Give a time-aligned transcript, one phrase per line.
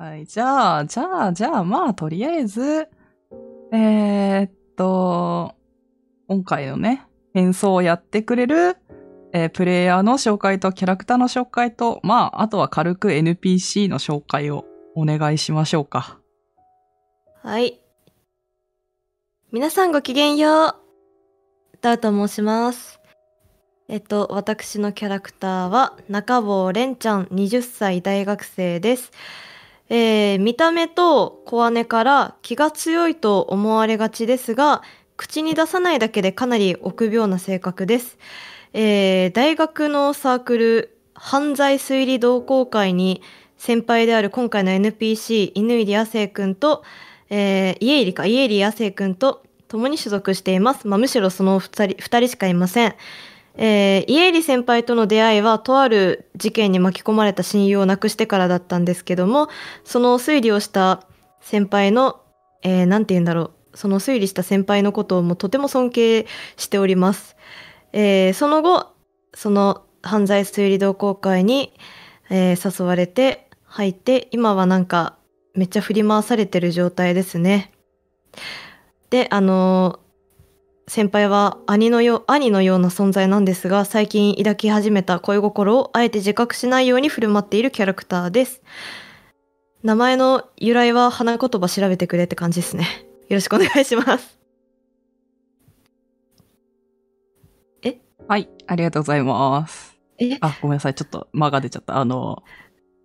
[0.00, 0.24] はい。
[0.24, 2.88] じゃあ、じゃあ、じゃあ、まあ、とりあえず、
[3.70, 5.54] えー、っと、
[6.26, 8.78] 今回のね、演奏をやってくれる、
[9.34, 16.18] えープレイヤーの紹介とキャラクターの紹介と、まあ、あとは軽く NPC の紹介をお願いしましょうか。
[17.42, 17.78] はい。
[19.52, 20.76] 皆さんごきげんよう。
[21.82, 23.00] ダウと申します。
[23.86, 29.12] えっと、私のキャラクターは中坊蓮ちゃん20歳大学生です。
[29.90, 34.82] えー見た目と小姉から気が強いと思われがちですが、
[35.16, 38.16] 口に出さないだけでかなり臆病な性格です。
[38.72, 43.20] えー大学のサークル犯罪推理同好会に
[43.58, 46.84] 先輩である今回の NPC 犬入り亜生くんと、
[47.28, 50.86] えー家入りか家入り亜生くんと共に所属しています。
[50.86, 52.94] まあ、むしろその二人二人しかいません。
[53.62, 59.48] えー家入先輩との出会いはとある事件に巻き込まれた親友を亡くしてからだったんですけども
[59.84, 61.06] その推理をした
[61.42, 62.22] 先輩の、
[62.62, 67.36] えーて言うんだろうその推理した先輩のことをもうとても尊敬しております。
[67.92, 68.94] えーその後
[69.34, 71.74] その犯罪推理同好会に、
[72.30, 75.18] えー誘われて入って今はなんか
[75.54, 77.72] めっちゃ振り回されてる状態ですね。
[79.10, 79.99] であの
[80.88, 88.62] 先輩は兄のよ兄のような存在なんですが最近抱き始めた恋心をあえて自覚しないように振る舞っているキャラクターです。
[89.82, 92.86] 名前の由来は花言葉調べてくれって感じですね。
[93.28, 94.38] よろしくお願いします。
[98.28, 98.48] はい。
[98.68, 99.96] ありがとうございます。
[100.18, 100.38] え？
[100.40, 100.94] あ、ごめんなさい。
[100.94, 101.96] ちょっと間が出ちゃった。
[101.96, 102.44] あの、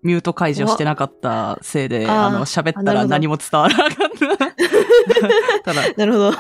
[0.05, 4.09] ミュート解除してなかったせいで、ああの、喋ったら何も伝わらなかっ
[5.63, 5.73] た。
[5.73, 6.31] ただ、なるほど。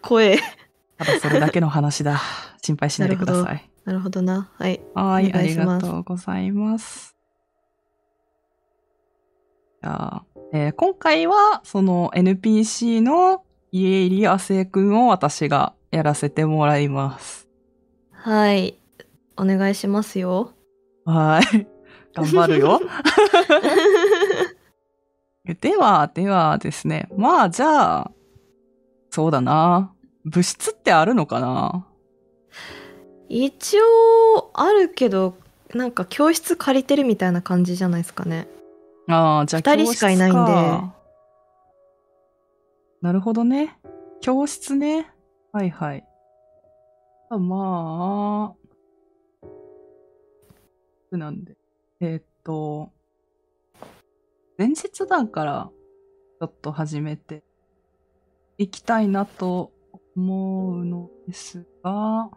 [0.00, 0.38] 声。
[0.96, 2.20] ただそれだけの話だ。
[2.62, 3.68] 心配しないでください。
[3.84, 4.48] なるほどな。
[4.56, 4.80] はい。
[4.94, 7.16] はい、ありがとうございます。
[9.82, 17.48] じゃあ、えー今回は、その NPC の家入亜生くんを私がやらせてもらいます。
[18.12, 18.78] はい。
[19.36, 20.52] お願いしますよ。
[21.04, 21.73] はい。
[22.14, 22.80] 頑張るよ。
[25.60, 27.08] では、ではですね。
[27.16, 28.10] まあ、じゃあ、
[29.10, 29.92] そうだな。
[30.24, 31.86] 物質ってあるのかな？
[33.28, 35.34] 一応、あるけど、
[35.74, 38.48] なんか教室借りてるみたいな感じじゃないですかね。
[39.08, 40.40] ああ、じゃあ、二人しかいないんで
[43.02, 43.78] なるほどね。
[44.22, 45.12] 教室ね。
[45.52, 46.06] はいはい。
[47.28, 48.54] あま
[51.12, 51.56] あ、なんで。
[52.06, 52.92] えーっと、
[54.58, 55.70] 前日談から
[56.38, 57.42] ちょっと始めて
[58.58, 59.72] いきたいなと
[60.14, 62.28] 思うのですが、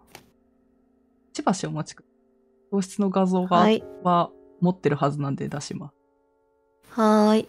[1.34, 2.72] しばしお待ちください。
[2.72, 3.84] 教室の画像が、はい。
[4.04, 5.96] は持ってるはずなんで出します。
[6.92, 7.48] はーい。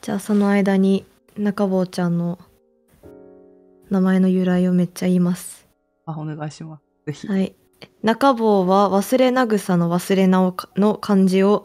[0.00, 1.04] じゃあその間に
[1.36, 2.38] 中坊ちゃんの
[3.90, 5.66] 名前の由来をめっちゃ言います。
[6.06, 6.84] あ、お願いします。
[7.06, 7.26] ぜひ。
[7.26, 7.56] はい。
[8.02, 11.64] 中坊は忘れなぐさの忘れなおの漢字を、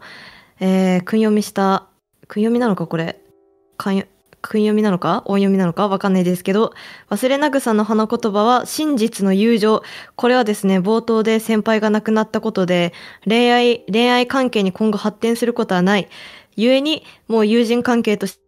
[0.60, 1.86] えー、訓読みした、
[2.28, 3.20] 訓読みなのかこれ？
[4.42, 5.22] 訓読みなのか？
[5.26, 5.88] 音読みなのか？
[5.88, 6.72] わかんないですけど、
[7.10, 9.82] 忘れなぐさの花言葉は真実の友情。
[10.16, 12.94] これはですね、冒頭で先輩が亡くなったことで、
[13.26, 16.08] 恋愛、恋愛関係に今後発展することはない。
[16.56, 18.40] 故に、もう友人関係として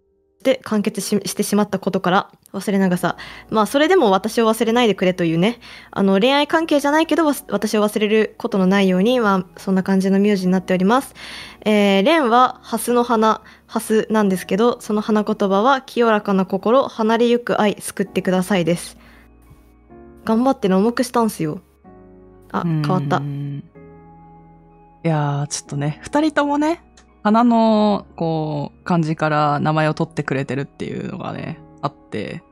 [0.62, 3.16] 完結ししてしまったことから、忘れながさ。
[3.50, 5.58] まあ、それでも私を忘れないでくれというね、
[5.90, 11.14] あの、恋愛関係じゃないけど、私を忘れることのないように、まあ、そんな感じの名字になっております。
[11.64, 18.98] えー、蓮は、ハスの花、ハスなんですけど、その花言葉は、清らかな心、離れゆく愛、救ってくださいです。
[20.24, 21.60] 頑張ってね、重くしたんすよ。
[22.52, 23.22] あ、変わった。
[25.04, 26.80] いやー、ちょっとね、二人ともね、
[27.22, 32.42] 花の、こう、漢字から名前を取ってくれてるっていうのがね、あって、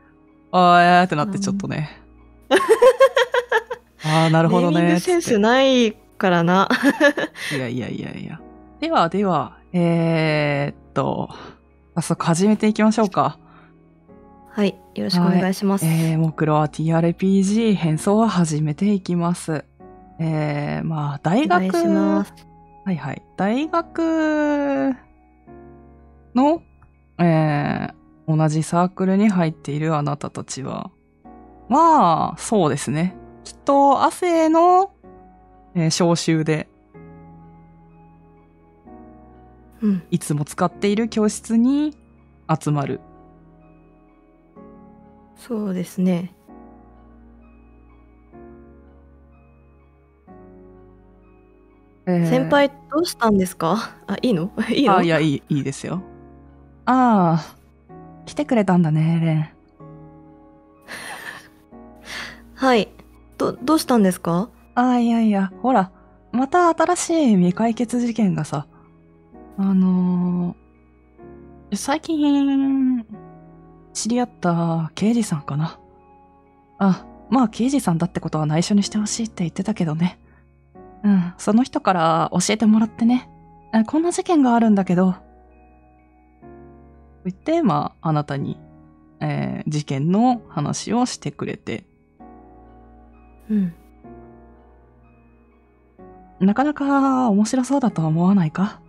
[0.53, 2.01] あーえーってなってちょっとね。
[4.05, 4.95] あー、なるほどね。
[4.95, 6.69] グセンスないからな。
[7.55, 8.41] いやいやいやいや。
[8.81, 11.31] ではでは、えー、っと、
[11.97, 13.39] 早速始めていきましょうか。
[14.53, 15.87] はい、よろしくお願いします。
[15.87, 19.65] えー、モクロは TRPG 変装は始めていきます。
[20.19, 22.50] えー、まあ、大お願い学、します。
[22.85, 23.23] はいはい。
[23.37, 24.95] 大学
[26.35, 26.63] の、
[27.19, 30.91] えー、同じサークルに入っているあなたたちは、
[31.69, 33.17] まあ、そうですね。
[33.45, 34.93] きっと、亜生の、
[35.75, 36.69] えー招集で、
[39.83, 41.97] うん、いつも使っている教室に
[42.49, 43.01] 集まる。
[45.37, 46.35] そうですね。
[52.19, 53.91] ええー先輩どうしたんですか？
[54.09, 54.51] あ、いいの？
[54.71, 54.97] いいの？
[54.99, 56.03] あ、いや、いい、いいですよ。
[56.87, 57.57] ああ、
[58.27, 59.45] 来てくれたんだね、レン。
[62.55, 62.89] はい。
[63.39, 64.49] ど、どうしたんですか？
[64.75, 65.91] ああ、いやいや、ほら、
[66.33, 68.67] また新しい未解決事件がさ、
[69.59, 73.05] あのー、最近、
[73.93, 75.79] 知り合った刑事さんかな。
[76.79, 80.20] あ、まあ刑事さんだってことは内緒にしてほしいって言ってたけどね。
[81.03, 83.31] うん、その人から教えてもらってね。
[83.73, 85.13] あこんな事件があるんだけど。
[85.13, 85.19] と
[87.25, 88.59] 言って、まあ、あなたに、
[89.21, 91.85] えー事件の話をしてくれて。
[93.51, 93.75] うん。
[96.41, 98.81] なかなか面白そうだとは思わないか？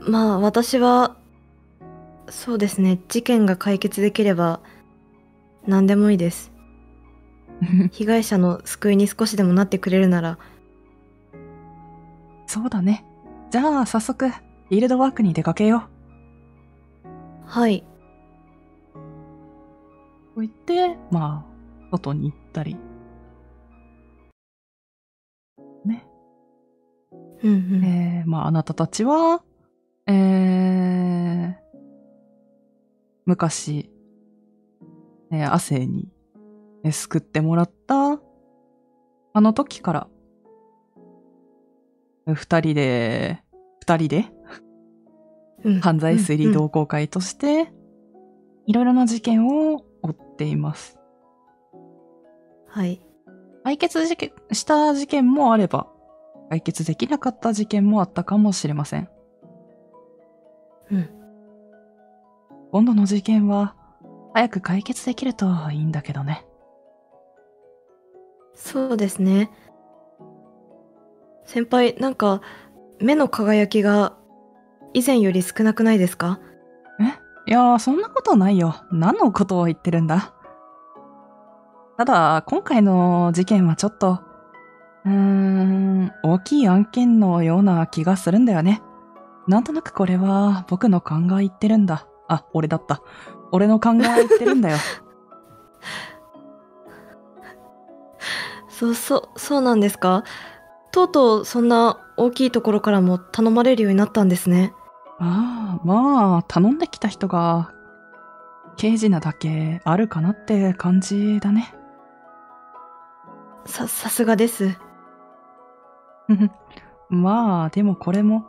[0.00, 1.16] まあ、私は、
[2.28, 3.00] そうですね。
[3.08, 4.60] 事件が解決できれば、
[5.66, 6.49] 何でもいいです。
[7.92, 10.38] 被害者の救いに少しでもなってくれるなら、
[12.46, 13.04] そうだね。
[13.50, 15.88] じゃあ、早速、フィールドワークに出かけよ
[17.44, 17.84] はい。
[18.94, 20.34] う。
[20.34, 22.76] と言って、まあ、外に行ったり。
[25.84, 26.06] ね。
[27.42, 27.84] うんうん。
[27.84, 29.42] えー、まあ、あなたたちは、
[30.06, 31.54] えー、
[33.26, 33.90] 昔、
[35.30, 36.08] えー、亜生に、
[36.84, 38.20] えー救ってもらった、
[39.32, 40.08] あの時から、
[42.26, 43.42] えー二人で、
[43.80, 44.32] 二人で、
[45.64, 47.72] うん犯罪推理同好会として、
[48.66, 50.98] いろいろな事件を追っています。
[52.68, 53.02] はい。
[53.64, 55.88] 解決事件した事件もあれば、
[56.48, 59.08] 解決できなかった事件もあったかもしれません。
[60.90, 61.10] うん。
[62.72, 63.76] 今度の事件は、
[64.34, 66.46] 早く解決できるといいんだけどね。
[68.62, 69.50] そうですね。
[71.46, 72.42] 先輩、なんか、
[73.00, 74.12] 目の輝きが
[74.92, 76.38] 以前より少なくないですか？
[77.46, 78.74] いやー、そんなことないよ。
[78.92, 80.34] 何のことを言ってるんだ？
[81.96, 84.20] ただ、今回の事件はちょっと、
[85.06, 88.82] うーん、大きい案件のような気がするんだよね。
[89.48, 92.06] なんとなくこれは僕の勘が言ってるんだ。
[92.28, 93.02] あ、俺だった。
[93.50, 94.76] 俺の勘が言ってるんだよ。
[98.80, 100.24] そうそう、そうなんですか？
[100.90, 104.72] とうとうそんな大きいところからも頼まれるようになったんですね。
[105.18, 107.74] ああ、まあ、頼んできた人が、
[108.78, 111.74] 刑事なだけあるかなって感じだね。
[113.66, 114.78] さ、さすがです。
[117.10, 118.46] まあ、でもこれも、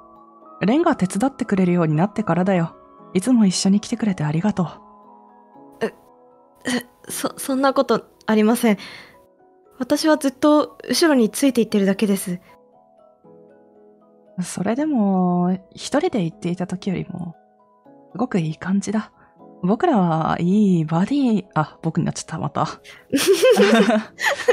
[0.61, 2.73] レンが手伝ってくれるようになってからだよ。
[3.13, 4.69] いつも一緒に来てくれてありがと
[7.09, 8.77] そ、そんなことありません。
[9.81, 12.39] 私はずっと後ろについていってるだけです。
[14.37, 14.43] う。
[14.43, 17.35] それでも、一人で行っていた時よりも、
[18.11, 19.11] すごくいい感じだ。
[19.63, 22.61] 僕らはいいバディ、あ、僕になっちゃった、また。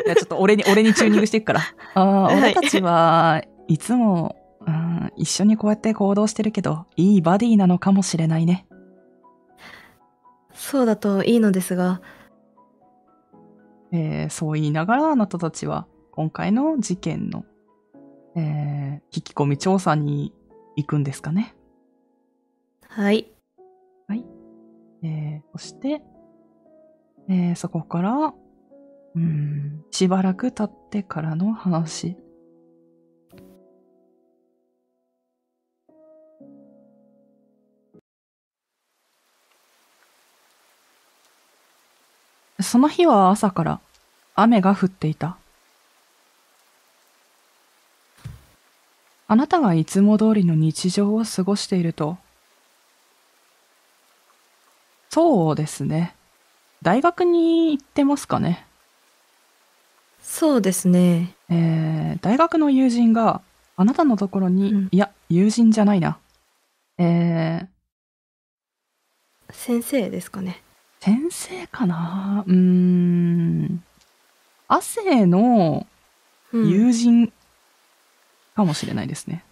[0.07, 1.61] いや、ちょっと俺に、俺にチューニングしていくから。
[1.93, 4.35] あ俺たちはいつも、
[4.67, 8.67] うん、一緒にこうやって行動してるけど、いいバディなのかもしれないね。
[10.55, 12.01] そうだといいのですが、
[13.93, 17.44] えーそう言いながらあなたたちは今回の事件の、
[18.37, 20.34] えー聞き込み調査に
[20.77, 21.55] 行くんですかね。
[24.06, 24.24] はい。
[25.03, 26.03] えーそして、
[27.29, 28.34] えーそこから、
[29.15, 32.17] うん、しばらく経ってからの話。
[42.60, 43.81] その日は朝から
[44.34, 45.36] 雨が降っていた。
[49.31, 52.17] あなたがいつも通りの日常を過ごしていると、
[55.10, 56.15] そうですね。
[56.82, 58.67] 大学に行ってますかね。
[60.20, 61.34] そうですね。
[61.50, 63.41] えー、大学の友人が
[63.77, 66.19] あなたのところに、うんいや、友人じゃないな。
[66.98, 70.62] えー、先生ですかね。
[71.00, 72.44] 先生かな？
[72.46, 73.82] うーん。
[74.69, 75.86] 亜生の
[76.52, 77.32] うん友人
[78.55, 79.44] かもしれないですね。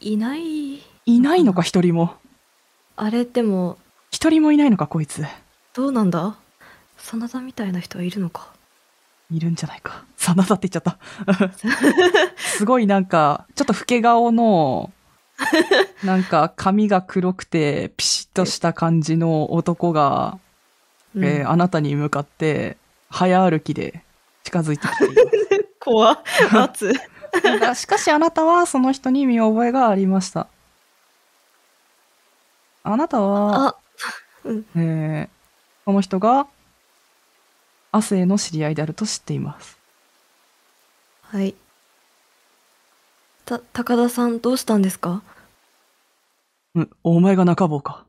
[0.00, 0.78] いない。
[1.06, 2.14] いないのか、一人も。
[2.96, 3.78] あれでも、
[4.10, 5.24] 一人もいないのか、こいつ。
[5.72, 6.36] どうなんだ？
[6.98, 8.52] 真田みたいな人はいるのか？
[9.30, 10.04] いるんじゃないか。
[10.16, 10.98] 真田って言っちゃった。
[12.36, 14.92] すごいなんか、ちょっと老け顔の、
[16.04, 20.38] なんか髪が黒くてピシッとした感じの男が、
[21.14, 22.76] うんえーあなたに向かって
[23.10, 24.02] 早歩きで
[24.44, 25.66] 近づいてきています。
[25.80, 26.18] 怖っ
[26.52, 26.92] 圧
[27.60, 30.46] だ しかしあなたはその人に見覚えがありました。
[32.82, 33.76] あなたは、あ
[34.44, 35.40] うんえー
[35.86, 36.46] この人が
[37.92, 39.78] 亜生の知り合いであると知っています。
[41.22, 41.54] はい
[43.46, 45.22] た高田さんどうしたんですか？
[46.76, 48.04] うん、お前が中坊か。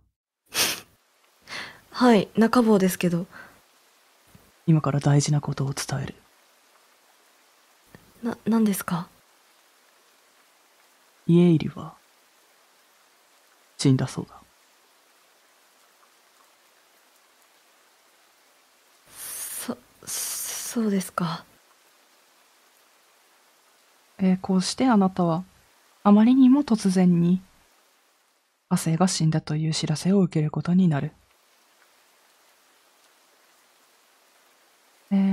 [2.02, 3.28] はい中坊ですけど
[4.66, 6.16] 今から大事なことを伝える。
[8.24, 9.08] な何ですか？
[11.28, 11.94] 家入りは
[13.78, 14.34] 死んだそうだ。
[19.16, 19.78] そ
[20.08, 21.46] そうですか
[24.18, 25.44] えーこうしてあなたは
[26.02, 27.44] あまりにも突然に
[28.70, 31.12] 亜生が死んだという知らせを受けることになる。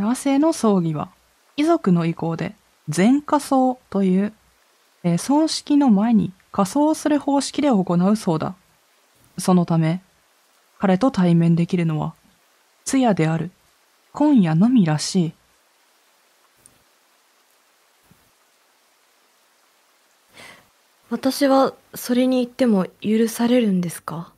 [0.08, 1.10] えー亜生の葬儀は
[1.56, 2.54] 遺族の意向で
[2.88, 4.32] 全火葬という、
[5.04, 8.54] えー葬式の前に火葬する方式で行うそうだ。
[9.36, 10.00] そのため
[10.78, 12.14] 彼と対面できるのは
[12.84, 13.50] 通夜である
[14.12, 15.32] 今夜のみらしい。
[21.10, 24.32] 私はそれに行っても許されるんですか？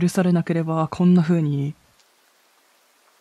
[0.00, 1.74] 許されなければこんな風に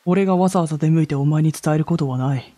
[0.05, 2.53] 俺がわざわざ出向いてお前に伝えることはない。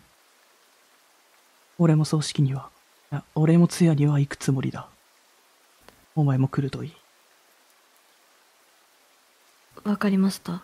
[1.78, 2.68] 俺も葬式には
[3.10, 4.88] いや俺も通夜には行くつもりだ。
[6.14, 6.92] お前も来るといい。
[9.84, 10.62] わかりました。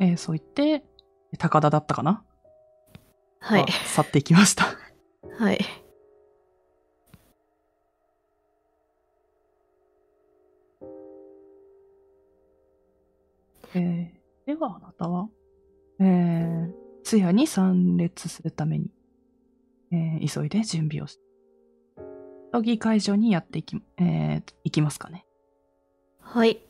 [0.00, 0.84] えーそう言って
[1.38, 2.22] 高田だったかな？
[3.40, 3.62] はい。
[3.62, 4.76] は去っていきました
[5.38, 5.58] はい。
[13.74, 15.28] えーではあなたは、
[15.98, 16.70] えー、
[17.02, 18.90] 通夜に参列するために、
[19.90, 21.22] えー急いで準備をして、
[22.52, 25.24] 葬儀会場にやっていき、えー行きますかね。
[26.20, 26.60] はい。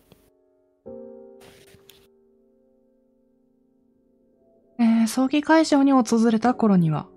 [4.78, 7.08] えー葬儀会場に訪れた頃には、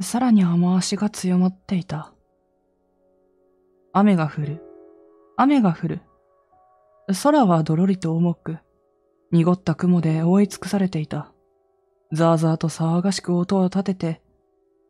[0.00, 2.12] さらに雨足が強まっていた。
[3.92, 4.62] 雨が降る。
[5.36, 6.00] 雨が降る。
[7.22, 8.58] 空はどろりと重く、
[9.30, 11.32] 濁った雲で覆い尽くされていた。
[12.12, 14.22] ザーザーと騒がしく音を立てて、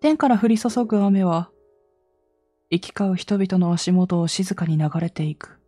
[0.00, 1.50] 天から降り注ぐ雨は、
[2.70, 5.58] 行き交う人々の足元を静かに流れていく。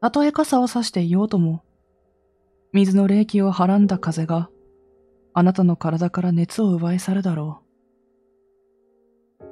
[0.00, 1.62] たとえ傘を差していようとも、
[2.72, 4.50] 水の冷気をはらんだ風が
[5.34, 7.62] あなたの体から熱を奪い去るだろ
[9.40, 9.44] う。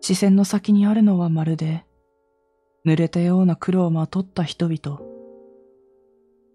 [0.00, 1.84] 視線の先にあるのはまるで
[2.84, 5.00] 濡れたような黒をまとった人々。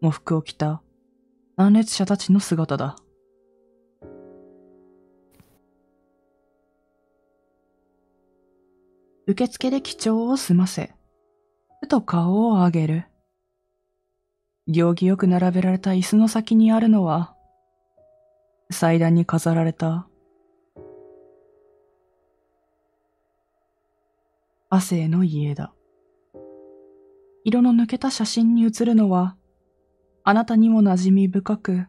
[0.01, 0.81] 喪服を着た
[1.55, 2.97] 断裂者たちの姿だ。
[9.25, 10.93] 受付で記帳を済ませ、
[11.81, 13.05] ふと顔を上げる。
[14.67, 17.36] 行儀よく並べられた椅子の先にあるのは、
[18.69, 20.07] 祭壇に飾られた、
[24.69, 25.73] 亜生の家だ。
[27.45, 29.37] 色の抜けた写真に写るのは、
[30.25, 31.85] あなたにも馴染み深く、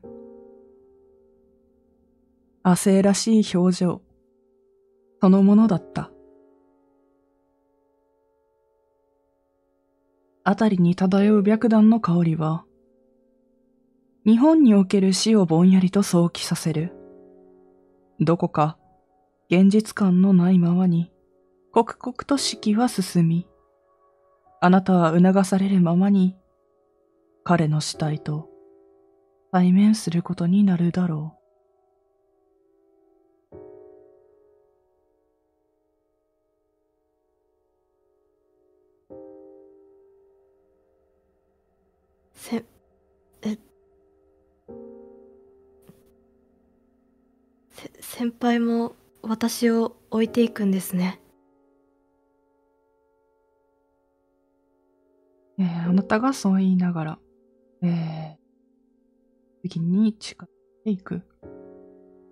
[2.62, 4.02] 亜生らしい表情、
[5.20, 6.12] そのものだった。
[10.44, 12.64] あたりに漂う白檀の香りは、
[14.28, 16.92] 日本における死をぼんやりと想起させる。
[18.20, 18.76] どこか
[19.48, 21.10] 現実感のないままに、
[21.72, 23.48] 刻々と四季は進み、
[24.60, 26.36] あなたは促されるままに、
[27.42, 28.50] 彼の死体と
[29.50, 31.38] 対面することになるだろ
[33.50, 33.56] う
[42.34, 42.62] せ
[48.00, 51.20] 先輩も私を置いていくんですね。
[55.58, 57.18] えーあなたがそう言いながら、
[57.82, 58.38] えー
[59.62, 60.50] 次に近づい
[60.84, 61.22] ていく。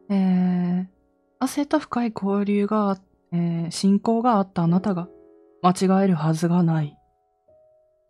[0.09, 0.87] えー、
[1.41, 3.01] 汗と深い交流があ、
[3.33, 5.09] えー信仰があったあなたが
[5.63, 6.97] 間違えるはずがない。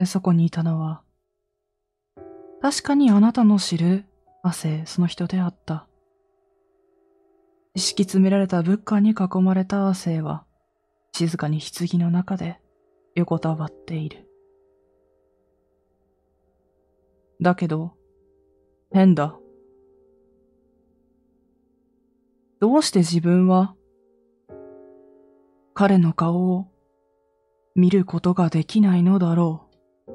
[0.04, 1.02] そこにいたのは、
[2.60, 4.04] 確かにあなたの知る
[4.42, 5.85] 汗、その人であった。
[7.76, 10.46] 敷き詰められた仏花に囲まれた汗は、
[11.12, 12.58] 静かに棺の中で
[13.14, 14.26] 横たわっている。
[17.42, 17.92] だけど、
[18.90, 19.38] 変だ。
[22.60, 23.76] どうして自分は、
[25.74, 26.68] 彼の顔を
[27.74, 29.68] 見ることができないのだろ
[30.08, 30.12] う。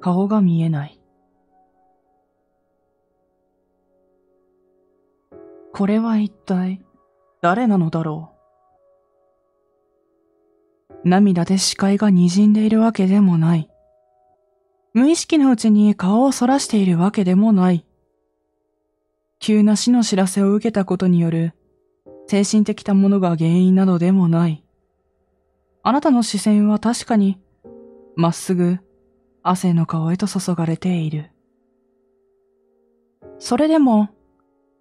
[0.00, 1.03] 顔が見えない。
[5.76, 6.80] これは一体
[7.42, 8.30] 誰なのだろ
[10.88, 11.08] う？
[11.08, 13.68] 涙で視界が滲んでいるわけでもない。
[14.92, 17.84] 無意識のうちに顔をそらしているわけでもない。
[19.40, 21.54] 急な死の知らせを受けたことによる
[22.28, 24.64] 精神的なものが原因などでもない。
[25.82, 27.40] あなたの視線は確かに
[28.14, 28.78] まっすぐ
[29.42, 31.32] 汗の顔へと注がれている。
[33.40, 34.10] それでも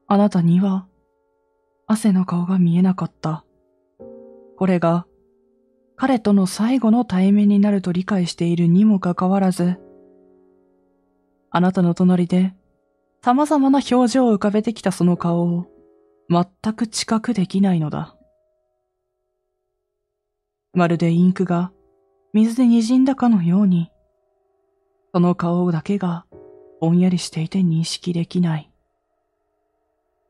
[0.07, 0.87] あなたには、
[1.87, 3.45] 汗の顔が見えなかった。
[4.57, 5.05] これが、
[5.95, 9.79] 彼との最後の対面になると理解しているにもかかわらず、
[11.49, 12.53] あなたの隣で、
[13.21, 15.67] 様々な表情を浮かべてきたその顔を、
[16.29, 18.15] 全く知覚できないのだ。
[20.73, 21.71] まるでインクが
[22.33, 23.91] 水で滲んだかのように、
[25.13, 26.25] その顔だけが
[26.81, 28.72] ぼんやりしていて認識できない。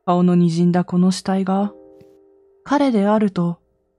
[0.06, 1.72] 顔の滲んだこの死体が、
[2.64, 3.58] 彼であると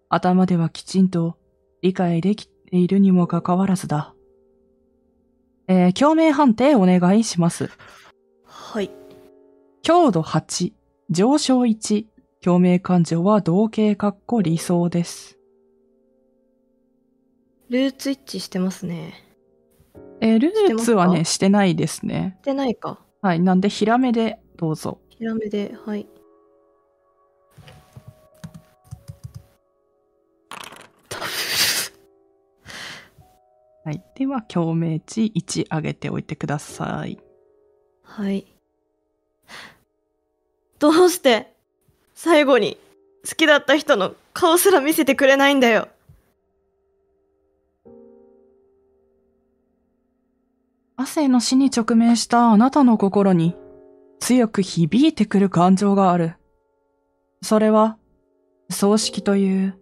[0.10, 1.38] 頭ではきちんと
[1.82, 4.14] 理解できているにもかかわらずだ。
[5.68, 7.70] えー、共鳴判定お願いします。
[8.44, 8.92] はい。
[9.82, 10.74] 強度8、
[11.10, 12.06] 上昇1、
[12.42, 15.40] 共鳴感情は同型括弧理想です。
[17.70, 19.26] ルーツ一致してますね。
[20.22, 22.38] えー、ルーツはね、してないですね。
[22.42, 23.00] してないか。
[23.22, 23.40] はい。
[23.40, 25.00] なんで、ヒラメでどうぞ。
[25.18, 26.06] ヒラメで、はい。
[33.86, 34.04] はい。
[34.16, 37.18] では、共鳴値1上げておいてください。
[38.04, 38.46] はい。
[40.80, 41.54] どうして
[42.14, 42.78] 最後に
[43.28, 45.88] 好きだった人の顔すら見せてくれないんだよ。
[50.98, 53.56] 亜生の死に直面したあなたの心に
[54.20, 56.36] 強く響いてくる感情がある。
[57.42, 57.98] それは、
[58.70, 59.80] 葬式という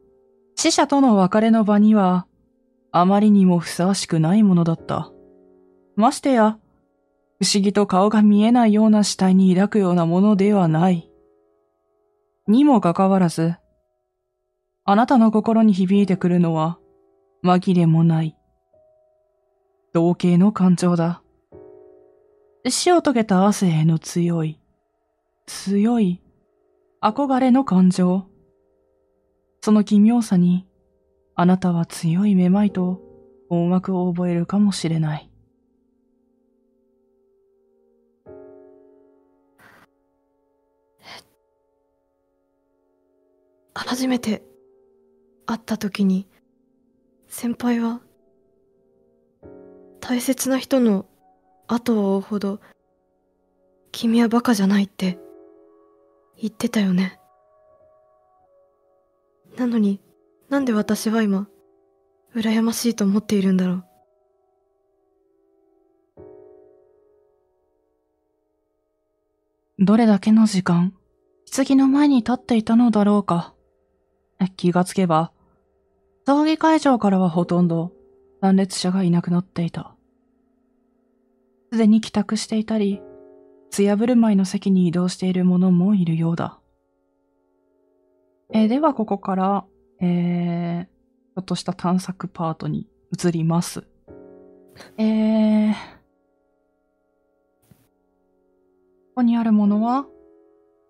[0.56, 2.28] 死者との別れの場には
[2.92, 5.12] あまりにもふさわしくないものだった。
[5.96, 6.60] ましてや、
[7.42, 11.10] 不思議と顔が見えないような死体に抱くようなものではない。
[12.48, 13.56] にもかかわらず、
[14.86, 16.78] あなたの心に響いてくるのは
[17.44, 18.38] 紛れもない。
[19.94, 21.23] 同型の感情だ。
[22.70, 24.60] 死を遂げた汗への強い、
[25.46, 26.22] 強い
[27.02, 28.26] 憧れの感情。
[29.62, 30.66] その奇妙さに、
[31.36, 33.02] あなたは強いめまいと
[33.50, 35.30] 音楽を覚えるかもしれない。
[43.74, 44.44] 初めて
[45.46, 46.28] 会った時に
[47.28, 48.02] 先輩は
[50.00, 51.06] 大切な人の
[51.68, 52.60] 後を追うほど
[53.92, 55.20] 君はバカじゃないって
[56.38, 57.20] 言ってたよね。
[59.58, 60.02] なのに
[60.50, 61.48] なんで私は今
[62.36, 63.86] 羨ましいと思っているんだろう。
[69.80, 70.94] どれだけの時間
[71.56, 73.54] 棺の前に立っていたのだろうか。
[74.58, 75.32] 気がつけば
[76.26, 77.92] 葬儀会場からはほとんど
[78.42, 79.93] 参列者がいなくなっていた。
[81.74, 83.02] すでに帰宅していたり、
[83.72, 86.60] 艶振る舞いの席に移動している者もいるようだ。
[88.54, 89.66] えー、ではここから、
[90.00, 93.88] えー、ちょっとした探索パートに移ります。
[95.00, 95.78] えー、こ
[99.16, 100.06] こにあるものは、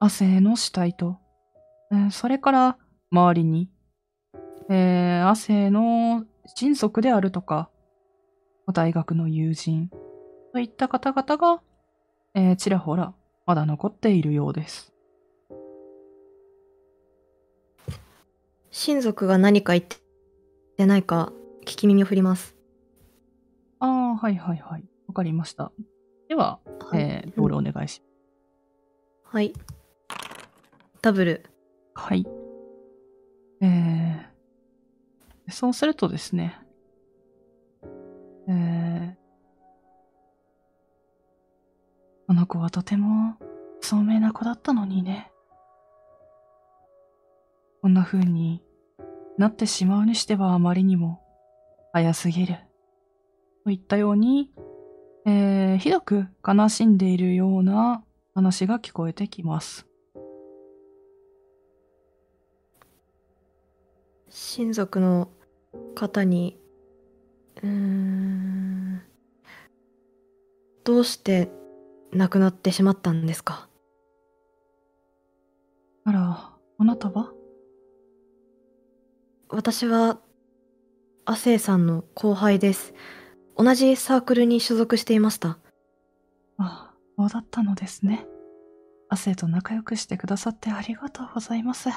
[0.02, 1.18] 亜生の死体と、
[1.94, 2.78] えー、それから
[3.10, 3.70] 周りに、
[4.70, 6.26] えー、亜生の
[6.58, 7.70] 親族であるとか、
[8.74, 9.90] 大学の友人、
[10.54, 11.62] といった方々が、
[12.36, 13.16] えー、ちらほら
[13.48, 14.94] まだ残っているようです。
[18.70, 19.84] 親族が何か言っ
[20.78, 22.56] てないか聞き耳を振ります。
[23.80, 24.86] ああ、はいはいはい。
[25.08, 25.72] わかりました。
[26.30, 28.08] では、はい、えー、ロールお願いしま
[29.32, 29.36] す。
[29.36, 29.54] はい。
[31.02, 31.46] ダブル。
[31.96, 32.28] はい。
[33.62, 36.60] えー、そうするとですね、
[38.48, 39.23] えー、
[42.34, 43.36] この子はとても
[43.80, 45.32] 聡明な子だったのにね。
[47.84, 48.64] こんな風に
[49.38, 51.22] なってしまうにしてはあまりにも
[51.92, 52.58] 早すぎる。
[53.64, 54.50] といったように、
[55.28, 59.86] えー、ひどく悲しんでいるような話が聞こえてきます。
[64.32, 65.30] 親族の
[65.94, 66.58] 方に
[67.62, 69.04] うーん
[70.84, 71.52] どうして
[72.16, 73.68] 亡くなってしまったんですか？
[76.06, 77.32] あら、あなたは？
[79.50, 80.20] 私は
[81.26, 82.94] 亜生さんの後輩です
[83.58, 85.58] 同じサークルに所属していました
[86.58, 88.26] あ、そうだったのですね。
[89.10, 91.90] 亜生と仲良くしてくださってありがとうございます。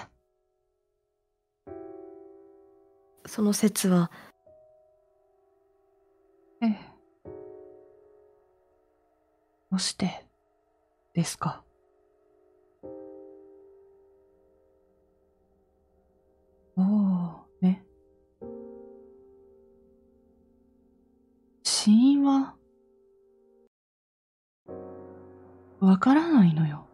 [3.27, 4.11] その説は？
[6.63, 6.96] ええ。
[9.77, 10.25] どうして
[11.13, 11.63] ですか？
[16.79, 16.85] おお、
[17.61, 17.85] ね。
[21.63, 22.55] 死因は、
[25.81, 26.87] わからないのよ。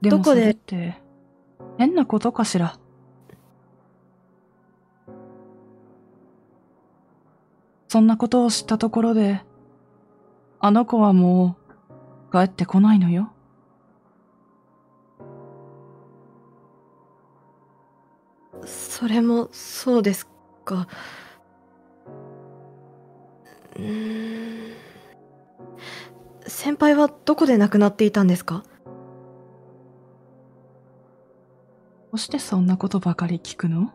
[0.00, 0.46] でもそどこで？
[0.46, 0.94] れって、
[1.76, 2.78] 変なことかしら？
[7.92, 9.42] そんなことを知ったところで、
[10.60, 11.58] あの子はも
[12.30, 13.30] う帰ってこないのよ。
[18.64, 20.26] それもそうです
[20.64, 20.88] か。
[23.76, 24.72] うーん。
[26.46, 28.64] 先輩はどこで亡くなっていたんですか？
[32.10, 33.92] どうしてそんなことばかり聞くの？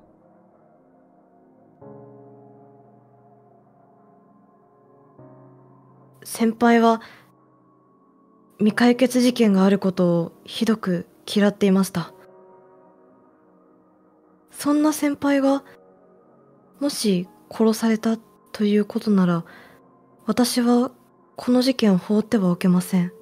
[6.29, 7.01] 先輩は
[8.57, 12.11] 未解決事件があることをひどく嫌っていました。
[14.51, 15.63] そんな先輩が
[16.81, 18.17] もし殺された
[18.51, 19.45] ということなら
[20.25, 20.91] 私は
[21.37, 23.13] この事件を放ってはおけません。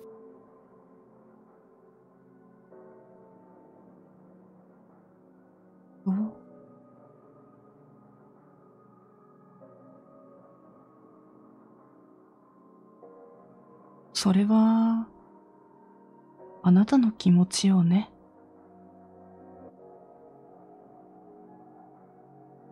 [14.26, 15.08] それは、
[16.64, 18.10] あなたの気持ちよね。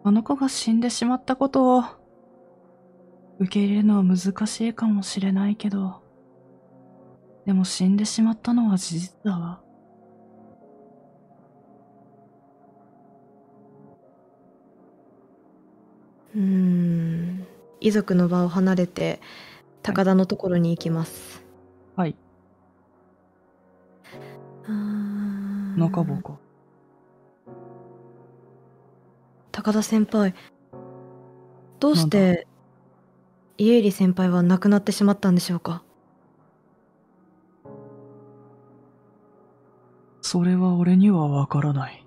[0.04, 1.84] あの子が死んでしまったことを
[3.38, 6.02] 受け入れるのは難しいかもしれないけど、
[7.46, 9.62] でも死んでしまったのは事実だわ。
[16.36, 17.46] うん
[17.80, 19.22] 遺族の場を離れて
[19.84, 21.43] 高田のところに行きます、
[24.68, 26.38] 中坊か。
[29.52, 30.34] 高田先輩
[31.80, 32.48] どうして
[33.58, 35.84] 家入先輩は亡くなってしまったんでしょうか？
[40.22, 42.06] それは俺にはわからない。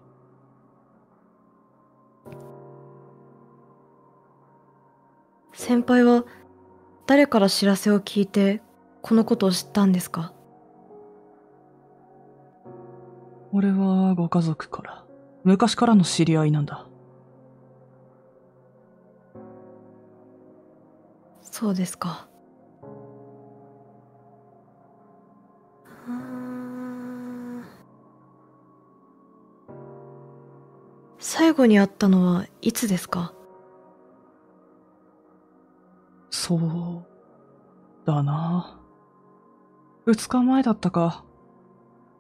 [5.53, 6.25] 先輩は
[7.07, 8.61] 誰から知らせを聞いて
[9.03, 10.33] このことを知ったんですか？
[13.57, 15.05] 俺はご家族から、
[15.43, 16.85] 昔からの知り合いなんだ。
[21.41, 22.29] そうですか
[26.07, 27.65] うーん
[31.19, 33.33] 最後に会ったのはいつですか？
[36.29, 37.07] そう、
[38.05, 38.79] だな。
[40.05, 41.25] 二日前だったか。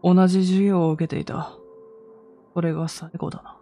[0.02, 1.52] 同じ授業を受けていた。
[2.54, 3.56] それが最後だな。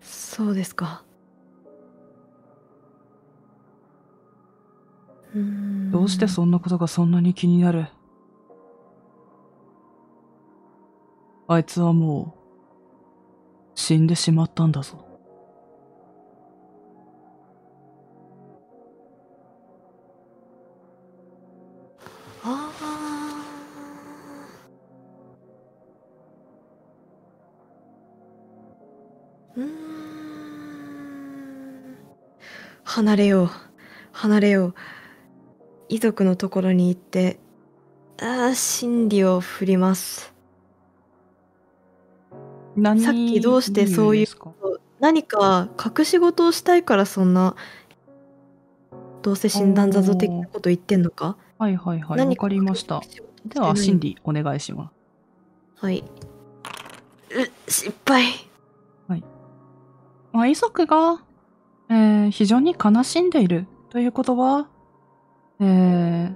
[0.00, 1.04] そうですか
[5.34, 7.86] うどうしてそんなことがそんなに気になる？
[11.48, 12.40] あいつはもう、
[13.74, 15.09] 死んでしまったんだぞ。
[33.00, 33.50] 離れよう
[34.12, 34.74] 離れよう
[35.88, 37.38] 遺族のところに行って
[38.20, 40.34] ああ真理を振ります
[42.76, 44.26] 何さっきどうしてそういう
[45.00, 45.70] 何か？
[45.82, 47.56] 隠し事をしたいからそんな
[49.22, 51.38] どうせ診断だぞ的なこと言ってんのか？
[51.58, 52.10] はいはいはい。
[52.10, 53.00] わ何かりました。
[53.46, 54.90] では、心理お願いしま
[55.78, 55.84] す。
[55.86, 56.04] はい。
[57.30, 58.24] う、失敗。
[60.32, 61.22] まあ、遺族が、
[61.90, 64.68] えー非常に悲しんでいるということは、
[65.60, 66.34] えー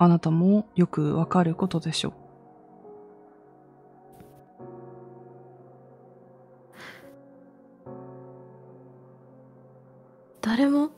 [0.00, 2.12] あなたもよくわかることでしょう。
[10.40, 10.90] 誰も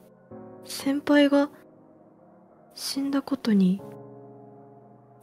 [0.66, 1.48] 先輩が
[2.74, 3.80] 死んだことに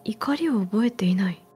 [0.03, 1.46] 怒りを覚えていない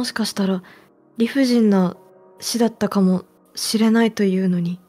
[0.00, 0.62] もしかしたら
[1.18, 1.94] 理不尽な
[2.38, 4.80] 死だったかもしれないというのに。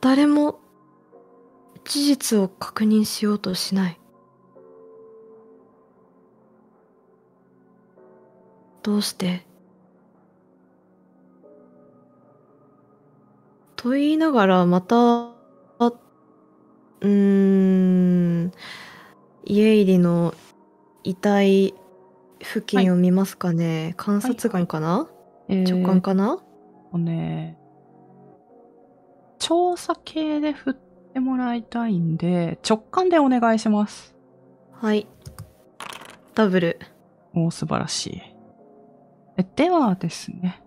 [0.00, 0.58] 誰も
[1.84, 4.00] 事実を確認しようとしない。
[8.82, 9.44] どうして？
[13.76, 15.34] と言いながらまた
[17.02, 18.52] うん
[19.44, 20.32] 家入りの
[21.04, 21.74] 遺体
[22.40, 25.08] 付近を見ますかね、観察眼かな、
[25.48, 26.42] えー直感かな、
[26.92, 27.58] とね、
[29.38, 30.74] 調査系で振っ
[31.14, 34.14] てもらいたいんで、直感でお願いします。
[34.72, 35.06] はい
[36.34, 36.78] ダブル
[37.34, 38.22] おー素晴らしい。
[39.38, 40.62] えではですね。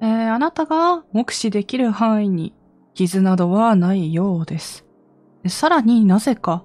[0.00, 2.54] えーあなたが目視できる範囲に
[2.94, 4.84] 傷などはないようです。
[5.42, 6.64] でさらになぜか、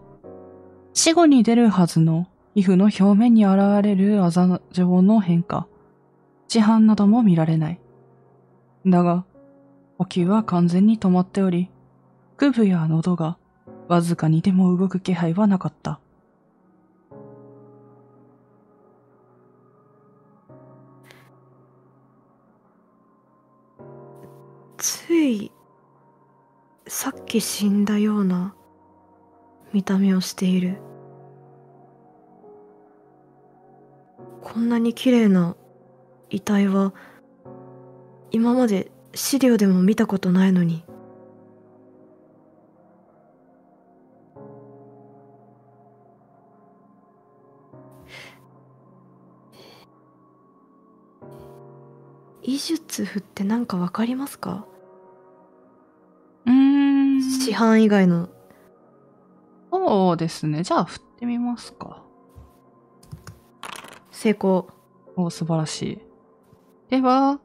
[0.93, 5.67] 死後に出るはずの皮膚の表面に現れるあざ状の変化、
[6.47, 7.81] 市販なども見られない。
[8.85, 9.25] だが、
[9.97, 11.69] 呼吸は完全に止まっており、
[12.37, 13.37] 腹部や喉が
[13.89, 15.99] わずかにでも動く気配はなかった。
[24.77, 25.51] つい
[26.87, 28.55] さっき死んだような
[29.73, 30.77] 見た目をしている
[34.45, 35.57] こんなに綺麗な
[36.29, 36.93] 遺体は
[38.31, 40.85] 今まで資料でも見たことないのに
[52.43, 54.65] 医術譜って何かわかりますか？
[56.45, 56.53] うー
[57.17, 57.21] ん。
[57.21, 58.29] 市販以外の
[59.71, 60.63] そうですね。
[60.63, 62.04] じゃあ振ってみますか。
[64.15, 64.69] 成功
[65.17, 66.01] お素晴らしい。
[66.89, 67.41] では、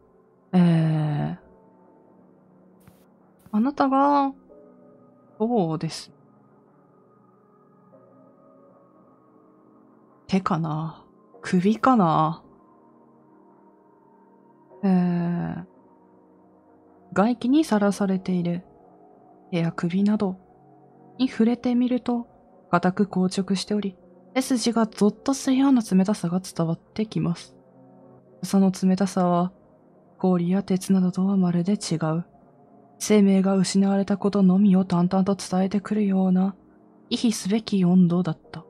[0.53, 1.37] えー、
[3.51, 4.33] あなたが、
[5.37, 6.13] そうです？
[10.29, 11.05] 手かな？
[11.43, 12.45] 首かな？
[14.85, 15.65] えー、
[17.13, 18.63] 外気にさらされている
[19.51, 20.37] 手や首など
[21.19, 22.29] に触れてみると、
[22.71, 23.97] 固く硬直しており、
[24.35, 27.55] 背筋がゾッとするような冷たさが伝わってきます。
[28.43, 29.53] その冷たさは、
[30.19, 32.25] 氷や鉄などとはまるで違う。
[32.99, 36.55] 生命が失われたことのみを淡々と伝えてくるような、
[37.09, 38.65] 意否すべき温度だった。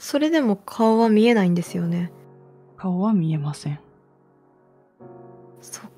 [0.00, 2.10] それでも顔は見えないんですよね
[2.78, 3.78] 顔は見えません。
[5.60, 5.90] そっ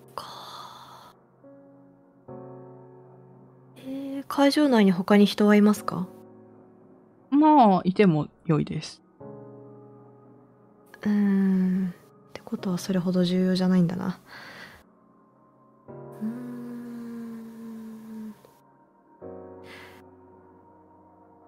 [4.34, 6.06] 会場内に他に人はいますか？
[7.30, 9.02] まあ、いても良いです。
[11.02, 11.90] うーん。
[11.90, 11.92] っ
[12.32, 14.18] てことはそれほど重要じゃないんだな。
[15.86, 18.34] うーん。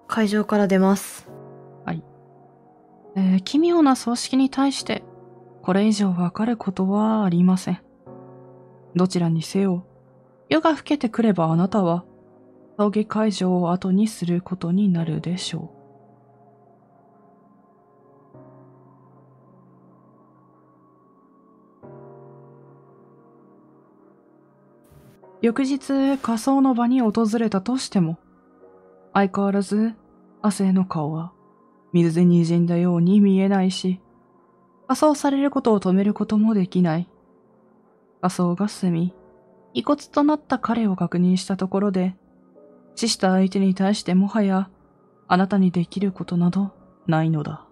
[0.06, 1.26] 会場から出ます。
[3.16, 5.02] えー奇妙な葬式に対して、
[5.62, 7.80] これ以上わかることはありません。
[8.94, 9.86] どちらにせよ、
[10.50, 12.04] 夜が更けてくればあなたは、
[12.76, 15.84] 葬儀会場を後にすることになるでしょう。
[25.40, 28.18] 翌日、仮装の場に訪れたとしても、
[29.12, 29.94] 相変わらず、
[30.40, 31.32] 亜生の顔は
[31.92, 34.00] 水で滲んだように見えないし、
[34.88, 37.08] 仮装されることを止めることもできない。
[38.20, 39.14] 仮装が済み、
[39.74, 42.16] 遺骨となった彼を確認したところで、
[42.94, 44.70] 死した相手に対してもはや、
[45.26, 46.72] あなたにできることなど
[47.06, 47.66] ないのだ。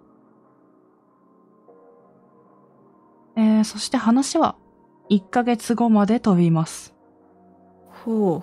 [3.37, 4.57] えー、そして話は、
[5.11, 6.95] 1ヶ月後まで飛びます。
[8.05, 8.43] ほ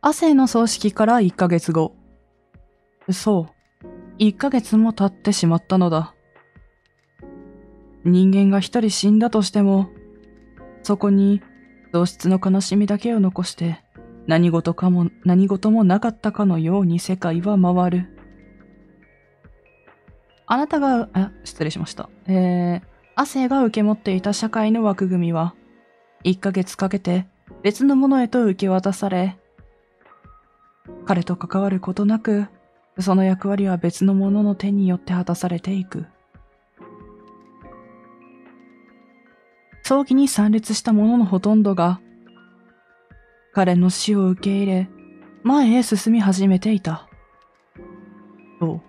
[0.00, 1.96] 亜生の葬式から1ヶ月後。
[3.10, 3.54] そう。
[4.18, 6.14] 1ヶ月も経ってしまったのだ。
[8.04, 9.88] 人間が一人死んだとしても、
[10.82, 11.40] そこに
[11.94, 13.84] 喪失の悲しみだけを残して
[14.26, 18.18] 何事かも何事もなかったかのように世界は回る。
[20.46, 22.08] あなたが、あ、失礼しました。
[22.26, 22.82] えー、
[23.14, 25.54] 亜生が受け持っていた社会の枠組みは、
[26.24, 27.26] 1ヶ月かけて
[27.62, 29.38] 別のものへと受け渡され、
[31.06, 32.46] 彼と関わることなく、
[32.98, 36.06] その役割は別のものの手によって果たされていく。
[39.86, 42.00] 葬儀に参列した者のほとんどが、
[43.52, 44.88] 彼の死を受け入れ、
[45.42, 47.06] 前へ進み始めていた。
[48.58, 48.80] そう。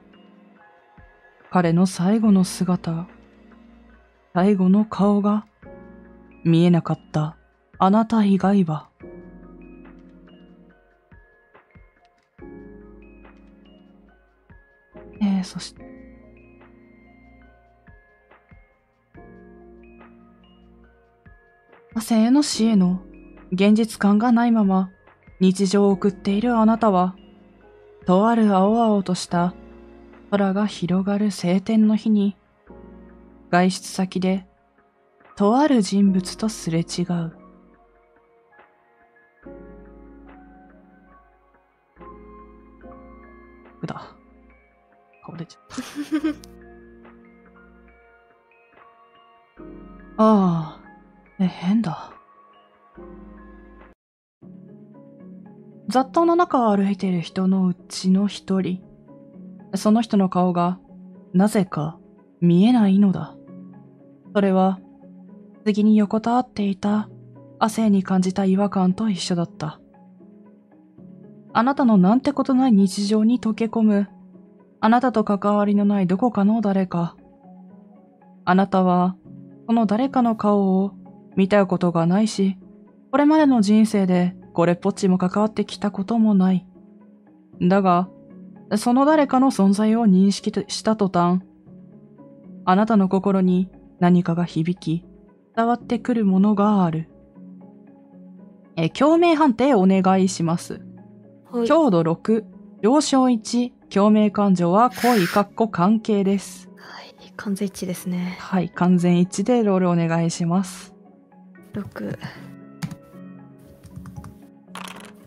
[1.52, 3.10] 彼の最後の姿、
[4.34, 5.46] 最後の顔が
[6.46, 7.36] 見えなかった
[7.78, 8.88] あなた以外は。
[15.22, 15.95] えー、そして、
[22.02, 23.02] 生への死への
[23.52, 24.92] 現実感がないまま
[25.40, 27.16] 日常を送っているあなたは、
[28.06, 29.54] とある青々とした
[30.32, 32.38] 空が広がる晴天の日に、
[33.52, 34.46] 外出先で
[35.36, 37.46] とある人物とすれ違う。
[43.86, 44.16] だ。
[45.24, 45.76] 顔出ちゃった。
[50.24, 50.85] ああ。
[51.40, 52.14] え、変だ。
[55.90, 58.82] 雑踏の中を歩いている人のうちの一人。
[59.76, 60.80] その人の顔が、
[61.34, 62.00] なぜか
[62.40, 63.36] 見えないのだ。
[64.34, 64.80] それは、
[65.66, 67.10] 次に横たわっていた
[67.60, 69.80] 亜生に感じた違和感と一緒だった。
[71.54, 74.08] あなたのなんてことない日常に溶け込む、
[74.80, 77.18] あなたと関わりのないどこかの誰か。
[78.46, 79.16] あなたは、
[79.68, 80.94] その誰かの顔を
[81.36, 82.58] 見たことがないし、
[83.12, 86.66] これまでの人生でこれっぽっちも関わってきたこともない。
[87.62, 88.10] だが、
[88.78, 91.42] その誰かの存在を認識した途端、
[92.66, 93.70] あなたの心に
[94.00, 95.06] 何かが響き、
[95.56, 97.10] 伝わってくるものがある。
[98.76, 100.82] え、共鳴判定お願いします。
[101.52, 102.44] はい、強度6、
[102.82, 106.70] 上昇1、共鳴感情は恋かっこ関係です。
[106.76, 108.38] はい、完全一致ですね。
[108.40, 110.95] はい、完全一致でロールお願いします。
[111.76, 112.18] 6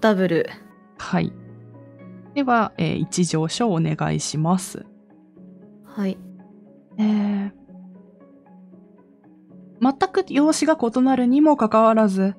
[0.01, 0.49] ダブル。
[0.97, 1.33] はい。
[2.35, 4.87] では、えー、1上昇お願いします。
[5.85, 6.17] はい。
[6.97, 7.53] えー、
[9.81, 12.35] 全く容姿が異なるにもかかわらず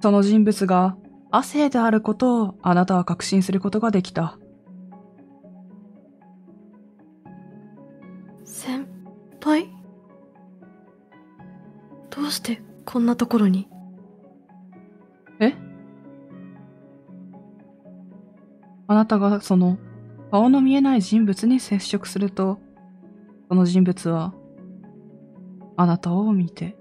[0.00, 0.96] その人物が
[1.30, 4.38] 亜生であることをあなたは確信することができた。
[8.44, 8.86] 先
[9.40, 9.81] 輩
[12.22, 13.68] どうしてこんなところに？
[15.40, 15.54] え？
[18.86, 19.76] あなたがその
[20.30, 22.60] 顔の見えない人物に接触すると、
[23.48, 24.34] その人物は
[25.76, 26.76] あなたを見て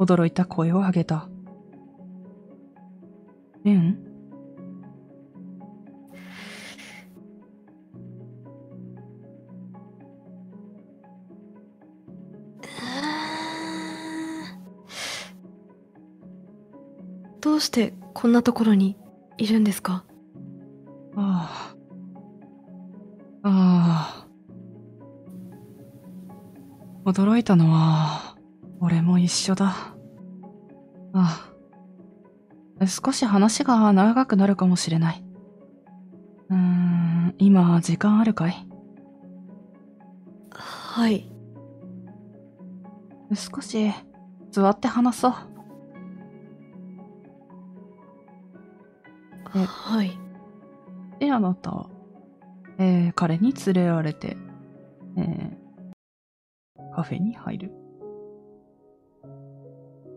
[0.00, 1.28] 驚いた声を上げた。
[3.62, 4.03] レン
[17.54, 18.96] どうしてこんなところに
[19.38, 20.04] いるんですか？
[21.14, 21.76] あ
[23.44, 23.48] あ。
[23.48, 24.26] あ
[27.04, 27.08] あ。
[27.08, 28.36] 驚いたのは、
[28.80, 29.66] 俺も一緒だ。
[31.12, 31.54] あ
[32.80, 32.86] あ。
[32.88, 35.24] 少し話が長くなるかもしれない。
[36.50, 38.68] うーん、今、時間あるかい？
[40.50, 41.30] はい。
[43.32, 43.92] 少し、
[44.50, 45.34] 座って話そう。
[49.54, 50.18] はい。
[51.20, 51.88] で、あなたは、
[52.78, 54.36] えー、彼に連れられて、
[55.16, 57.72] えー、カフェに入る。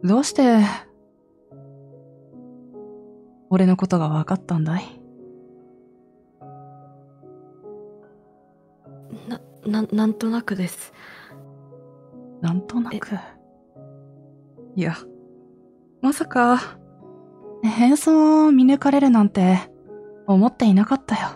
[0.03, 0.61] どうして、
[3.49, 4.83] 俺のことが分かったんだい？
[9.27, 10.93] な、な、なんとなくです。
[12.41, 13.15] なんとなく？
[14.75, 14.95] いや、
[16.01, 16.79] まさか、
[17.64, 19.60] 変装を見抜かれるなんて
[20.28, 21.30] 思っていなかったよ。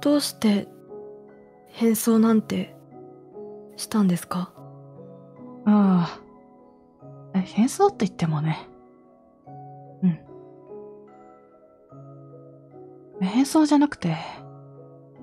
[0.00, 0.68] どうして
[1.68, 2.76] 変装なんて
[3.76, 4.52] したんですか？
[5.64, 6.20] あ
[7.34, 7.40] あ。
[7.40, 8.68] 変装って言ってもね。
[10.02, 10.18] うん。
[13.20, 14.16] 変装じゃなくて、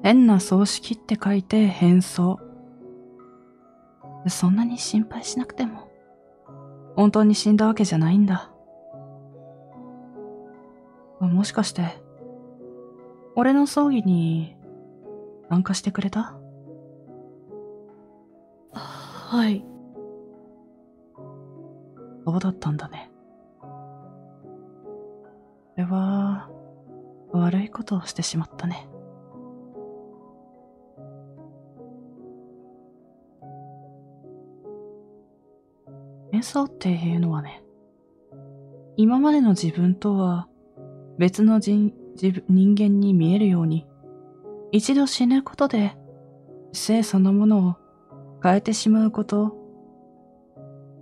[0.03, 2.39] 変な葬式って書いて変装。
[4.27, 5.90] そんなに心配しなくても、
[6.95, 8.51] 本当に死んだわけじゃないんだ。
[11.19, 12.01] もしかして、
[13.35, 14.55] 俺の葬儀に
[15.49, 16.35] 参加してくれた？
[18.73, 19.63] はい。
[22.25, 23.09] そうだったんだね。
[25.77, 26.49] 俺は、
[27.31, 28.87] 悪いことをしてしまったね。
[36.41, 37.61] 演奏っていうのはね、
[38.97, 40.47] 今までの自分とは
[41.19, 41.93] 別の人
[42.49, 43.85] 人間に見えるように、
[44.71, 45.95] 一度死ぬことで
[46.73, 47.75] 生そのものを
[48.41, 49.55] 変えてしまうこと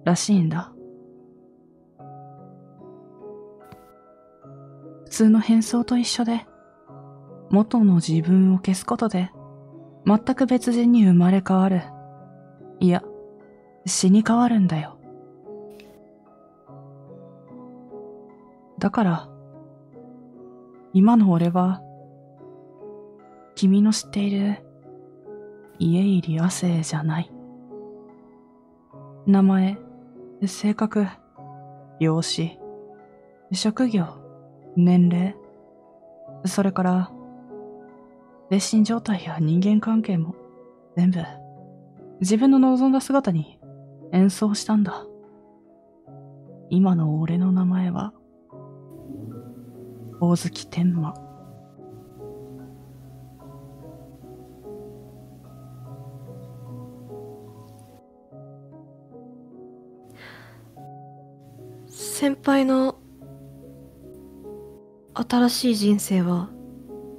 [0.03, 0.73] らしいんだ。
[5.05, 6.45] 普通の変装と一緒で、
[7.49, 9.31] 元の自分を消すことで、
[10.05, 11.83] 全く別人に生まれ変わる。
[12.81, 13.03] いや、
[13.85, 14.98] 死に変わるんだよ。
[18.79, 19.29] だから、
[20.93, 21.81] 今の俺は、
[23.55, 24.63] 君の知っている
[25.79, 27.31] 家入亜生じゃない。
[29.25, 29.77] 名前、
[30.45, 31.07] 性格、
[31.99, 32.55] 容姿、
[33.51, 34.05] 職業、
[34.77, 35.35] 年齢、
[36.45, 37.11] それから、
[38.49, 40.35] 精神状態や人間関係も
[40.95, 41.19] 全部
[42.19, 43.59] 自分の望んだ姿に
[44.11, 45.05] 演奏したんだ。
[46.71, 48.13] 今の俺の名前は
[50.21, 51.13] 大月天馬
[61.87, 62.99] 先輩の
[65.13, 66.49] 新しい人生は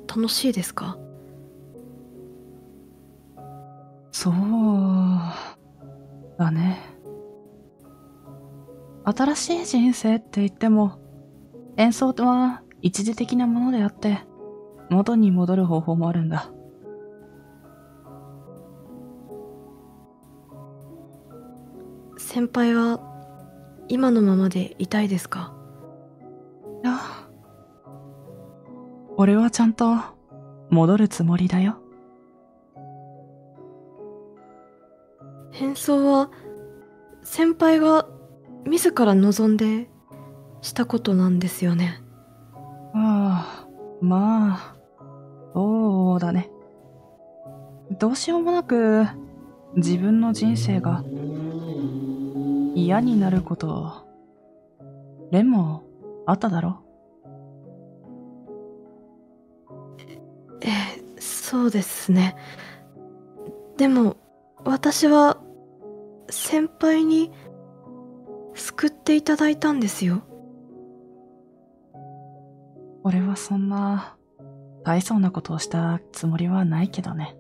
[0.07, 0.99] 楽しいですか？
[4.13, 4.35] そう
[6.39, 6.79] だね。
[9.05, 10.99] 新しい人生って言っても
[11.77, 14.21] 演奏は一時的なものであって、
[14.89, 16.51] 元に戻る方法もあるんだ。
[22.17, 23.01] 先輩は
[23.89, 25.53] 今のままでいたいですか？
[26.83, 26.99] いや、
[29.17, 29.97] 俺はちゃんと
[30.71, 31.79] 戻るつもりだよ。
[35.51, 36.31] 変装は
[37.23, 38.07] 先輩が
[38.65, 39.91] 自ら望んで
[40.63, 42.01] したことなんですよね。
[42.95, 43.69] ああ、
[44.01, 44.77] まあ、
[45.55, 46.51] そうだね。
[47.99, 49.07] どうしようもなく
[49.77, 51.05] 自分の人生が
[52.75, 54.07] 嫌になること、
[55.31, 55.83] レも
[56.27, 56.83] あっただろ
[60.61, 62.37] え、え、そうですね。
[63.77, 64.17] でも、
[64.65, 65.39] 私は
[66.29, 67.33] 先輩に
[68.55, 70.23] 救っていただいたんですよ。
[73.03, 74.17] 俺はそんな
[74.85, 77.37] 大層なことをしたつもりはないけどね。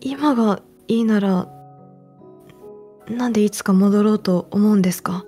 [0.00, 1.48] 今がいいなら
[3.08, 5.24] なんでいつか戻ろうと思うんですか？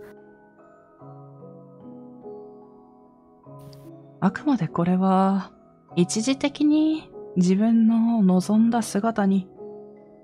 [4.20, 5.52] あくまでこれは
[5.94, 9.46] 一時的に自分の望んだ姿に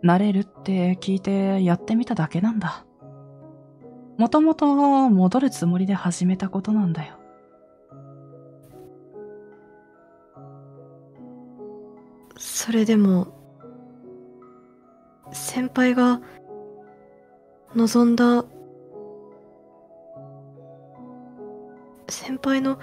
[0.02, 2.84] なれるって聞いてやってみただけなんだ。
[4.18, 4.66] もともと
[5.08, 7.14] 戻るつもりで始めたことなんだよ。
[12.36, 13.28] それでも、
[15.32, 16.20] 先輩が
[17.76, 18.44] 望んだ
[22.08, 22.80] 先輩の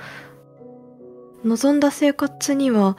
[1.44, 2.98] 望んだ生活には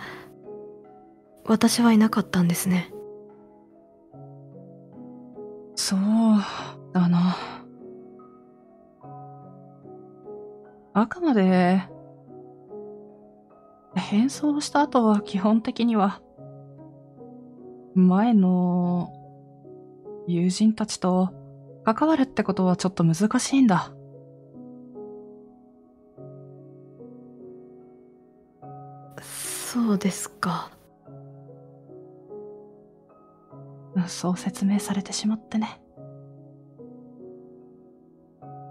[1.45, 2.93] 私はいなかったんですね
[5.75, 5.99] そう
[6.93, 7.37] だな
[10.95, 11.83] あくまで
[13.95, 16.21] 変装した後は基本的には
[17.95, 19.13] 前の
[20.27, 21.31] 友人たちと
[21.85, 23.93] 関わるってことはちょっと難しいんだ。
[29.21, 30.71] そうですか。
[34.09, 35.81] そう説明されてしまってね。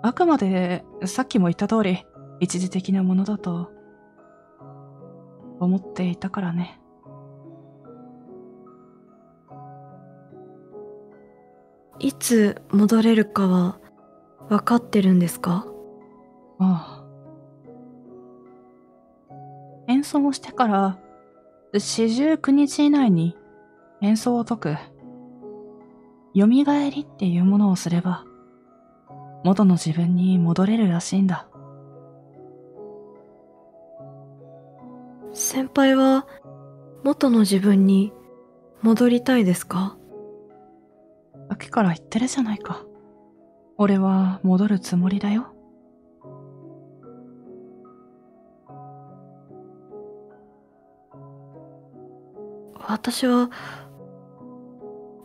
[0.04, 2.06] あくまで、さっきも言った通り、
[2.40, 3.72] 一時的なものだと、
[5.60, 6.80] 思っていたからね。
[12.00, 13.80] いつ戻れるかは
[14.50, 15.68] 分かってるんですか？
[16.58, 17.02] ああ。
[19.88, 20.98] 演奏をしてから、
[21.78, 23.38] 四十九日以内に
[24.02, 24.76] 演奏を解く。
[26.34, 28.26] 蘇りっていうものをすれば、
[29.44, 31.48] 元の自分に戻れるらしいんだ。
[35.34, 36.28] 先輩は
[37.04, 38.14] 元の自分に
[38.82, 39.98] 戻りたいですか？
[41.50, 42.84] さっきから言ってるじゃないか。
[43.78, 45.48] 俺は戻るつもりだよ。
[52.88, 53.50] 私は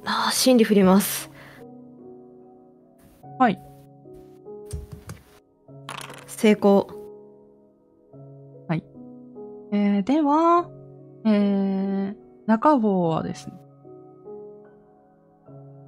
[0.07, 1.31] ああ心理振ります
[3.39, 3.61] はい。
[6.27, 6.97] 成功
[9.73, 10.71] えー、では、
[11.25, 13.55] えー、中坊はですね、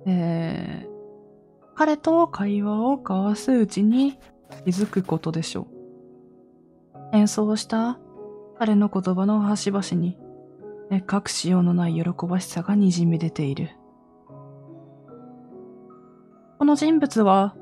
[0.07, 4.19] えー、彼と会話を交わすうちに
[4.65, 5.69] 気づくことでしょ
[7.13, 7.17] う。
[7.17, 7.99] 演奏した
[8.59, 10.19] 彼の言葉の端々に、
[10.91, 13.71] え隠しようのない喜ばしさがにじみ出ている。
[16.59, 17.55] この人物は、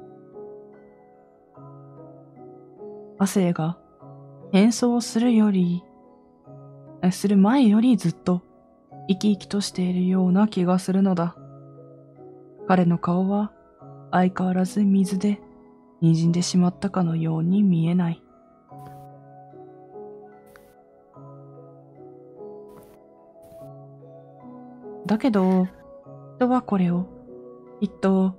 [3.19, 3.79] 亜生が
[4.53, 5.85] 演奏するより
[7.11, 8.43] する前よりずっと
[9.09, 11.37] 生き生きとしているような気がするのだ。
[12.67, 13.53] 彼の顔は
[14.11, 15.41] 相変わらず水で
[16.03, 18.23] 滲んでしまったかのように見えない。
[25.07, 25.69] だけど、
[26.37, 27.07] 人はこれを、
[27.81, 28.35] きっと、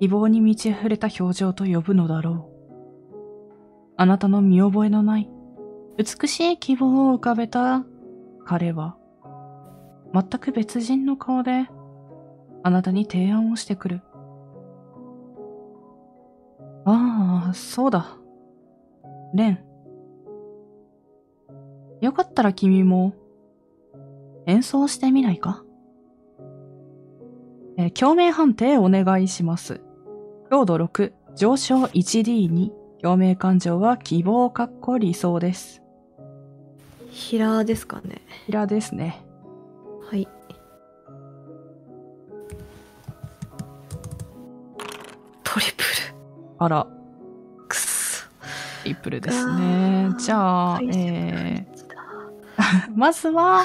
[0.00, 3.14] 希望に満ち溢れた表情と呼ぶのだろう。
[3.98, 5.30] あなたの見覚えのない
[5.98, 7.84] 美しい希望を浮かべた
[8.46, 8.96] 彼は、
[10.14, 11.68] 全く別人の顔で、
[12.62, 14.00] あなたに提案をしてくる。
[16.86, 18.16] ああ、そうだ。
[19.34, 19.58] レン。
[22.00, 23.12] よかったら君も、
[24.46, 25.62] 演奏してみないか？
[27.76, 29.82] え共鳴判定お願いします。
[30.50, 35.80] 強度6、上昇 1D2、共鳴感情は希望かっこ理想です。
[37.08, 38.20] 平ですかね。
[38.46, 39.22] 平ですね。
[40.10, 40.26] はい。
[45.44, 46.16] トリプル。
[46.58, 46.86] あら、
[47.68, 48.24] くっそ。
[48.24, 48.34] ト
[48.86, 50.08] リプルですね。
[50.18, 53.62] じゃあ、えー、 まずは、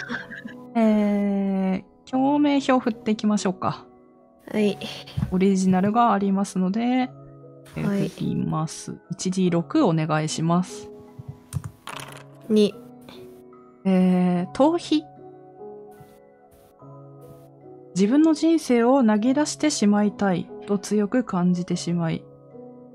[0.75, 3.87] えー、共鳴表振っていきましょうか。
[4.51, 4.77] はい
[5.31, 8.97] オリジナルがありますので、えーはい振ります。
[9.13, 10.89] 1D6 お願いします。
[12.49, 12.73] 2
[13.85, 15.03] えー、逃避。
[17.95, 22.23] 自分の人生を投げ出してしまいたいと強く感じてしまい、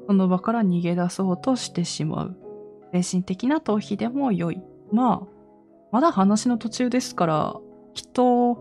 [0.07, 2.37] その場から逃げ出そうとしてしまう。
[2.93, 4.61] 精神的な逃避でも良い。
[4.93, 5.29] まあ、
[5.93, 7.57] まだ話の途中ですから、
[7.95, 8.59] きっと、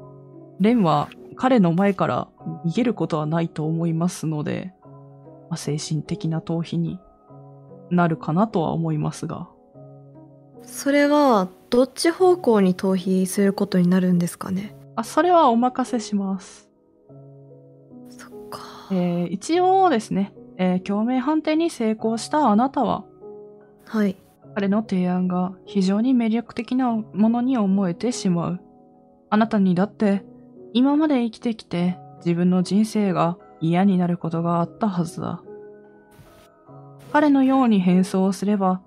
[0.59, 2.27] レンは彼の前から
[2.65, 4.73] 逃げることはないと思いますので、
[5.49, 6.99] まあ、精神的な逃避に
[7.89, 9.49] なるかなとは思いますが。
[10.61, 14.75] それはどっち方向に逃避することになるんですかね？
[14.95, 16.69] あ、それはお任せします。
[18.09, 18.59] そっか
[18.91, 23.05] えー一応ですね、えー共鳴判定に成功したあなたは、
[23.85, 24.17] はい
[24.55, 28.59] 彼の提案が非常に魅力的なものに思えてしまう。
[29.29, 30.25] あなたにだって、
[30.73, 35.41] 今まで生きてきて自分の人生が嫌になることがあったはずだ。
[37.11, 38.81] 彼のように変装をすれば、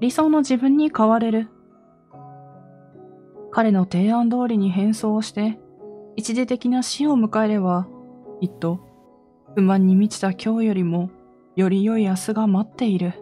[0.00, 1.48] 理想の自分に変われる。
[3.50, 5.58] 彼の提案通りに変装をして、
[6.16, 7.88] 一時的な死を迎えれば、
[8.40, 8.80] きっと、
[9.54, 11.10] 不満に満ちた今日よりも、
[11.56, 13.14] より良い明日が待っている。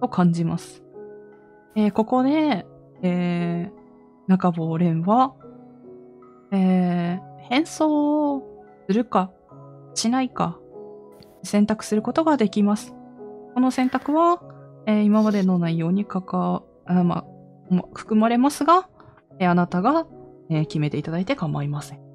[0.00, 0.82] と感じます。
[1.76, 2.66] えーここで、
[3.02, 3.72] えー、
[4.26, 5.34] 中坊蓮は、
[6.50, 9.30] えー、変装をするか、
[9.94, 10.58] しないか、
[11.42, 12.94] 選択することができます。
[13.54, 14.42] この選択は、
[14.86, 17.24] えー今までの内容にかか、あま
[17.70, 18.88] あ、ま含まれますが、
[19.38, 20.06] えーあなたが、
[20.50, 22.08] えー決めていただいて構いません。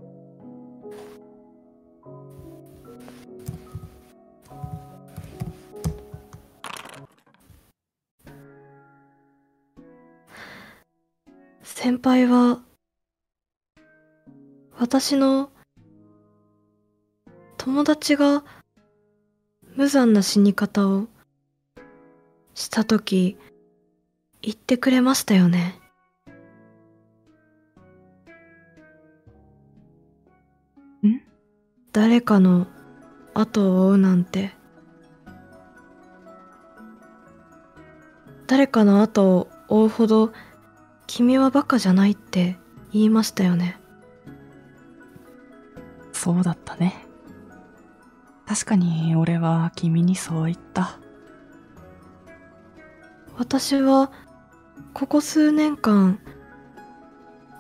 [11.64, 12.62] 先輩は
[14.78, 15.50] 私の
[17.58, 18.44] 友達が
[19.76, 21.08] 無残な死に方を
[22.54, 23.38] した時
[24.42, 25.80] 言ってくれましたよね。
[31.06, 31.22] ん？
[31.92, 32.68] 誰かの
[33.34, 34.52] 後を追うなんて。
[38.48, 40.34] 誰かの後を追うほど
[41.08, 42.58] 君はバカじゃないって
[42.92, 43.80] 言いましたよね
[46.24, 47.06] そうだったね。
[48.48, 50.98] 確かに俺は君にそう言った。
[53.38, 54.10] 私は
[54.94, 56.22] ここ数年間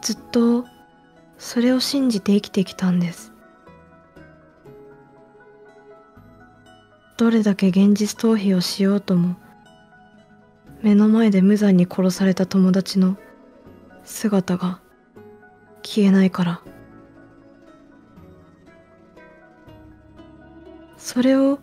[0.01, 0.63] ずっと
[1.37, 3.33] それを信じて生きてきたんです
[7.17, 9.35] どれだけ現実逃避をしようとも
[10.81, 13.17] 目の前で無残に殺された友達の
[14.05, 14.79] 姿が
[15.81, 16.61] 消えないから
[21.03, 21.59] それを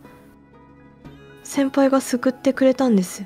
[1.43, 3.25] 先輩が救ってくれたんです。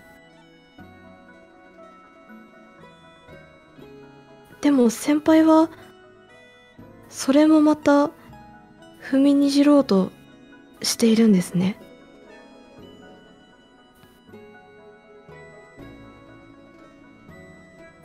[4.62, 5.70] でも先輩は
[7.10, 8.12] それもまた
[9.12, 10.14] 踏みにじろうと
[10.82, 11.78] しているんですね。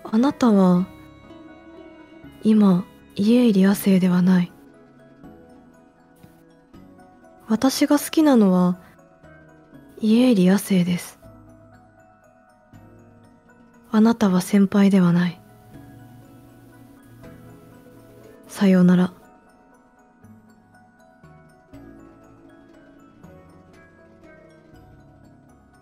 [0.03, 0.89] あなたは
[2.43, 2.85] 今
[3.15, 4.53] 家入り亜生ではない。
[7.51, 8.79] 私が好きなのは
[10.01, 11.19] 家入亜生です
[13.91, 15.41] あなたは先輩ではない
[18.49, 19.13] さようなら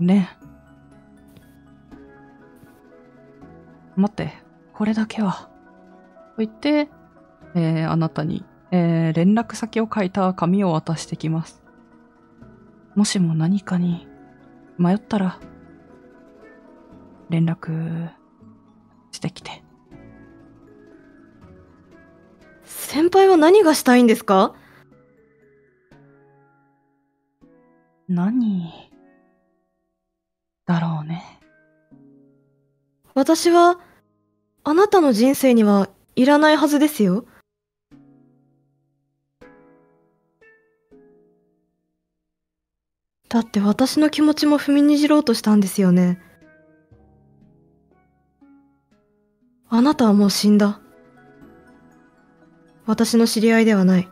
[0.00, 0.30] ね。
[3.96, 4.32] 待って、
[4.72, 5.48] これだけは。
[6.36, 6.88] と言って、
[7.56, 11.62] えーあなたに、えー連絡先を書いた紙を渡してきます。
[12.94, 14.06] もしも何かに
[14.76, 15.38] 迷ったら、
[17.30, 18.10] 連絡
[19.12, 19.62] してきて。
[22.64, 24.54] 先輩は何がしたいんですか？
[28.08, 28.70] 何
[30.66, 31.40] だろうね。
[33.14, 33.80] 私は
[34.64, 37.24] あなたの人生にはいらないはずですよ
[43.28, 46.20] だって私の気持ちも踏みにじろうとしたんですよね。
[49.68, 50.80] あなたはもう死んだ。
[52.86, 54.08] 私の知り合いではない。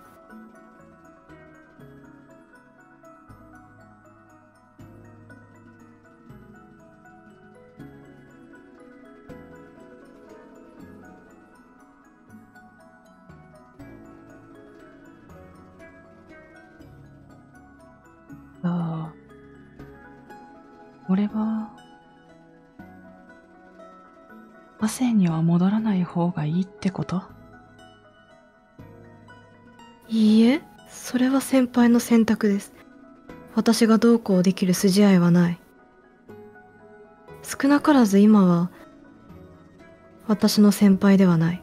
[25.36, 27.22] は戻らない方がいいってこと？
[30.08, 32.72] いいえそれは先輩の選択です。
[33.54, 35.58] 私がどうこうできる筋合いはない。
[37.42, 38.70] 少なからず今は
[40.26, 41.62] 私の先輩ではない。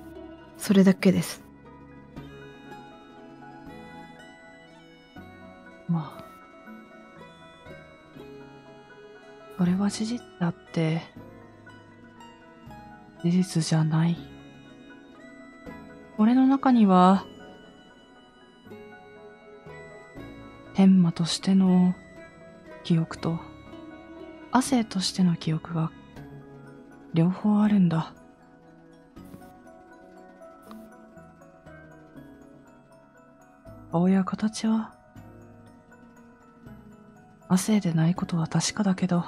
[0.57, 1.43] それだけです。
[5.87, 6.23] まあ。
[9.57, 11.01] それは事実だって、
[13.23, 14.17] 事実じゃない。
[16.17, 17.25] 俺の中には、
[20.73, 21.95] 天魔としての
[22.83, 23.39] 記憶と、
[24.51, 25.91] 亜生としての記憶が、
[27.13, 28.13] 両方あるんだ。
[33.91, 34.93] 顔や形は、
[37.47, 39.23] 亜生でないことは確かだけど、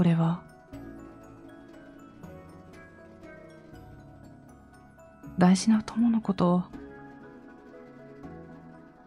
[0.00, 0.42] 俺は、
[5.36, 6.62] 大事な友のことを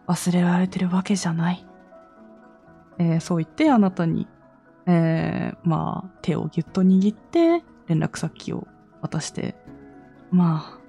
[0.06, 1.66] 忘れられてるわけじゃない。
[2.98, 4.28] えーそう言ってあなたに、
[4.86, 8.68] えーまあ、手をぎゅっと握って連絡先を
[9.02, 9.56] 渡して、
[10.30, 10.80] まあ、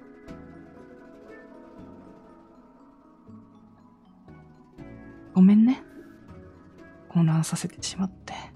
[5.33, 5.81] ごめんね。
[7.09, 8.54] 混乱させてしまって。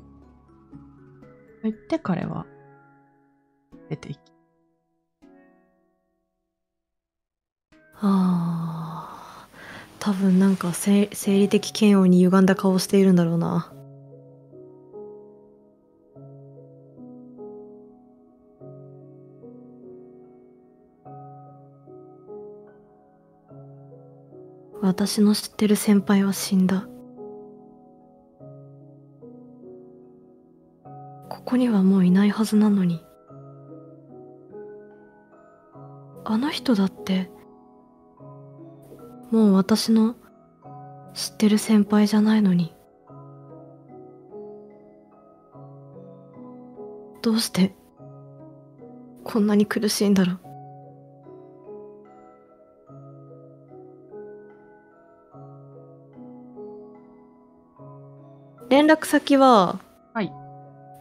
[1.63, 2.45] 言って彼は
[3.89, 4.19] 出ていき、
[7.95, 8.99] ああ。
[9.99, 13.73] 多分なんか生理的嫌悪に歪んだ顔をしているんだろうな。
[24.81, 26.87] 私の知ってる先輩は死んだ。
[31.29, 33.03] ここにはもういないはずなのに
[36.25, 37.29] あの人だって
[39.31, 40.15] もう私の
[41.13, 42.73] 知ってる先輩じゃないのに。
[47.21, 47.75] どうして
[49.23, 50.39] こんなに苦しいんだろう。
[58.69, 59.79] 連絡先は、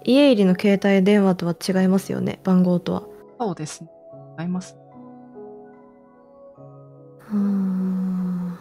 [0.09, 3.03] 家入りの携帯電話とは違いますよね、番号とは。
[3.39, 3.91] そうですね。
[4.39, 4.75] 合います。
[7.31, 8.59] うーん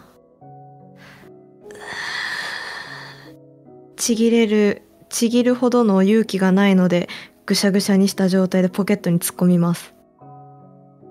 [3.95, 7.07] ちぎれるちぎるほどの勇気がないので
[7.45, 9.95] ぐしゃぐしゃにした状態でポケットに突っ込みます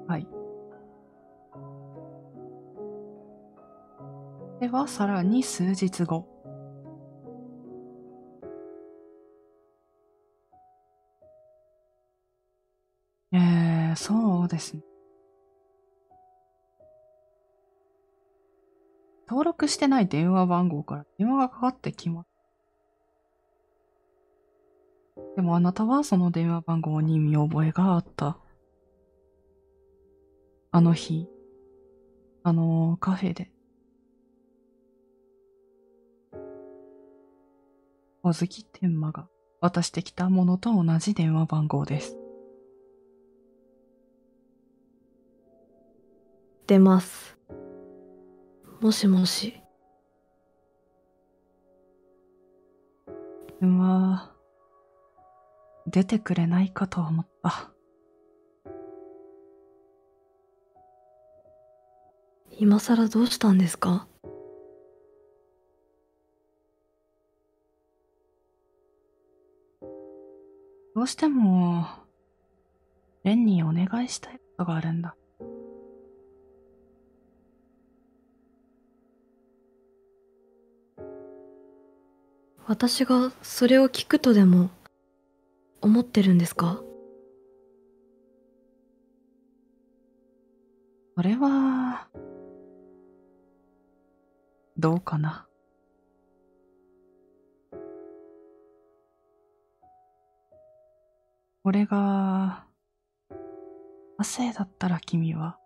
[0.07, 0.27] はい。
[4.61, 6.36] では、さらに数日後。
[13.97, 14.83] そうですね。
[19.29, 22.29] 登録してない電話番号から電話がかかってきます。
[25.35, 28.39] でもあなたはその電話番号に見覚えがあった。
[30.71, 31.27] あの日、
[32.43, 33.51] あのカフェで。
[38.23, 39.29] 小月天馬が
[39.61, 42.26] 渡してきたものと同じ電話番号です。
[46.67, 47.39] 出ます
[48.81, 49.55] もしもし
[53.61, 54.33] 電話、
[55.87, 57.71] 出てくれないかと思った。
[62.59, 64.07] 今さらどうしたんですか？
[70.95, 71.87] どうしても、
[73.25, 75.17] レンにお願いしたいことがあるんだ。
[82.69, 84.71] 私がそれを聞くとでも
[85.81, 86.83] 思ってるんですか？
[91.15, 92.09] それは、
[94.77, 95.47] どうかな？
[101.63, 102.67] 俺が、
[104.19, 105.57] 亜生だったら君は、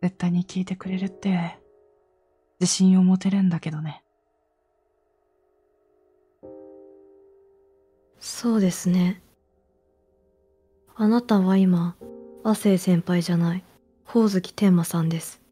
[0.00, 1.58] 絶対に聞いてくれるって、
[2.60, 4.01] 自信を持てるんだけどね。
[8.24, 9.20] そうですね
[10.94, 11.96] あなたは今
[12.44, 13.64] 亜生先輩じゃない
[14.06, 15.42] 宝月天馬さんです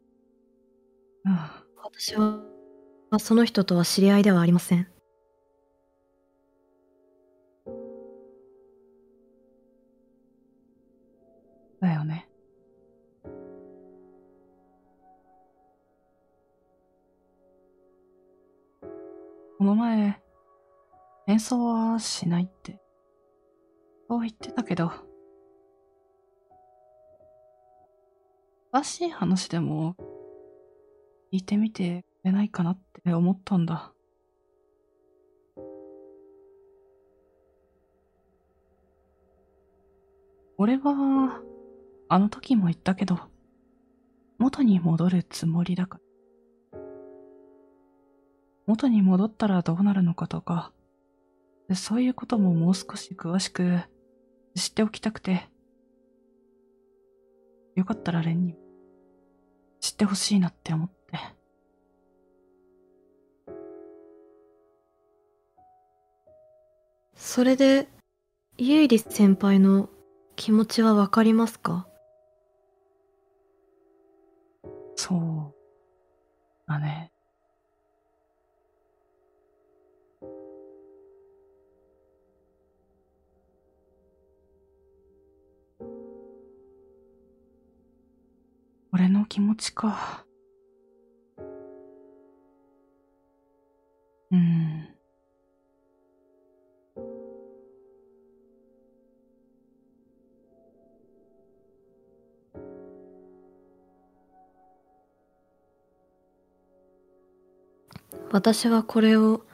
[1.25, 1.37] うん。
[1.83, 2.39] 私は
[3.19, 4.87] その人とは知り合いではありません
[11.81, 12.29] だよね。
[19.57, 20.20] この前、
[21.31, 22.77] 演奏はしないって、
[24.09, 24.91] そう言ってたけど、
[28.73, 29.95] 詳しい話でも、
[31.31, 33.93] 聞いてみてくれないかなって思ったんだ。
[40.57, 41.41] 俺は、
[42.09, 43.17] あの時も言ったけど、
[44.37, 46.01] 元に戻るつもりだか
[46.73, 46.79] ら。
[48.67, 50.73] 元に戻ったらどうなるのかとか、
[51.75, 53.79] そういうことももう少し詳しく
[54.55, 55.49] 知っておきたくて、
[57.75, 58.55] よかったらレンに
[59.79, 61.19] 知ってほしいなって思って。
[67.15, 67.87] それで
[68.57, 69.89] 家入先輩の
[70.35, 71.87] 気持ちはわかりますか？
[74.95, 75.53] そう。
[76.67, 77.11] だね。
[89.31, 90.25] 気持ちか。
[94.29, 94.89] うん。
[108.31, 109.45] 私はこれを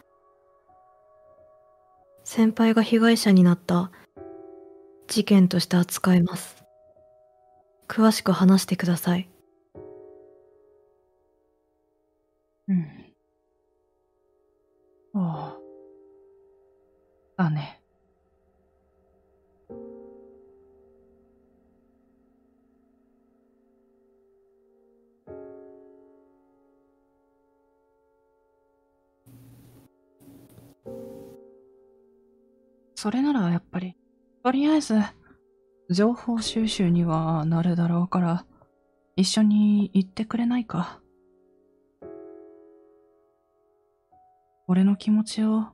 [2.24, 3.92] 先輩が被害者になった
[5.08, 6.66] 事件として扱います
[7.88, 9.30] 詳しく話してください
[32.98, 33.96] それならやっぱり、
[34.44, 34.96] とりあえず、
[35.92, 38.46] 情報収集にはなるだろうから、
[39.16, 41.00] 一緒に行ってくれないか。
[44.68, 45.68] 俺の気持ちを、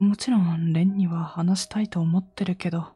[0.00, 2.95] もちろんレンには話したいと思ってるけど、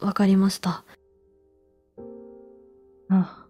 [0.00, 0.84] わかりました。
[3.10, 3.46] ああ。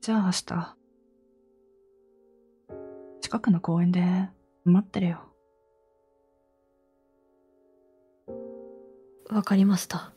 [0.00, 0.76] じゃあ明日、
[3.20, 4.02] 近くの公園で
[4.64, 5.20] 待ってるよ。
[9.30, 10.12] わかりました。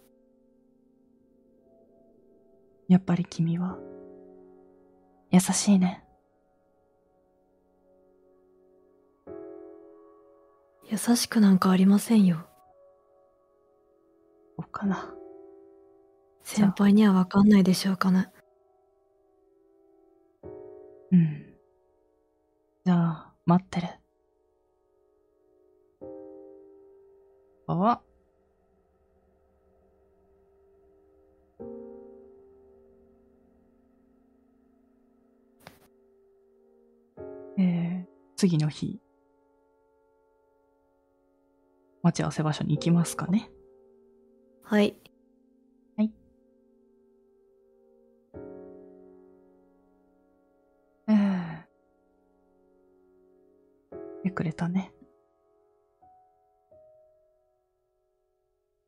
[2.88, 3.78] やっぱり君は、
[5.30, 6.04] 優しいね。
[10.90, 12.47] 優しくなんかありませんよ。
[14.58, 15.14] そうかな。
[16.44, 18.32] 先輩にはわかんないでしょうかね。
[21.12, 21.46] うん。
[22.86, 23.88] じゃあ、待ってる。
[27.68, 28.02] あ
[37.58, 38.06] えー、
[38.36, 39.00] 次の日。
[42.02, 43.52] 待ち合わせ場所に行きますかね。
[44.70, 44.96] はい。
[45.98, 46.10] え
[51.08, 51.66] え
[54.22, 54.92] 来てくれたね。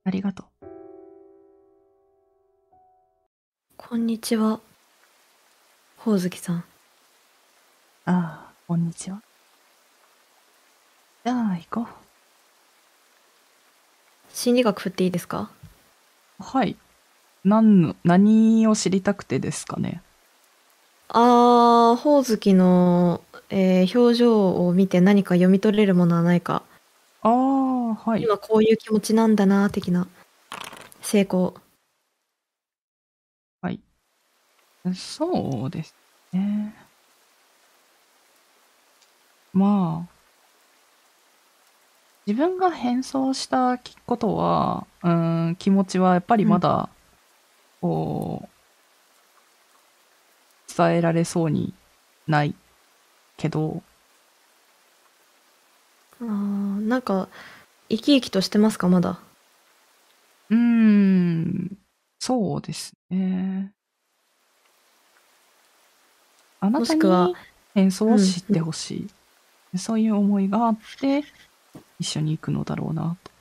[0.03, 0.65] ありがとう。
[3.77, 4.59] こんにちは。
[5.95, 6.57] ほおずきさん。
[6.57, 6.65] あ
[8.05, 9.23] あ、こんにちは。
[11.23, 11.87] じゃあ、行こ
[14.33, 15.51] 心理学振っていいですか？
[15.63, 15.68] う。
[16.39, 16.75] はい。
[17.43, 20.01] 何の、何を知りたくてですかね？
[21.09, 26.63] あー、ほおずきの、えー表情を見て何か読み取れるものはないか。
[27.21, 28.23] ああ、はい。
[28.23, 30.07] 今こういう気持ちなんだな、的な。
[31.01, 31.55] 成功。
[34.95, 35.93] そうです
[36.33, 36.73] ね。
[39.53, 40.13] まあ、
[42.25, 46.89] 自分が変装したことは、うーん、気持ちはやっぱりまだ、
[47.81, 48.49] こう、
[50.77, 51.73] 伝えられそうに
[52.27, 52.53] ない
[53.37, 53.81] けど、
[56.21, 56.25] あー、
[56.87, 57.27] なんか、
[57.89, 59.19] 生き生きとしてますか、まだ？
[60.49, 61.77] うーん、
[62.19, 63.71] そうですね。
[66.59, 67.31] あなたにもしくは
[67.73, 69.09] 変装を知ってほし
[69.73, 71.23] い、そういう思いがあって、
[71.99, 73.31] 一緒に行くのだろうなと。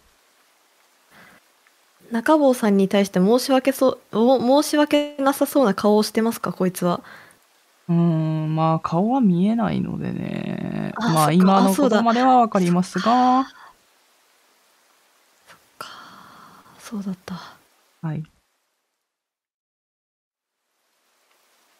[2.10, 7.00] 中坊さんに対して申し訳そう、お申し訳なさそうな顔をしてますか、こいつは？
[7.88, 10.92] うーん、まあ顔は見えないのでね。
[10.96, 13.46] あまあ今のことまではわかりますが、
[15.78, 15.88] か
[16.78, 17.34] そうだった。
[18.02, 18.22] はい。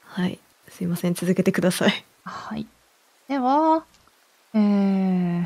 [0.04, 0.38] はい。
[0.68, 2.04] すいません、続けてください。
[2.24, 2.66] はい。
[3.28, 3.84] では、
[4.54, 5.44] えー、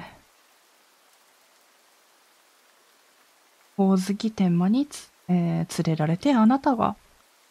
[3.83, 6.95] ほおずき天満につ、えー連れられてあなたが、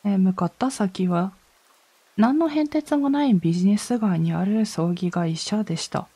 [0.05, 1.33] えー向かった先は、
[2.15, 6.07] 何の変哲もないビジネス街にある葬儀会社でした。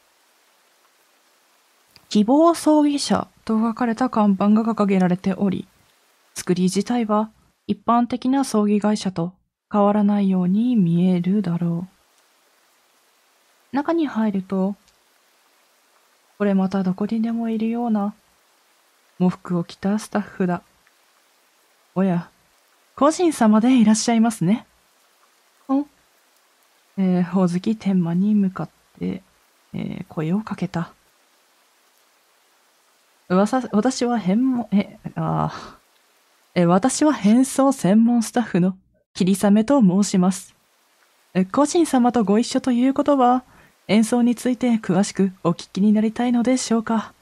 [2.09, 5.67] 希望葬儀社と書かれた看板が掲げられており、
[6.33, 7.29] 作り自体は
[7.67, 9.33] 一般的な葬儀会社と
[9.71, 11.87] 変わらないように見えるだろ
[13.73, 13.75] う。
[13.75, 14.75] 中に入ると、
[16.37, 18.13] これまたどこにでもいるような、
[19.19, 20.61] 喪服を着たスタッフだ。
[21.95, 22.29] おや、
[22.95, 24.65] 個人様でいらっしゃいますね。
[25.67, 25.85] お
[26.97, 29.21] えー、ほおずき天満に向かって、
[29.73, 30.93] えー声をかけた。
[33.29, 38.77] 噂、私は変も、え、あーえ、私は変装専門スタッフの
[39.13, 40.55] 霧雨と申します。
[41.33, 43.43] え個人様とご一緒ということは、
[43.87, 47.14] 演奏について詳しくお聞きになりたいのでしょうか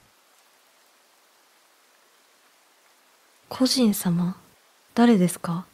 [3.56, 4.34] 個人様
[4.96, 5.64] 誰ですか？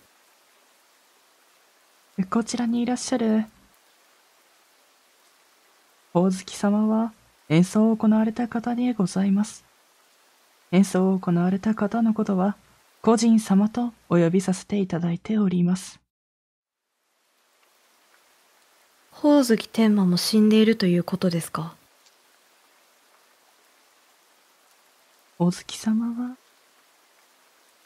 [2.28, 3.46] こちらにいらっしゃる、
[6.12, 7.14] ほおずき様は
[7.48, 9.64] 演奏を行われた方でございます。
[10.72, 12.54] 演奏を行われた方のことは、
[13.00, 15.98] 個人様とお呼びさせていただいております。
[19.10, 21.74] ほおずき天満も死んでいるということですか？
[25.38, 26.36] ほおずき様は、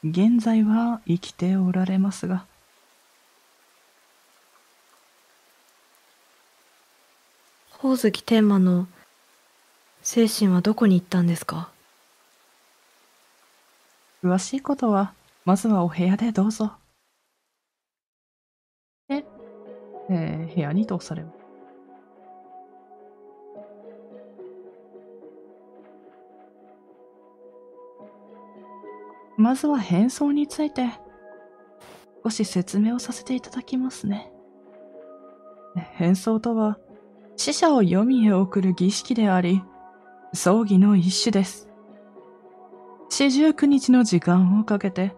[0.07, 2.45] 現在は生きておられますが、
[7.73, 8.87] 宝月天馬の
[10.03, 11.71] 精神はどこに行ったんですか？
[14.23, 15.15] 詳しいことは、
[15.47, 16.73] まずはお部屋でどうぞ。
[19.09, 19.25] で、
[20.11, 21.44] えー部屋に通されます？
[29.45, 30.89] まずは変装について、
[32.25, 34.33] 少し説明をさせていただきますね。
[35.93, 36.79] 変装とは、
[37.37, 39.63] 死者を黄泉へ送る儀式であり、
[40.33, 41.69] 葬儀の一種です。
[43.11, 45.15] 四十九日の時間をかけて、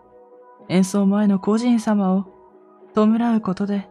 [0.69, 2.25] 演奏前の個人様を
[2.97, 3.89] 弔うことで、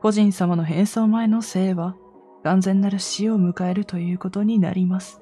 [0.00, 1.94] 個人様の変装前の生は
[2.42, 5.20] 完全なる死を迎えるということになります。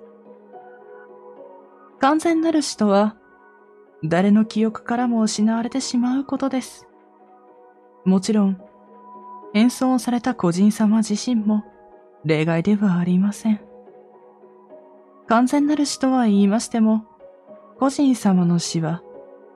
[1.98, 3.18] 完全なる死とは、
[4.04, 6.86] 誰の記憶からも失われてしまうことです。
[8.04, 8.60] もちろん、
[9.52, 11.64] 変装された個人様自身も
[12.24, 13.60] 例外ではありません。
[15.26, 17.04] 完全なる死とは言いましても、
[17.78, 19.02] 個人様の死は、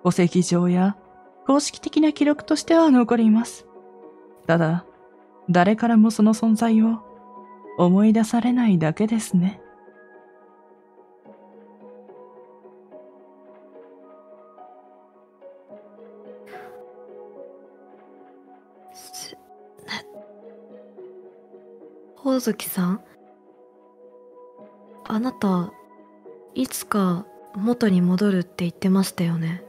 [0.04, 0.96] 戸籍上や
[1.46, 3.66] 公式的な記録としては残ります。
[4.46, 4.84] ただ、
[5.48, 7.00] 誰からもその存在を
[7.78, 9.61] 思い出されないだけですね。
[22.32, 23.00] 宝月さん？
[25.04, 25.70] あなた
[26.54, 29.62] いつか元に戻るって言ってましたよね？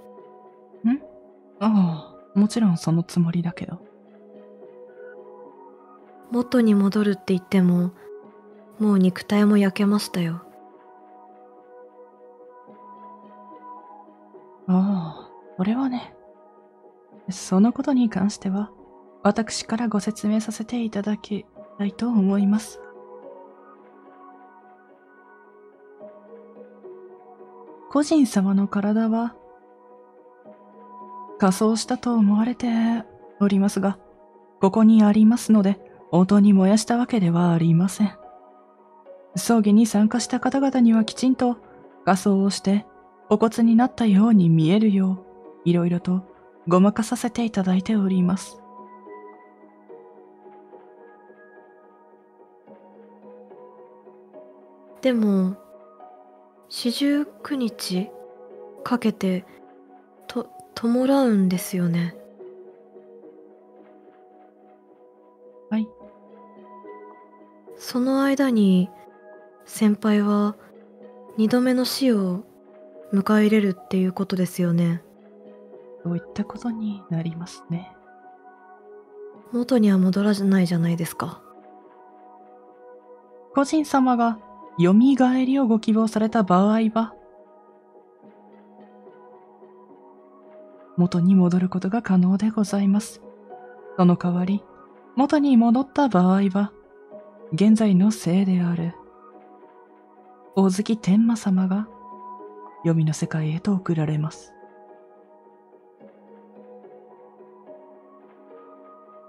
[1.60, 3.80] ああ、もちろんそのつもりだけど。
[6.32, 7.92] 元に戻るって言っても
[8.80, 10.42] もう肉体も焼けましたよ
[14.68, 16.16] ああ、それはね。
[17.30, 18.72] そのことに関しては、
[19.22, 21.46] 私からご説明させていただき
[21.78, 22.80] たいと思います。
[27.92, 29.36] 個人様の体は、
[31.40, 32.68] 仮装したと思われて
[33.40, 34.00] おりますが、
[34.62, 35.80] ここにありますので、
[36.12, 38.18] 応答に燃やしたわけではありません。
[39.36, 41.58] 葬儀に参加した方々にはきちんと
[42.06, 42.86] 仮装をして、
[43.30, 45.24] お骨になったように見えるよ
[45.66, 46.24] う、いろいろと
[46.68, 48.63] ごまかさせていただいております。
[55.04, 55.58] でも
[56.70, 58.10] 四十九日
[58.86, 59.46] かけて
[60.28, 62.16] と弔うんですよね
[65.70, 65.88] はい。
[67.76, 68.90] その間に
[69.66, 70.56] 先輩は
[71.38, 72.46] 二度目の死を
[73.12, 75.02] 迎え入れるっていうことですよね
[76.04, 77.92] そういったことになりますね。
[79.52, 81.42] 元には戻らないじゃないですか
[83.54, 84.40] 個人様が
[84.80, 84.94] 蘇
[85.46, 87.14] りをご希望された場合は、
[90.98, 93.22] 元に戻ることが可能でございます。
[93.98, 94.64] その代わり、
[95.16, 96.72] 元に戻った場合は、
[97.52, 98.96] 現在の生である、
[100.56, 101.88] 大月天馬様が、
[102.84, 104.54] 黄泉の世界へと送られます。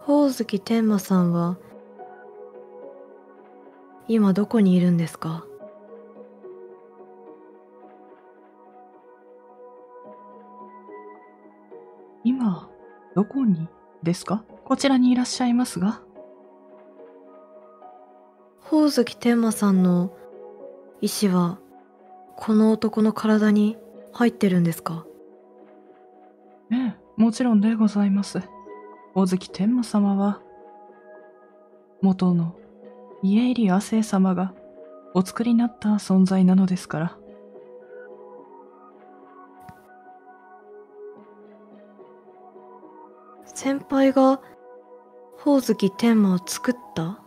[0.01, 1.57] 宝月天馬さんは
[4.07, 5.47] 今どこにいるんですか？
[12.23, 12.69] 今、
[13.15, 13.69] どこに
[14.03, 14.45] ですか？
[14.65, 16.01] こちらにいらっしゃいますが。
[18.63, 20.15] 宝月天馬さんの
[21.01, 21.59] 意志は
[22.37, 23.77] この男の体に
[24.13, 25.07] 入ってるんですか？
[26.73, 28.43] ええ、もちろんでございます。
[29.15, 30.41] 大月天馬様は、
[32.03, 32.57] 元の
[33.27, 34.53] 家入亜生様が
[35.15, 37.17] お作りになった存在なのですから。
[43.47, 44.43] 先輩が
[45.39, 47.23] 宝月天馬を作った？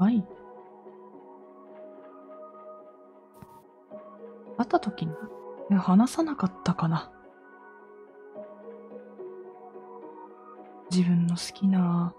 [0.00, 0.24] はい。
[4.58, 5.12] 会った時に
[5.70, 7.12] え話さなかったかな。
[10.90, 12.12] 自分の好きな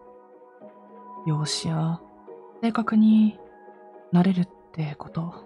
[1.26, 2.00] 容姿や
[2.62, 3.40] 性格に
[4.12, 5.46] なれるってこと？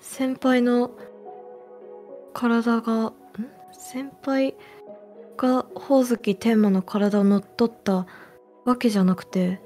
[0.00, 0.90] 先輩の
[2.32, 3.12] 体が
[3.92, 4.54] 先輩
[5.36, 8.06] がほおずき天馬の体を乗っ取った
[8.64, 9.60] わけじゃなくて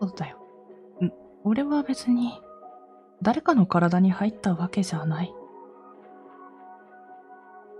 [0.00, 0.38] そうだよ。
[1.00, 1.12] ん
[1.44, 2.32] 俺は別に、
[3.22, 5.32] 誰かの体に入ったわけじゃない。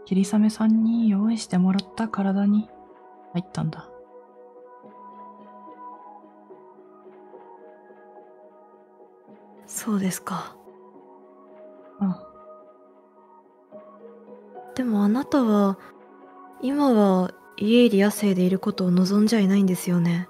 [0.04, 2.70] 霧雨さんに用意してもらった体に
[3.32, 3.88] 入ったんだ。
[9.66, 10.56] そうですか
[14.86, 15.78] もあなたは
[16.62, 20.28] 今は家入り野生でいることを望んじゃいないんですよね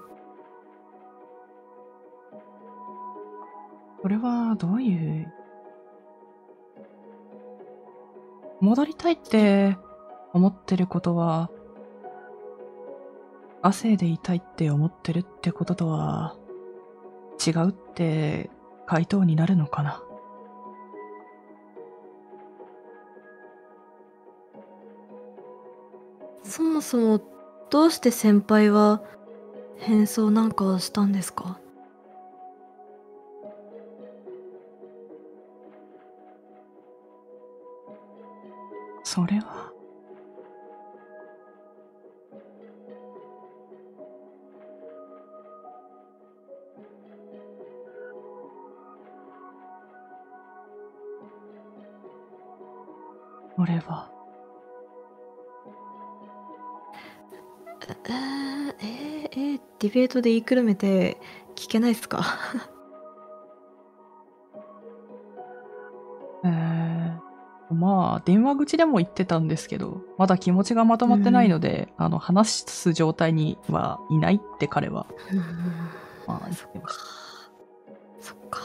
[4.01, 5.33] これはどういう？
[8.61, 9.77] 戻りたいって
[10.33, 11.51] 思ってることは、
[13.61, 16.35] 亜生でいたいって思ってるってこととは、
[17.45, 18.49] 違うって
[18.85, 20.01] 回答になるのかな？
[26.49, 27.21] そもそも
[27.69, 29.01] どうして先輩は
[29.77, 31.59] 変装なんかしたんですか？
[39.03, 39.71] それは。
[53.59, 54.11] 俺は、
[59.79, 61.17] ディベートで言いくるめて
[61.55, 62.23] 聞けないっすか？
[66.43, 75.37] えー、まあ、電話口でも言ってたんですけど、まだ気持ちがまとまってないので、あの、話す状態にはいないって彼は、うん。
[76.27, 77.03] まあ、言ってました。
[78.21, 78.61] そっか。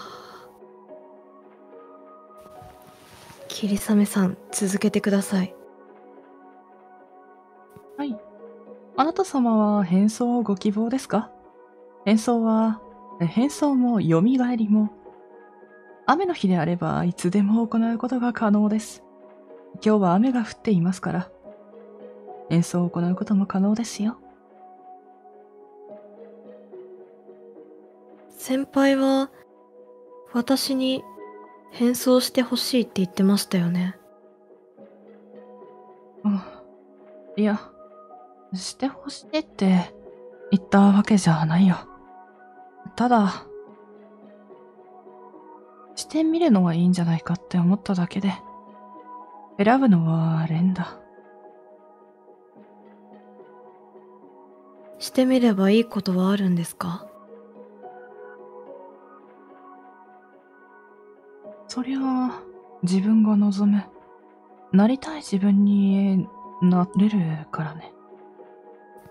[3.48, 5.54] 霧雨さん続けてください。
[9.02, 11.28] あなた様は変装をご希望ですか？
[12.04, 12.80] 変装は、
[13.20, 14.90] え変装も蘇りも、
[16.06, 19.02] 雨の日であればいつでも行うことが可能です。
[19.84, 21.30] 今日は雨が降っていますから、
[22.48, 24.18] 変装を行うことも可能ですよ。
[28.30, 29.32] 先輩は
[30.32, 31.02] 私に
[31.72, 33.96] 変装してほしいって言ってましたよね
[36.22, 36.40] うん。
[37.36, 37.68] いや、
[38.54, 39.94] してほしいって
[40.50, 41.76] 言ったわけじゃないよ。
[42.96, 43.46] ただ、
[45.94, 48.32] してみるのはいいんじゃないかって思っただけで、
[49.62, 50.98] 選ぶのはレンだ。
[54.98, 57.06] してみればいいことはあるんですか？
[61.66, 62.42] そりゃあ、
[62.82, 63.82] 自分が望む、
[64.72, 66.28] なりたい自分に
[66.60, 67.18] なれる
[67.50, 67.92] からね。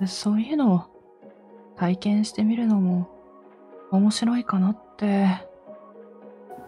[0.08, 0.84] そういうのを
[1.76, 3.10] 体験してみるのも
[3.92, 5.28] 面白いかなって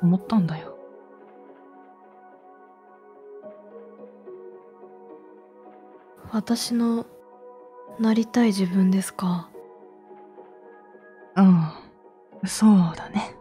[0.01, 0.77] 思ったんだよ。
[6.31, 7.05] 私の
[7.99, 9.49] なりたい自分ですか？
[11.35, 11.69] うん、
[12.45, 13.35] そうだね。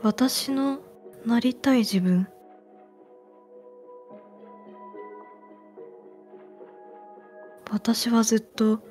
[0.00, 0.78] 私の
[1.28, 2.26] なりたい自分。
[7.70, 8.82] 私はずっと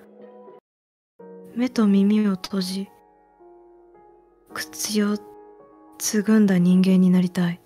[1.55, 2.89] 目と耳を閉じ
[4.53, 5.17] 口を
[5.97, 7.59] つぐんだ人間になりたい。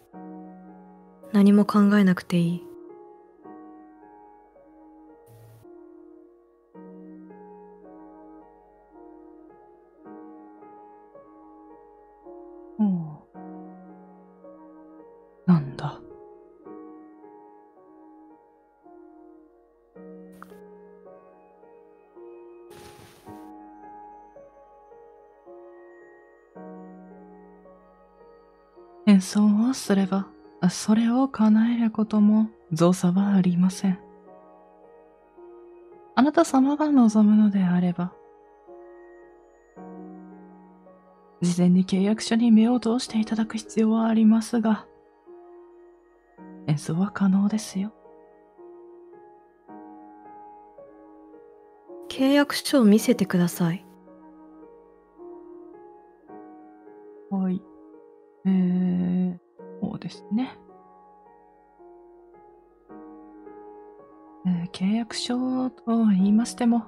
[1.34, 2.71] 何も考えなくていい。
[29.74, 30.28] すれば、
[30.70, 34.00] それを叶えることも造作はありません。
[36.16, 38.14] あなた様が望むのであれば、
[41.42, 44.86] 事前に契約書に目を通していただく必要はありますが、
[46.68, 47.94] 演奏は可能ですよ。
[52.12, 53.86] 契約書を見せてください
[57.30, 57.62] はい。
[58.46, 58.71] えー、
[60.02, 60.58] ですね。
[64.46, 66.86] ええー契約書と言いましても、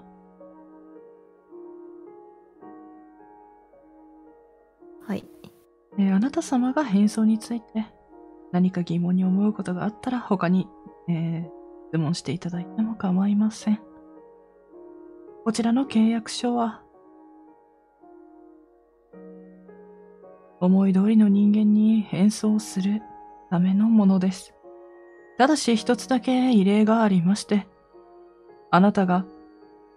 [5.08, 5.26] はい。
[5.98, 7.86] えーあなた様が変装について
[8.52, 10.68] 何か疑問に思うことがあったら他に、
[11.08, 11.64] えー
[11.94, 13.80] 質問していただいても構いません。
[15.46, 16.83] こちらの契約書は、
[20.64, 23.02] 思い通りの人間に変装する
[23.50, 24.54] ためのものです。
[25.38, 27.68] ただし一つだけ異例がありまして、
[28.72, 29.26] あなたが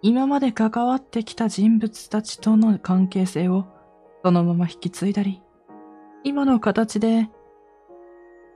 [0.01, 3.65] 今まで関わってきた人物たちとの関係性を
[4.25, 5.41] そのまま引き継いだり、
[6.25, 7.29] 今の形で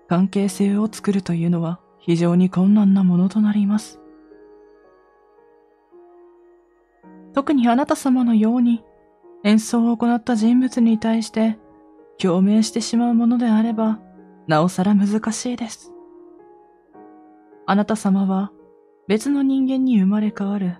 [0.10, 4.02] 関係性を作るというのは非常に困難なものとなります。
[7.34, 8.84] 特にあなた様のように
[9.46, 11.58] 演奏を行った人物に対して
[12.22, 14.00] 共鳴してしまうものであれば、
[14.48, 15.92] なおさら難しいです。
[17.66, 18.52] あなた様は
[19.08, 20.76] 別の人間に生まれ変わる、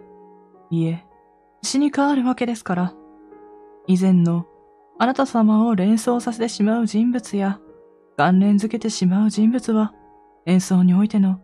[0.70, 1.04] いえ、
[1.64, 2.94] 死に変わるわけですから、
[3.88, 4.46] 以前の
[5.00, 7.60] あなた様を連想させてしまう人物や、
[8.18, 9.96] 関連づけてしまう人物は、
[10.46, 11.42] 演奏においての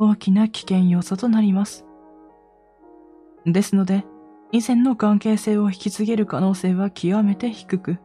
[0.00, 1.86] 大きな危険要素となります。
[3.46, 4.04] ですので、
[4.50, 7.98] 以前の関係性を引き継げる可能性は極めて低く、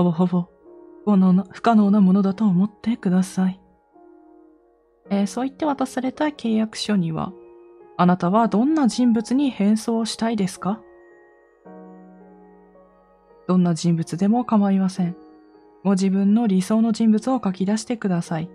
[0.00, 0.46] ほぼほぼ
[1.04, 3.60] 不可能な不可能なものだと思ってください。
[5.10, 7.32] えーそう言って渡された契約書には、
[7.98, 10.80] あなたはどんな人物に変装したいですか
[13.46, 15.16] どんな人物でも構いません。
[15.84, 18.48] ご自分の理想の人物を書き出してください。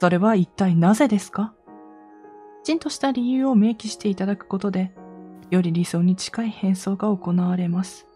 [0.00, 1.54] それは一体なぜですか
[2.64, 4.92] きちんとした理由を明記していただくことで、
[5.50, 8.09] より理想に近い変装が行われます。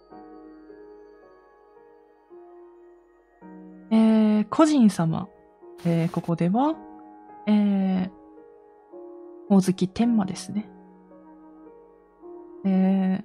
[4.35, 5.29] えー、個人様。
[5.85, 6.75] えー、ここでは、
[7.47, 8.11] えー、
[9.49, 10.69] 大月天馬ですね。
[12.65, 13.25] えー、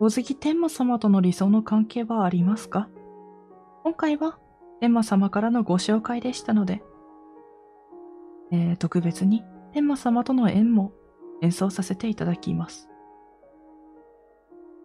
[0.00, 2.88] 大月天馬様との理想の関係はありますか？
[3.84, 4.38] 今回は
[4.80, 6.82] 天馬様からのご紹介でしたので、
[8.50, 10.92] えー特別に天馬様との縁も
[11.40, 12.90] 演奏させていただきます。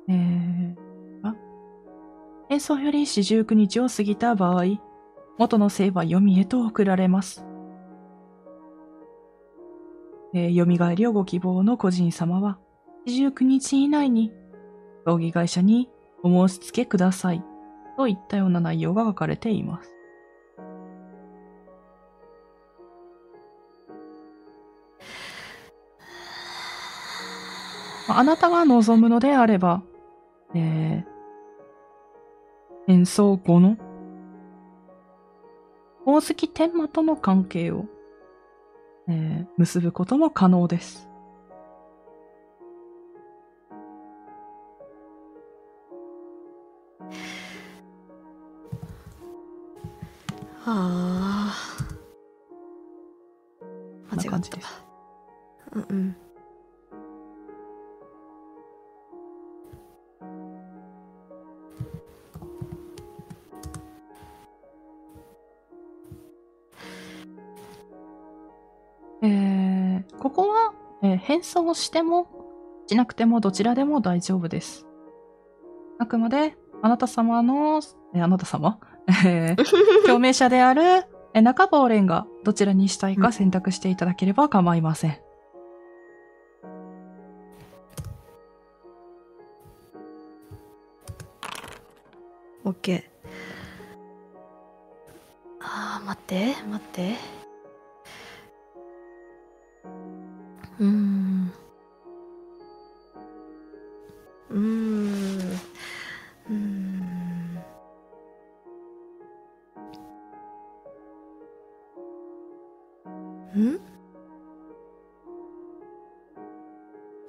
[0.07, 0.75] えー、
[1.23, 1.35] あ
[2.49, 4.63] 演奏より四十九日を過ぎた場合、
[5.37, 7.45] 元の姓は読みへと送られます。
[10.33, 12.57] えー、蘇りをご希望の個人様は、
[13.05, 14.33] 四十九日以内に、
[15.05, 15.89] 葬儀会社に
[16.23, 17.43] お申し付けください。
[17.97, 19.93] といったような内容が書かれています。
[28.09, 29.83] ああなたが望むのであれば、
[30.55, 33.77] えー、演奏後の
[36.07, 37.83] 宝石天馬との関係を、
[39.09, 41.09] えー結ぶことも可能です。
[50.65, 51.06] ああ。
[71.47, 72.27] えー変装しても、
[72.87, 74.85] しなくてもどちらでも大丈夫です。
[75.99, 77.81] あくまで、あなた様の、
[78.13, 78.79] えーあなた様？
[79.25, 79.65] えー
[80.05, 80.81] 共鳴者である、
[81.33, 85.17] えー中坊蓮がどちらにしたいか選択していただければ構いません。
[92.65, 93.03] オッケー。
[95.61, 97.36] あー、待って、待って。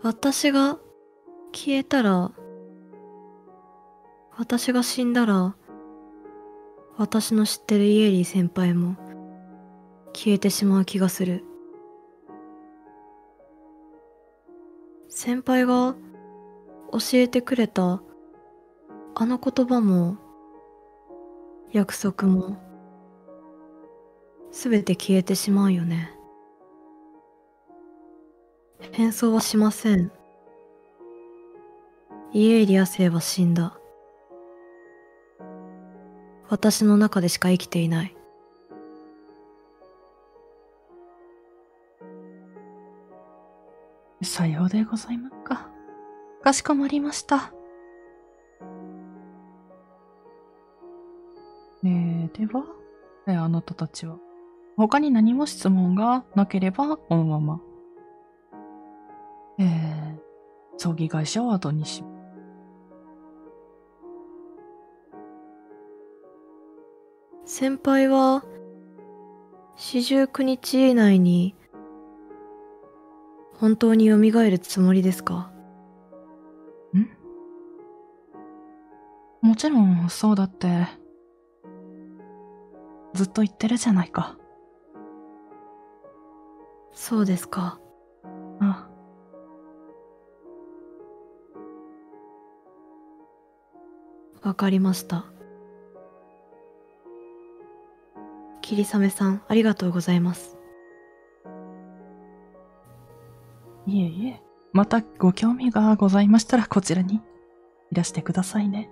[0.08, 0.78] 私が
[1.52, 2.32] 消えたら
[4.38, 5.54] 私が死んだら
[6.96, 8.96] 私の知ってるイエリー先輩も
[10.14, 11.44] 消えてしまう気がする。
[15.10, 15.94] 先輩が
[16.90, 18.00] 教えてくれた
[19.14, 20.16] あの言葉も
[21.70, 22.56] 約束も
[24.52, 26.17] すべて消えてしまうよね。
[28.92, 30.10] 変装はしません。
[32.32, 33.78] イエーリア生は死んだ。
[36.48, 38.14] 私の中でしか生きていない。
[44.22, 45.68] さようでございますか。
[46.42, 47.52] かしこまりました。
[51.84, 52.64] えー、では、
[53.26, 54.16] えーあなたたちは、
[54.76, 57.60] 他に何も質問がなければ、このまま、
[59.58, 60.18] えー、
[60.76, 62.04] 葬儀会社を後にし、
[67.44, 68.44] 先輩は、
[69.76, 71.56] 四十九日以内に、
[73.54, 75.50] 本当に蘇るつもりですか？
[76.94, 77.08] ん？
[79.46, 80.86] もちろん、そうだって、
[83.14, 84.36] ずっと言ってるじゃないか。
[86.92, 87.80] そうですか。
[88.60, 88.87] あ
[94.48, 95.26] わかりました。
[98.62, 100.56] 霧雨さん、ありがとうございます。
[103.86, 104.42] いえいえ、
[104.72, 107.20] またご興味がございましたらこちらに
[107.92, 108.88] いらしてくださいね。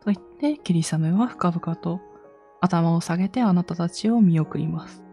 [0.00, 2.00] と言って、霧雨は深々と
[2.60, 5.05] 頭を下げてあなたたちを見送ります。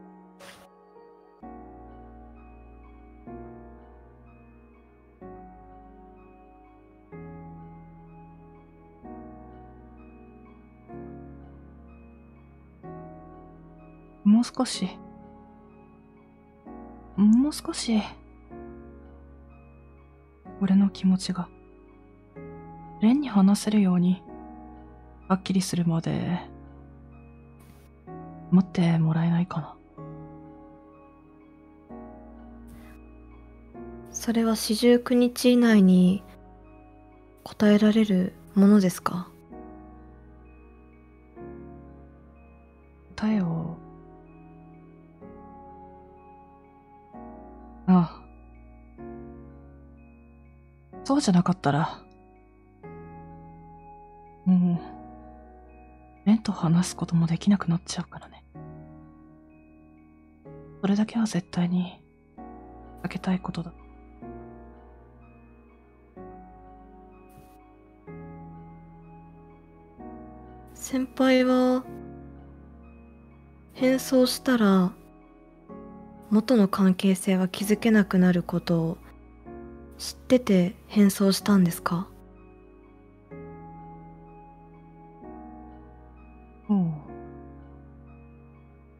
[14.43, 14.87] う少し、
[17.15, 18.01] もう少し、
[20.61, 21.49] 俺の気持ちが、
[23.01, 24.21] レンに話せるように、
[25.27, 26.39] はっきりするまで、
[28.51, 29.75] 待ってもらえないかな。
[34.11, 36.23] それは四十九日以内に
[37.43, 39.27] 答えられるものですか？
[51.23, 52.01] じゃなかったら、
[54.45, 58.43] もう、レンと話すこともできなくなっちゃうからね。
[60.81, 62.03] それだけは絶対に
[63.03, 63.73] 避けたいことだ。
[70.73, 71.85] 先輩は
[73.71, 74.91] 変装したら
[76.29, 78.97] 元の関係性は築けなくなることを
[80.03, 82.09] 知ってて変装したんですか？
[86.67, 86.91] おう。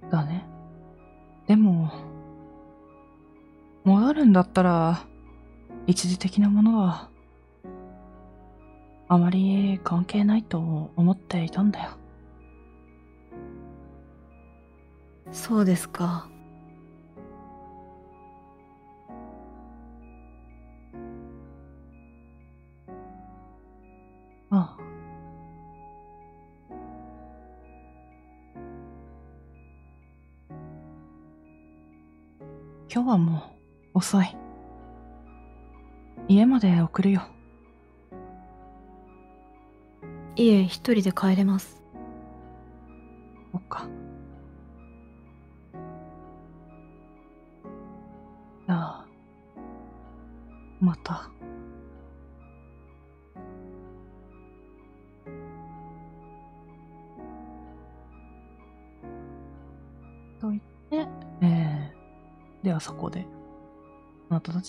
[0.09, 0.45] だね。
[1.45, 1.91] でも、
[3.83, 5.05] 戻るんだったら、
[5.87, 7.09] 一時的なものは、
[9.09, 11.89] あまり関係ないと思っていたんだよ。
[15.33, 16.29] そうですか
[34.03, 34.35] 遅い。
[36.27, 37.21] 家まで送るよ。
[40.35, 41.82] 家一人で帰れます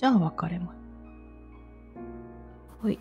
[0.03, 0.79] あなたたちは別れます。
[2.83, 2.99] はい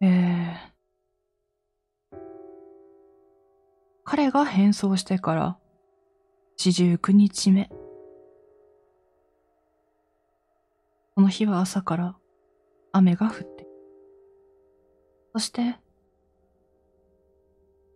[0.00, 2.16] えー、
[4.04, 5.58] 彼が変装してから
[6.56, 7.70] 四十九日目。
[11.14, 12.16] その日は朝から
[12.92, 13.66] 雨が降って。
[15.34, 15.81] そして、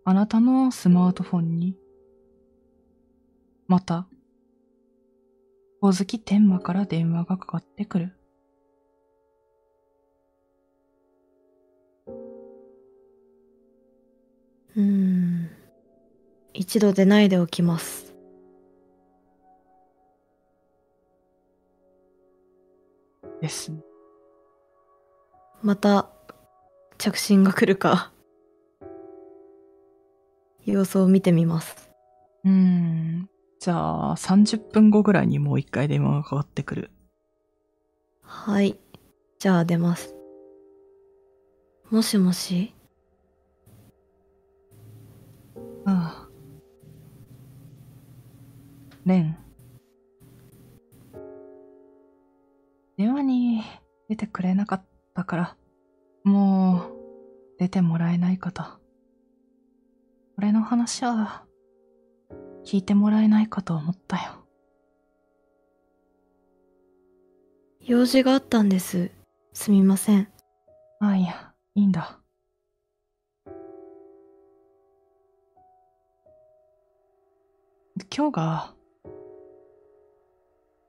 [0.08, 1.76] あなたのスマートフォンに、
[3.66, 4.06] また、
[5.80, 8.12] ほおずき天馬から電話がかかってくる。
[14.76, 15.50] うーん
[16.54, 18.14] 一度でないでおきます
[23.40, 23.80] ですね。
[25.62, 26.08] また
[26.96, 28.12] 着信が来るか
[30.66, 31.90] 様子を見てみます
[32.44, 33.30] うーん。
[33.60, 36.90] じゃあ、30分後ぐらいにもう一回電話がかかってくる。
[38.22, 38.76] はい
[39.38, 40.14] じゃあ出ます
[41.90, 42.74] もしもし
[45.84, 46.28] ああ。
[49.04, 49.36] レン。
[52.98, 53.62] 電話に
[54.08, 54.84] 出てくれなかっ
[55.14, 55.56] たから、
[56.24, 58.64] もう出てもらえないかと。
[60.38, 61.44] 俺の話は
[62.64, 64.46] 聞いてもらえないかと思ったよ。
[67.80, 69.10] 用事があったんです。
[69.54, 70.28] すみません。
[71.00, 72.20] ああ、いや、いいんだ。
[78.14, 78.74] 今日が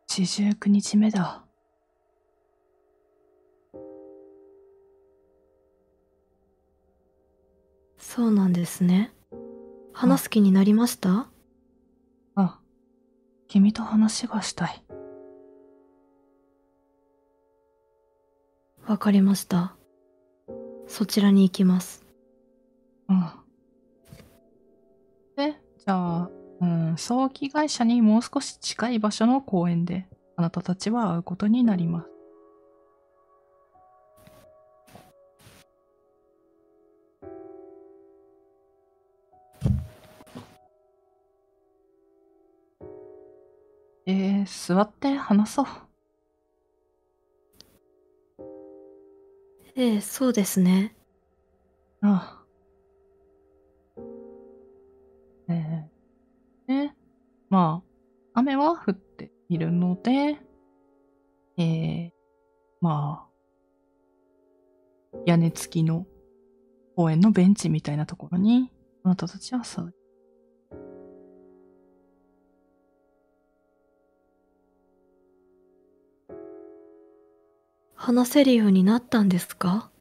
[0.07, 1.45] 四十九日目だ。
[7.97, 9.13] そうなんですね。
[9.99, 11.25] 話す気になりました？
[12.35, 12.59] あ、
[13.47, 14.83] 君と話がしたい。
[18.85, 19.75] わかりました。
[20.85, 22.05] そちらに行きます。
[23.09, 23.25] うん。
[25.35, 26.29] で、じゃあ、
[26.61, 30.05] うん、葬儀会社にもう少し近い場所の公園で、
[30.35, 32.09] あなたたちは会うことになります。
[44.09, 45.67] えー、座って話そう。
[49.75, 50.95] ええ、そうですね。
[52.01, 52.45] あ
[53.97, 54.03] あ。
[55.49, 55.89] え
[56.67, 56.93] えで、
[57.49, 57.83] ま
[58.33, 60.37] あ、雨は降っているので、
[61.57, 62.13] ええ
[62.79, 66.07] まあ、屋根付きの
[66.95, 68.71] 公園のベンチみたいなところに、
[69.03, 69.96] あなたたちは座る。
[77.99, 79.91] 話せるようになったんですか？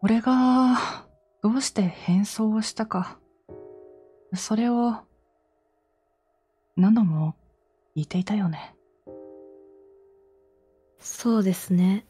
[0.00, 1.06] 俺が、
[1.42, 3.20] どうして変装をしたか、
[4.34, 4.96] それを、
[6.76, 7.34] 何度も
[7.94, 8.74] 言っていたよね。
[10.98, 12.06] そうですね。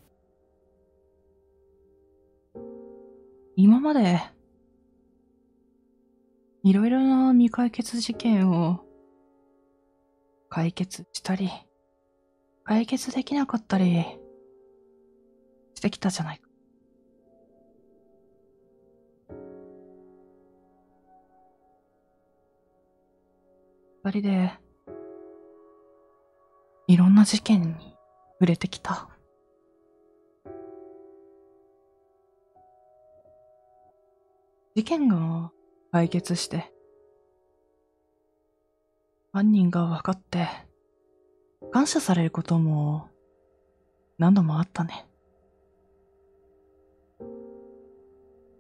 [3.57, 4.21] 今まで、
[6.63, 8.81] いろいろな未解決事件を
[10.49, 11.51] 解決したり、
[12.71, 14.07] 解決できなかったり
[15.75, 16.49] してきたじゃないか。
[24.05, 24.53] 二人で、
[26.87, 27.97] いろんな事件に
[28.35, 29.09] 触れてきた。
[34.77, 35.51] 事件が
[35.91, 36.73] 解決して、
[39.33, 40.70] 犯人が分かって、
[41.73, 43.09] 感謝されることも
[44.19, 45.07] 何度もあったね。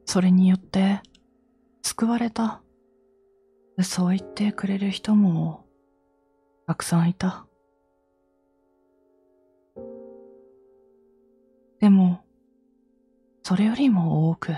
[0.06, 1.00] それによって
[1.82, 2.62] 救われた。
[3.82, 5.64] そう言ってくれる人も
[6.66, 7.46] たくさんいた。
[11.80, 12.20] でも、
[13.42, 14.52] それよりも多く、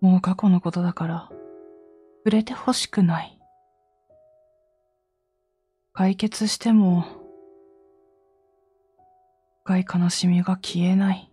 [0.00, 1.28] もう過去のことだから、
[2.24, 3.37] 触れてほしくない。
[5.98, 7.04] 解決しても、
[9.64, 11.32] 深い悲しみが消えない。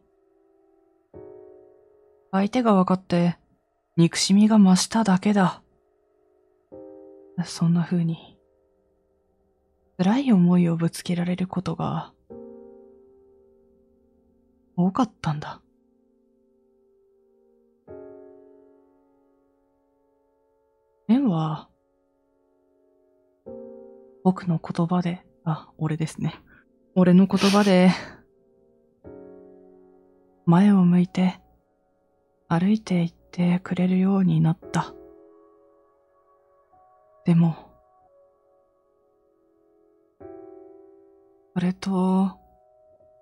[2.31, 3.37] 相手が分かって、
[3.95, 5.61] 憎しみが増しただけだ。
[7.43, 8.39] そんな風に、
[9.99, 12.11] 辛い思いをぶつけられることが、
[14.75, 15.61] 多かったんだ。
[21.07, 21.69] レンは、
[24.25, 26.33] 僕の言葉で、あ、俺ですね。
[26.95, 27.91] 俺の言葉で、
[30.47, 31.39] 前を向いて、
[32.47, 34.95] 歩いて行ってくれるようになった。
[37.23, 37.55] でも、
[41.53, 42.31] それと、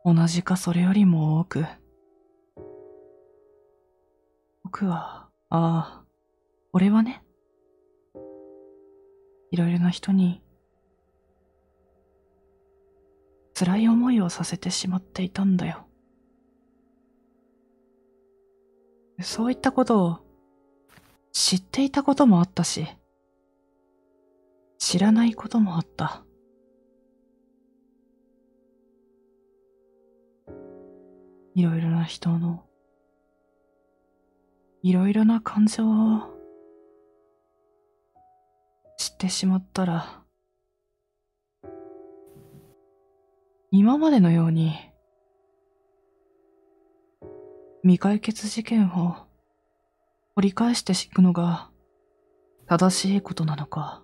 [0.06, 1.66] 同じかそれよりも多く、
[4.64, 6.06] 僕は、ああ、
[6.72, 7.26] 俺はね、
[9.52, 10.43] いろいろな人に
[13.56, 15.86] 辛い思いをさせてしまっていたんだよ。
[19.22, 20.20] そういったことを
[21.32, 22.88] 知っていたこともあったし、
[24.80, 26.24] 知らないこともあった。
[31.56, 32.66] いろいろな人の、
[34.82, 36.34] いろいろな感情を
[38.98, 40.23] 知ってしまったら、
[43.76, 44.76] 今までのように
[47.82, 49.16] 未解決事件を
[50.36, 51.72] 掘り返していくのが
[52.68, 54.04] 正しいことなのか、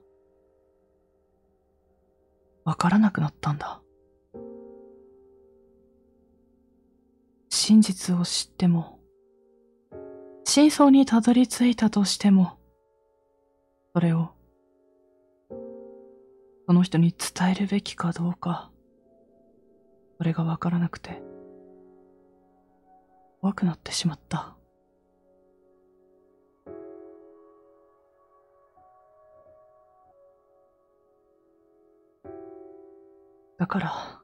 [2.65, 3.79] わからなくなったんだ。
[7.49, 8.99] 真実を知っても、
[10.45, 12.57] 真相にたどり着いたとしても、
[13.93, 14.31] それを、
[16.65, 18.71] その人に伝えるべきかどうか、
[20.23, 21.21] れがわからなくて、
[23.41, 24.55] 怖くなってしまった。
[33.57, 34.21] だから、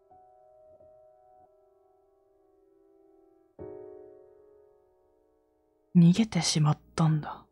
[5.95, 7.45] 逃げてしまったんだ。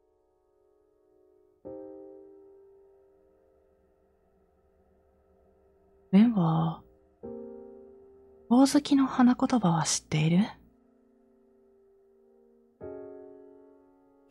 [6.11, 6.84] レンは、
[8.54, 10.46] ほおずきの花言葉は知っている？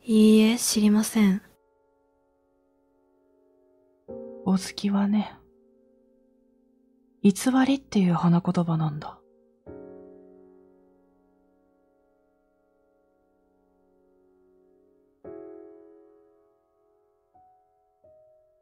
[0.05, 1.43] いいえ、知りません。
[4.45, 5.35] ほおずきはね、
[7.25, 7.33] 偽
[7.67, 9.19] りっていう花言葉なんだ。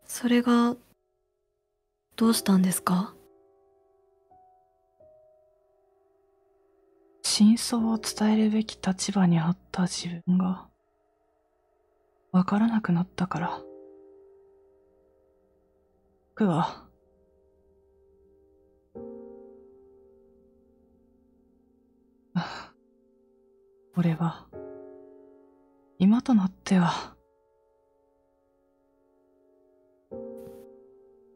[0.07, 0.75] それが、
[2.17, 3.15] どうしたんですか？
[7.43, 10.69] 真相を伝えるべき立場にあった自分が、
[12.33, 13.63] わからなくなったから。
[16.35, 16.87] 僕は、
[23.97, 24.47] 俺は、
[25.99, 27.17] 今となっては、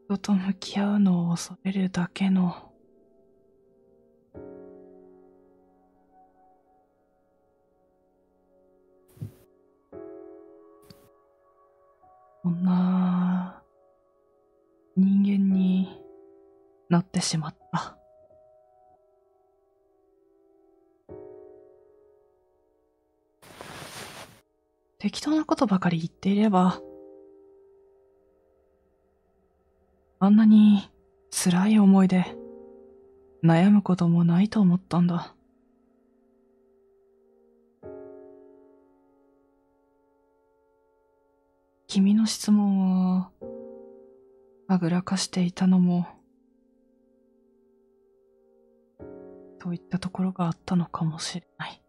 [0.07, 2.74] 人と向き合うのを恐れるだけの、
[12.45, 13.59] そんな
[14.95, 15.99] 人間に
[16.89, 17.97] なってしまった。
[24.99, 26.79] 適当なことばかり言っていれば、
[30.19, 30.87] あんなに
[31.31, 32.27] 辛い思いで
[33.43, 35.34] 悩むこともないと思ったんだ。
[41.95, 43.27] 君の質問を
[44.67, 46.05] あぐらかしていたのも、
[49.61, 51.81] といったところがあったのかもしれない。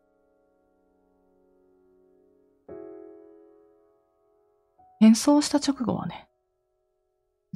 [5.01, 6.29] 演奏した直後はね、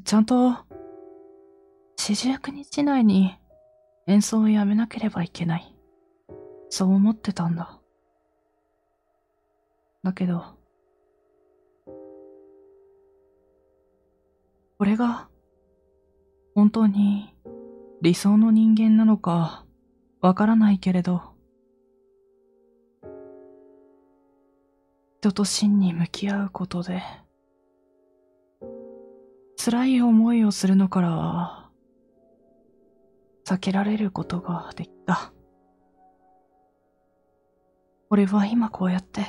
[0.04, 0.56] ちゃんと、
[1.96, 3.38] 四十九日内に
[4.08, 5.76] 演奏をやめなければいけない。
[6.68, 7.78] そう思ってたんだ。
[10.02, 10.58] だけど、
[14.80, 15.28] これが、
[16.54, 17.36] 本当に
[18.00, 19.66] 理想の人間なのか
[20.22, 21.20] わからないけれど、
[25.20, 27.02] 人と真に向き合うことで、
[29.62, 31.68] 辛い思いをするのからは、
[33.44, 35.34] 避けられることができた。
[38.08, 39.26] 俺は今こうやって、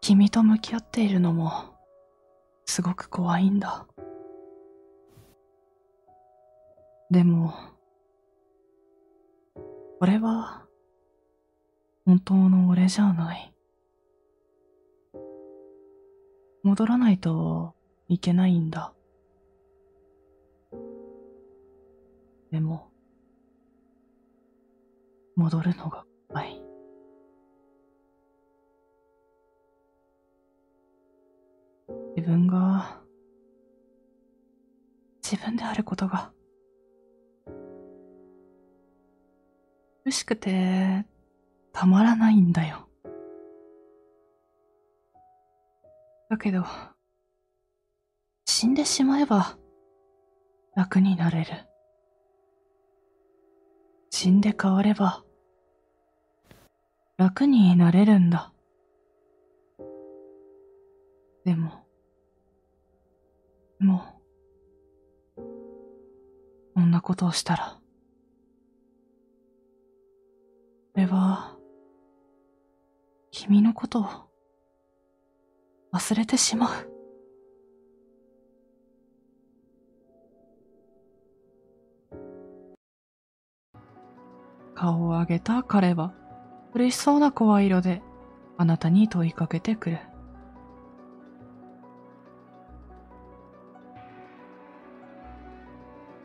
[0.00, 1.71] 君と向き合っているのも、
[2.72, 3.86] すごく怖いんだ。
[7.10, 7.52] でも、
[10.00, 10.64] 俺は、
[12.06, 13.54] 本当の俺じゃない。
[16.62, 17.74] 戻らないと
[18.08, 18.94] いけないんだ。
[22.50, 22.90] でも、
[25.36, 26.71] 戻るのが怖い。
[32.16, 33.00] 自分が、
[35.22, 36.32] 自分であることが、
[40.04, 41.06] 苦しくて、
[41.72, 42.88] たまらないんだよ。
[46.28, 46.64] だけど、
[48.46, 49.58] 死んでしまえば
[50.74, 51.50] 楽になれる。
[54.10, 55.24] 死んで変われば
[57.16, 58.52] 楽になれるんだ。
[61.44, 61.81] でも、
[63.82, 64.04] も
[65.36, 65.42] う、
[66.74, 67.80] こんなことをしたら、
[70.94, 71.58] 俺は、
[73.32, 74.06] 君のことを
[75.92, 76.92] 忘れてしまう。
[84.76, 86.14] 顔を上げた彼は、
[86.72, 88.00] 嬉しそうな声色で
[88.58, 90.11] あなたに問いかけてくる。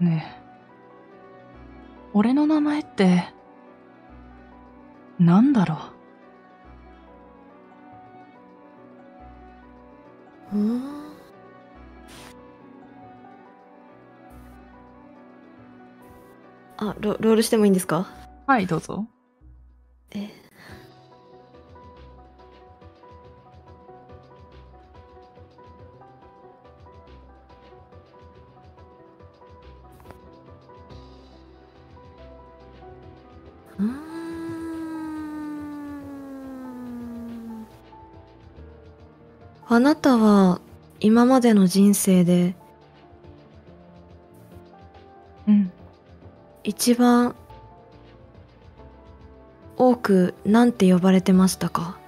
[0.08, 0.38] ねえ。
[2.14, 3.26] 俺の名前って、
[5.20, 5.76] なんだろ
[10.54, 10.58] う？
[10.58, 10.82] うーん
[16.80, 18.08] あロロールしてもいいんですか？
[18.46, 19.08] はい、どうぞ。
[39.78, 40.60] あなたは
[41.00, 42.56] 今までの人生で
[45.48, 45.72] うん。
[46.64, 47.36] 一番
[49.78, 52.00] 多く何て呼ばれてましたか？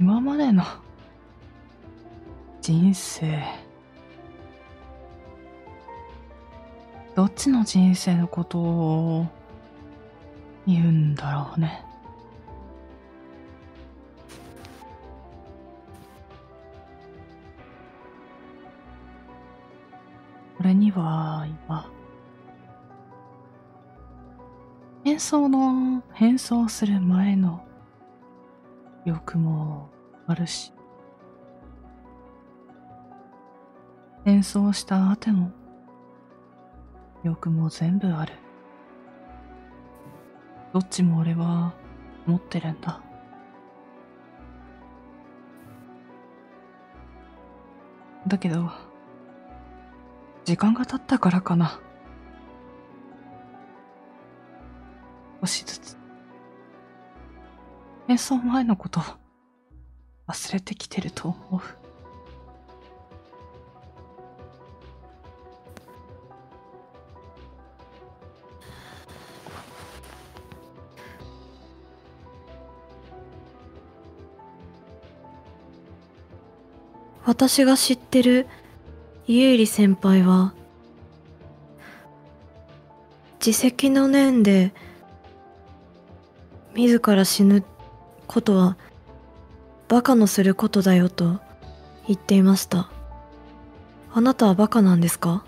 [0.00, 0.64] 今までの
[2.62, 3.44] 人生。
[7.14, 9.26] どっちの人生のことを
[10.66, 11.84] 言うんだろうね。
[20.90, 21.90] には今、
[25.04, 27.64] 変装の、変装する前の
[29.04, 29.88] 欲も
[30.26, 30.72] あるし、
[34.24, 35.52] 変装した後も
[37.22, 38.34] 欲も全部ある。
[40.72, 41.72] どっちも俺は
[42.26, 43.00] 持ってるんだ。
[48.26, 48.70] だけど、
[50.44, 51.80] 時間が経ったからかな。
[55.40, 55.96] 少しずつ。
[58.06, 59.00] 変装前のこと
[60.26, 61.60] 忘れてきてると思う。
[77.24, 78.48] 私が知ってる
[79.32, 80.54] 家入先輩は
[83.38, 84.72] 自責の念で
[86.74, 87.62] 自ら死ぬ
[88.26, 88.76] ことは
[89.86, 91.38] バカのすることだよと
[92.08, 92.90] 言っていました。
[94.12, 95.44] あなたはバカなんですか？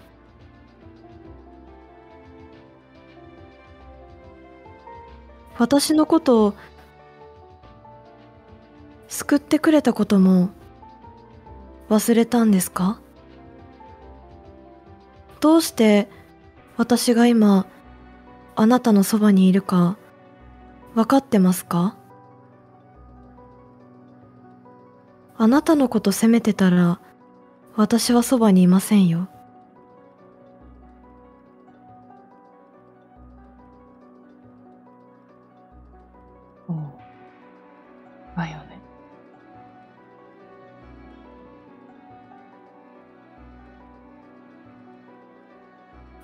[5.59, 6.55] 私のことを
[9.09, 10.51] 救ってくれたことも
[11.91, 13.01] 忘れたんですか？
[15.43, 16.09] どうして
[16.77, 17.67] 私が今
[18.55, 19.99] あなたのそばにいるか
[20.95, 21.97] 分かってますか
[25.37, 27.01] あなたのこと責めてたら
[27.75, 29.29] 私はそばにいませんよ。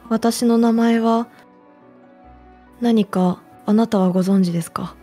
[0.08, 1.28] 私の名前は
[2.80, 4.94] 何かあなたはご存知ですか？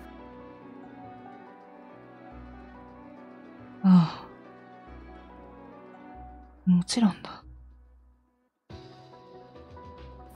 [3.83, 4.25] あ
[6.67, 6.69] あ。
[6.69, 7.43] もちろんだ。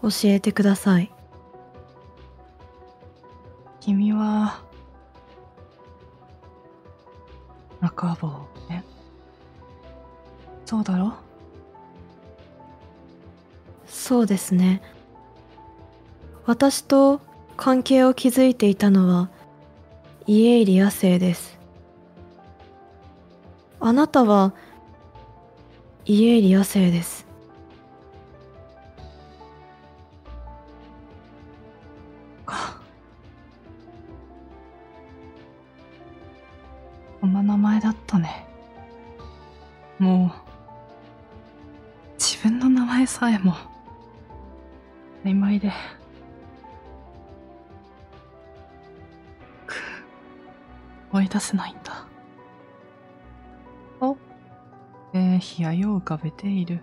[0.03, 1.11] 教えてください
[3.81, 4.61] 君は、
[7.81, 8.83] 中坊ね。
[10.65, 11.13] そうだろ？
[14.09, 14.81] そうですね。
[16.47, 17.21] 私と
[17.57, 19.29] 関係を築いていたのは
[20.25, 21.59] 家入野生です。
[23.79, 24.55] あなたは
[26.07, 27.27] 家入野生です。
[56.09, 56.81] かべている。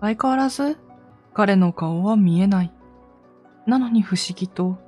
[0.00, 0.78] 相変わらず、
[1.34, 2.72] 彼の顔は見えない。
[3.66, 4.78] なのに不思議と、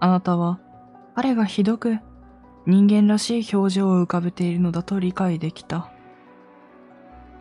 [0.00, 0.58] あなたは
[1.14, 1.98] 彼がひどく
[2.66, 5.92] 人間らしい表情を浮かべているのだと理解できた。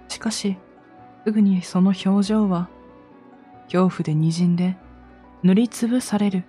[0.07, 0.57] しかし、
[1.25, 2.69] すぐにその表情は、
[3.71, 4.77] 恐怖で滲んで
[5.43, 6.43] 塗りつぶされる。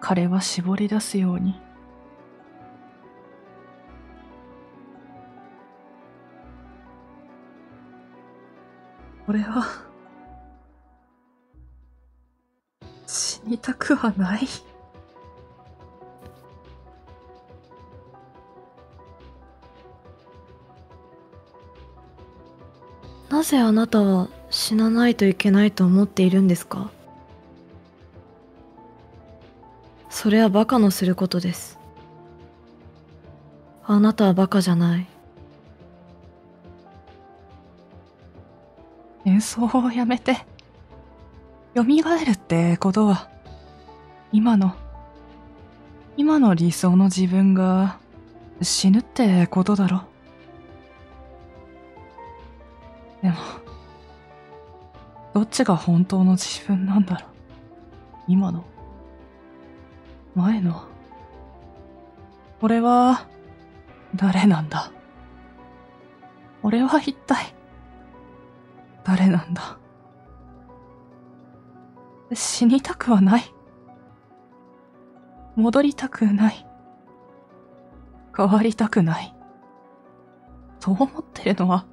[0.00, 1.60] 彼は絞り出すように。
[9.30, 9.64] 俺は、
[13.06, 14.40] 死にたくはない。
[23.28, 26.90] なぜあなたは死なないといけないと思っているんですか？
[30.10, 31.78] それはバカのすることです。
[33.84, 35.06] あなたはバカじゃない。
[39.40, 40.36] 演奏をやめて、
[41.74, 43.30] 蘇るってことは、
[44.32, 44.74] 今の、
[46.18, 47.96] 今の理想の自分が
[48.60, 50.02] 死ぬってことだろ。
[53.22, 53.36] でも、
[55.32, 57.30] どっちが本当の自分なんだろう。
[58.28, 58.62] 今の、
[60.34, 60.84] 前の。
[62.60, 63.26] 俺は、
[64.14, 64.92] 誰なんだ
[66.62, 67.54] 俺は一体、
[69.04, 69.78] 誰なんだ？
[72.32, 73.42] 死にたくはない。
[75.56, 76.66] 戻りたくない。
[78.36, 79.34] 変わりたくない。
[80.78, 81.84] そう思ってるのは、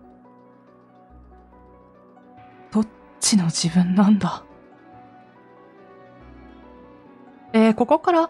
[2.72, 2.88] どっ
[3.20, 4.44] ちの自分なんだ？
[7.54, 8.30] えー、ここから、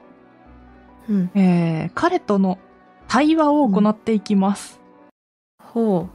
[1.09, 2.57] うんえー、彼との
[3.07, 4.79] 対話を行っていきます。
[5.61, 6.07] ほ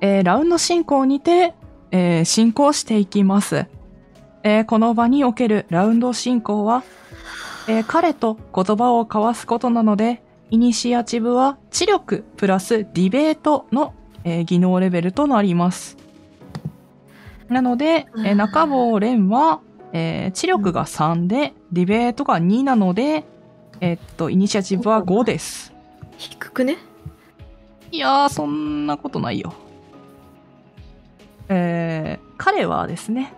[0.00, 1.54] えーラウンド進行にて、
[1.90, 3.66] えー進行していきます。
[4.42, 6.82] えーこの場におけるラウンド進行は、
[7.68, 13.94] えー彼と言葉を交わすことなので、イニシアチブは知力プラスディベートの、
[14.24, 15.96] えー技能レベルとなります。
[17.48, 19.60] なので、えー中坊蓮は、
[19.92, 23.24] えー知力が3で、ディベートが2なので、
[23.80, 25.72] えーっと、イニシアチブは5です。
[25.72, 25.76] う
[26.16, 26.76] 低くね？
[27.92, 29.52] いやー、そんなことないよ。
[31.50, 33.34] えー、彼はですね、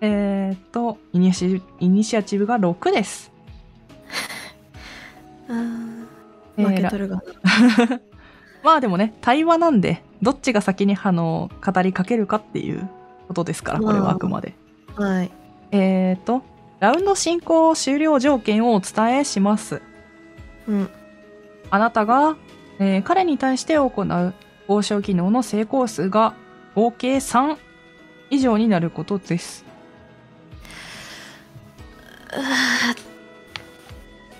[0.00, 3.30] えーっと、イニシ、イニシアチブが6です。
[6.56, 7.22] 負けとるがな、
[8.64, 12.88] まあでもね、対話なんで、どっちが先にあの語りかけるかっていう
[13.28, 14.54] ことですから、これはあくまで。
[14.96, 15.30] はい
[15.70, 16.42] えーっと、
[16.80, 19.82] ラウンド進行終了条件をお伝えします。
[20.66, 20.88] うん
[21.70, 22.36] あなたが、
[22.78, 24.34] えー彼に対して行う
[24.66, 26.34] 交渉機能の成功数が
[26.74, 27.56] 合計3
[28.30, 29.64] 以上になることです。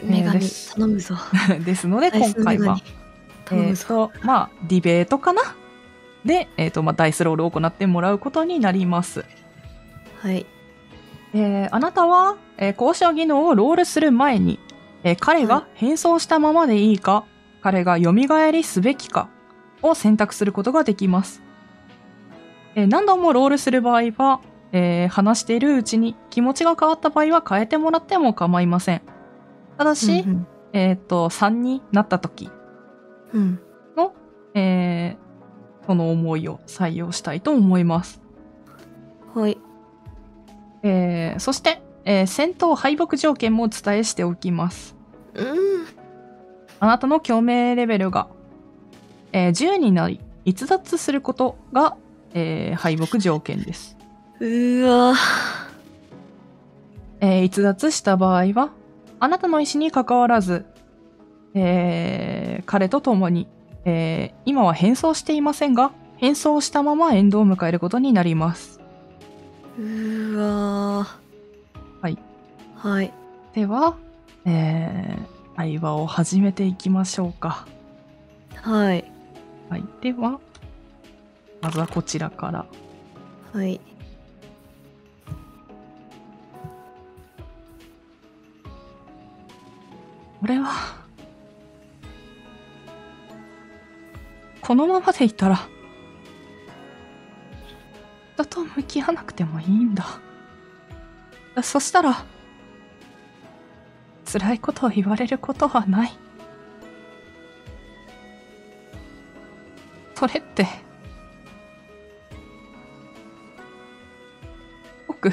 [0.02, 0.74] 女神です。
[0.74, 1.16] 頼むぞ。
[1.64, 2.78] ですので、今回は、
[3.52, 5.42] えっ、と、まあ、ディベートかな？
[6.24, 9.24] で、えっ、と、まあ、ダイスロールを行ってもらうことになります。
[10.20, 10.46] はい。
[11.34, 14.58] えーあなたは、えー交渉技能をロールする前に、
[15.04, 17.24] えー彼が変装したままでいいか、
[17.62, 18.12] 彼が蘇
[18.50, 19.28] りすべきか
[19.82, 21.42] を選択することができます。
[22.74, 24.40] えー何度もロールする場合は、
[24.72, 29.02] えー話しているうちに気持ちが変わった場合は変えてもらっても構いません。
[29.78, 32.50] ただし、うんえっ、と、3になった時
[33.32, 33.60] うん
[33.96, 34.12] の、
[34.54, 35.24] えー
[35.86, 38.20] その思いを採用したいと思います。
[39.34, 39.58] うんはい
[40.82, 44.96] えーそして、えー戦闘敗北条件もお伝えしておきます。
[45.34, 45.86] うん
[46.80, 48.28] あなたの共鳴レベルが、
[49.32, 51.96] えー10になり、逸脱することが、
[52.34, 53.96] えー敗北条件です。
[54.40, 55.14] うーわ
[57.20, 58.70] えー逸脱した場合は、
[59.20, 60.66] あなたの意思に関わらず、
[61.54, 63.48] えー彼と共に、
[63.84, 68.80] えー今は変装していませんが、変装したままエンドを迎えることになります。
[69.78, 71.06] うーわ
[72.02, 72.18] はい
[72.76, 73.12] はい
[73.54, 73.96] では、
[74.44, 77.64] えー対話を始めていきましょうか。
[78.56, 79.04] はい
[79.70, 79.84] はい。
[80.00, 80.40] では、
[81.64, 82.66] まずはこちらから。
[83.54, 83.80] はい
[90.42, 90.68] 俺は、
[94.60, 95.58] このままでいたら、
[98.34, 100.04] 人と向き合わなくてもいいんだ。
[101.62, 102.26] そしたら、
[104.30, 106.12] 辛いことを言われることはない。
[110.14, 110.83] それって、
[115.24, 115.32] 僕、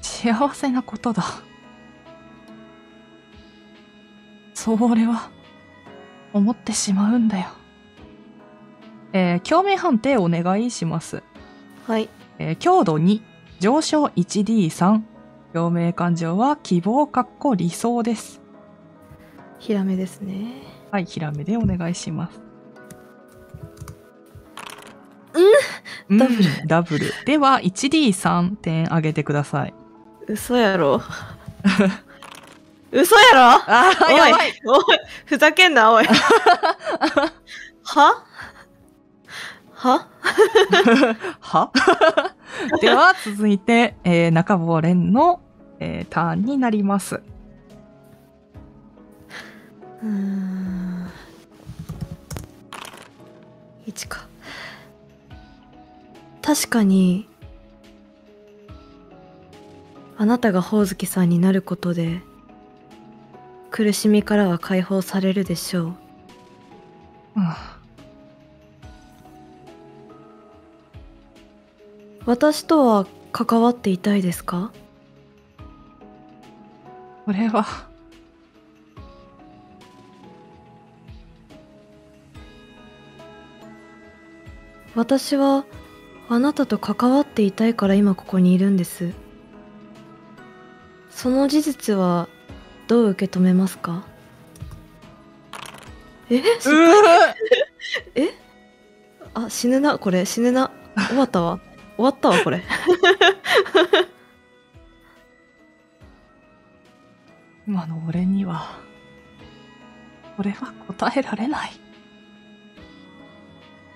[0.00, 1.22] 幸せなことだ。
[4.54, 5.30] そう俺は
[6.32, 7.46] 思ってしまうんだよ。
[9.12, 11.22] えー、共鳴判定お願いします。
[11.86, 12.08] はい
[12.40, 13.22] えー強度2、
[13.60, 15.02] 上昇 1D3、
[15.54, 18.40] 共鳴感情は希望かっこ理想です。
[19.60, 20.62] ヒラメですね。
[20.90, 22.47] はい、ひらめでお願いします。
[26.08, 27.12] うんダブルダブル。
[27.24, 29.74] では、1D3 点上げてください。
[30.26, 31.00] 嘘やろ。
[32.90, 33.40] 嘘やろ？
[33.66, 36.06] あおいやばいおいふざけんな、おい。
[37.84, 38.24] は？
[39.74, 40.08] は？
[41.40, 41.70] は？
[42.80, 45.40] では、続いて、えー、中坊蓮の、
[45.80, 47.16] えーターンになります。
[47.16, 51.10] うーん。
[53.86, 54.27] 1か。
[56.48, 57.28] 確かに、
[60.16, 62.22] あなたがほおずきさんになることで、
[63.70, 65.84] 苦しみからは解放されるでしょう。
[65.84, 65.94] うん
[72.24, 74.72] 私とは関わっていたいですか？
[77.26, 77.66] これは、
[84.94, 85.66] 私は
[86.30, 89.12] あなたと関わっていたいから今ここにいるんです。
[91.10, 92.28] その事実は
[92.86, 94.04] どう受け止めますか？
[96.30, 96.42] え？
[96.60, 97.34] 失敗
[99.34, 99.98] あ死ぬな。
[99.98, 100.24] これ。
[100.26, 100.70] 死ぬな。
[101.08, 101.60] 終わったわ。
[101.96, 102.62] 終わったわこれ。
[107.66, 108.78] 今の俺には、
[110.38, 111.72] 俺は答えられない。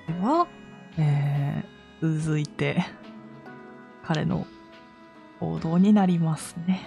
[0.09, 0.47] では、
[0.99, 1.42] えー、
[2.03, 2.85] 続いて、
[4.03, 4.45] 彼の
[5.39, 6.83] 行動になりますね。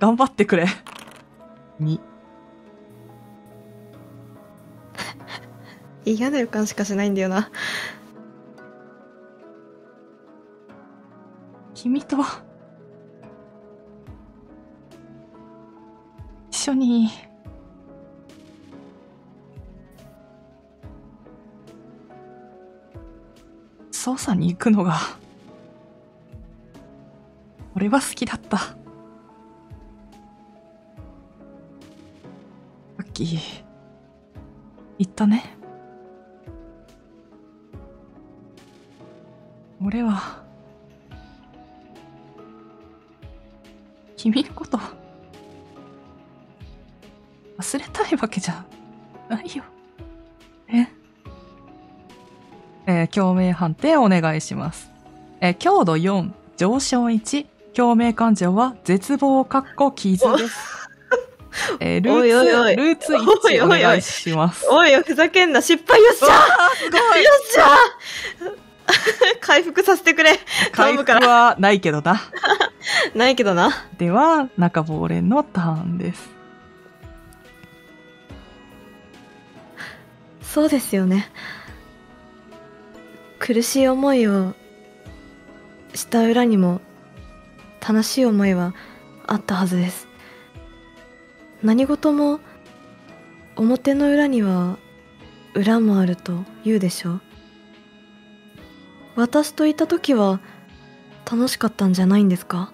[0.00, 0.66] 頑張ってくれ。
[1.78, 2.00] に。
[6.04, 7.52] 嫌な予感しかしないんだよな
[11.72, 12.16] 君と、
[16.50, 17.10] 一緒に、
[24.04, 24.98] 捜査に行くのが、
[27.76, 28.58] 俺は好きだった。
[28.58, 28.74] さ
[33.04, 33.38] っき、
[34.98, 35.56] 言ったね。
[39.80, 40.42] 俺は、
[44.16, 44.80] 君のこと、
[47.56, 48.66] 忘れたいわけじゃ
[49.28, 49.62] ないよ。
[53.02, 54.90] えー共鳴判定お願いします。
[55.40, 60.88] えー強度4、上昇1、共鳴感情は絶望かっこ傷です。
[61.80, 62.54] えールーツ、おいおい。
[62.54, 63.60] おいルーツおいおい。
[63.60, 64.66] 1お願いします。
[64.70, 65.60] おいふざけんな。
[65.60, 66.26] 失敗よっしゃ。
[66.76, 67.00] すごい。
[67.00, 67.66] っしゃ。
[69.40, 70.38] 回復させてくれ。
[70.70, 72.20] 回復はないけどな。
[73.14, 73.86] ないけどな。
[73.98, 76.30] では、中坊連のターンです。
[80.52, 81.30] そうですよね
[83.44, 84.54] 苦しい思いを
[85.94, 86.80] した裏にも
[87.86, 88.72] 楽しい思いは
[89.26, 90.06] あったはずです。
[91.62, 92.38] 何事も
[93.56, 94.78] 表の裏には
[95.54, 97.20] 裏もあると言うでしょう。
[99.16, 100.40] 私といた時は
[101.30, 102.72] 楽しかったんじゃないんですか？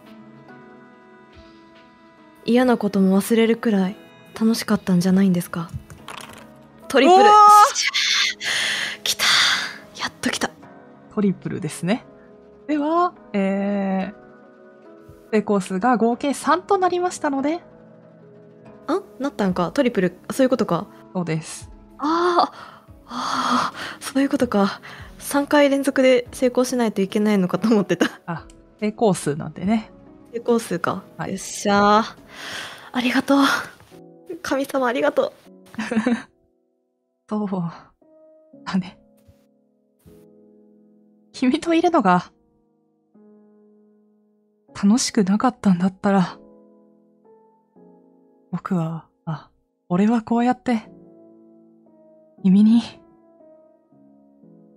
[2.45, 3.97] 嫌なことも忘れるくらい
[4.39, 5.70] 楽しかったんじゃないんですか？
[6.89, 7.19] トリプル。
[7.19, 7.32] うわ
[9.03, 9.24] 来た。
[9.97, 10.48] やっと来た
[11.19, 12.05] トリプルですね。
[12.69, 17.59] では、えー、成功数が合計3となりましたので、
[18.86, 19.73] あなったんか。
[19.73, 20.16] トリプル。
[20.31, 20.86] そういうことか。
[21.12, 21.73] そうです。
[21.99, 24.81] あーあーそういうことか。
[25.19, 28.20] 3回連続で成功しないといけないのかと思ってた。
[28.27, 28.47] あ、
[28.78, 29.90] 成功数なんでね。
[30.32, 31.31] 成功数か、はい。
[31.31, 32.16] よっしゃー。
[32.93, 33.40] ありがとう。
[34.40, 35.32] 神様ありがと
[37.28, 37.49] そう。
[38.65, 38.98] だね。
[41.40, 42.32] 君といるのが、
[44.74, 46.36] 楽しくなかったんだったら、
[48.51, 49.48] 僕は、あ、
[49.89, 50.90] 俺はこうやって、
[52.43, 52.82] 君に、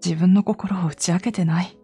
[0.05, 1.79] 自分の心を打ち明けてない。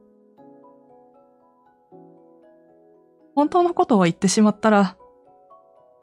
[3.33, 4.95] 本当のことを言ってしまったら、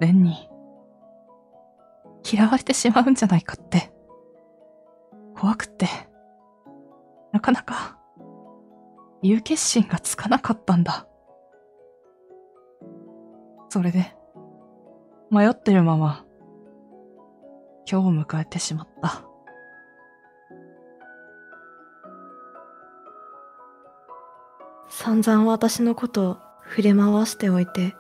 [0.01, 0.51] レンに、
[2.29, 3.93] 嫌われてしまうんじゃないかって。
[5.39, 5.87] 怖くって、
[7.31, 8.01] なかなか、
[9.25, 11.07] 言う決心がつかなかったんだ。
[13.71, 14.15] それで、
[15.31, 16.27] 迷ってるまま、
[17.91, 19.23] 今日を迎えてしまった。
[24.89, 26.39] う散々私のこと
[26.69, 27.95] 触れ回しておいて、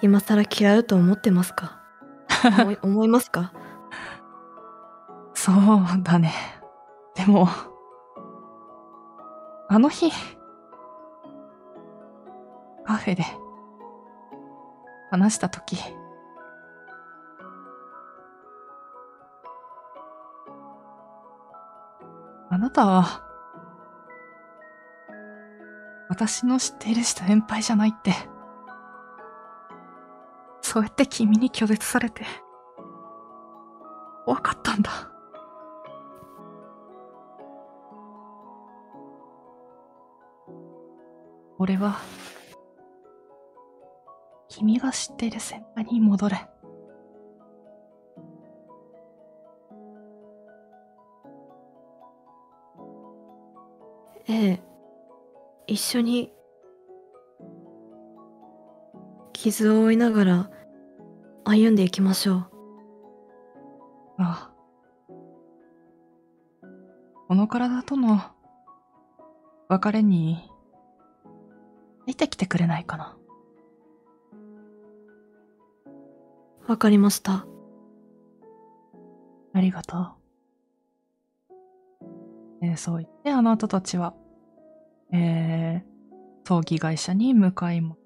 [0.00, 1.80] 今更嫌うと思ってますか？
[2.82, 3.52] 思い ますか？
[5.34, 5.56] そう
[6.02, 6.32] だね。
[7.14, 7.48] でも、
[9.70, 10.10] あの日、
[12.86, 13.22] カフェで
[15.10, 15.76] 話したとき、
[22.48, 23.22] あなたは、
[26.08, 28.14] 私の知っている先輩じゃないって、
[30.62, 32.24] そうやって君に拒絶されて、
[34.24, 35.17] 怖かったんだ。
[41.60, 41.96] 俺は、
[44.48, 46.48] 君が知っている先輩に戻れ。
[54.28, 54.62] ええ、
[55.66, 56.32] 一緒に
[59.32, 60.50] 傷を負いながら
[61.44, 62.50] 歩んでいきましょう。
[64.18, 64.52] ああ。
[67.26, 68.20] この体との
[69.68, 70.50] 別れに
[72.08, 73.18] 出てきてくれないかな。
[76.66, 77.46] わかりました。
[79.52, 80.12] ありがとう。
[82.62, 84.14] えーそう言ってあなたたちは、
[85.12, 87.98] えー、葬儀会社に向かいます。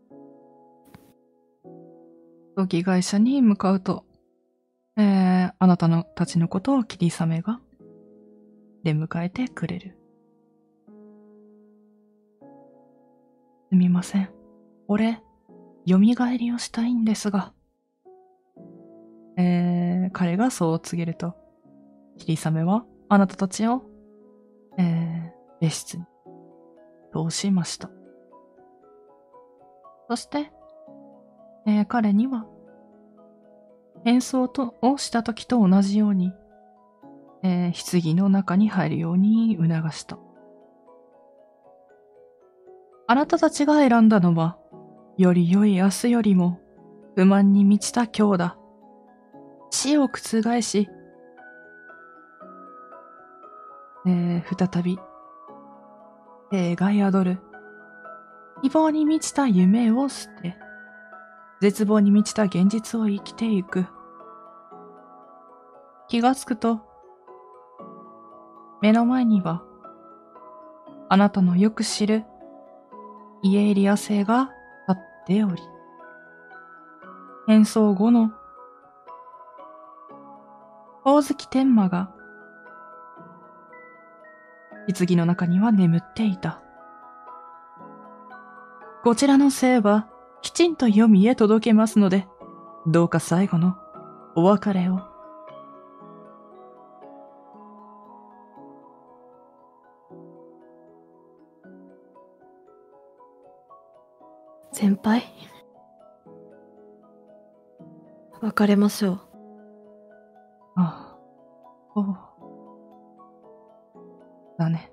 [2.57, 4.05] 葬儀会社に向かうと、
[4.97, 7.61] えー、あなたのたちのことを霧雨が
[8.83, 10.02] 出迎えてくれる。
[13.73, 14.29] すみません。
[14.87, 15.23] 俺、
[15.89, 17.55] 蘇りをしたいんですが。
[19.39, 21.35] えー、彼がそう告げると、
[22.19, 23.83] 霧雨はあなたたちを、
[24.77, 25.31] えー、
[25.63, 26.05] 別室に
[27.15, 27.91] 通しました。
[30.07, 30.53] そして、
[31.67, 32.45] えー彼には、
[34.05, 36.35] 演奏とをした時と同じように、
[37.43, 40.19] えー棺の中に入るように促した。
[43.07, 44.57] あなたたちが選んだのは、
[45.19, 46.61] より良い明日よりも、
[47.17, 48.59] 不満に満ちた今日だ。
[49.71, 50.89] 死を覆し、
[54.07, 54.99] えー再び、
[56.51, 57.39] 生が宿る。
[58.63, 60.57] 希望に満ちた夢を捨て、
[61.61, 63.87] 絶望に満ちた現実を生きていく。
[66.09, 66.81] 気がつくと、
[68.81, 69.63] 目の前には、
[71.09, 72.25] あなたのよく知る
[73.43, 74.53] 家入り野生が
[74.89, 75.63] 立っており、
[77.47, 78.33] 変装後の
[81.03, 82.15] ほおずき天馬が、
[84.87, 86.63] 棺の中には眠っていた。
[89.03, 90.07] こちらの生は、
[90.43, 92.29] きちんと読みへ届けますので、
[92.87, 93.77] どうか最後の
[94.37, 95.12] お別れを。
[105.03, 105.23] 先輩
[108.41, 109.21] 別れましょう。
[110.77, 111.19] ああ、
[111.95, 112.17] そう。
[114.59, 114.93] だね。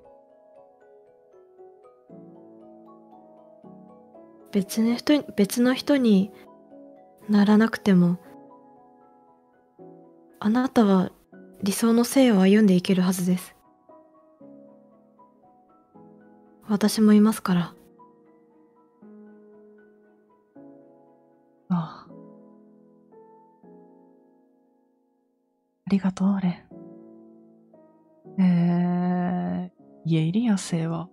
[4.51, 6.31] 別の人に別の人に
[7.29, 8.17] ならなくても
[10.39, 11.11] あなたは
[11.61, 13.55] 理想の生を歩んでいけるはずです
[16.67, 17.73] 私もいますから
[25.89, 26.69] りがとう、レン。
[28.41, 31.09] えー、家入り野生は、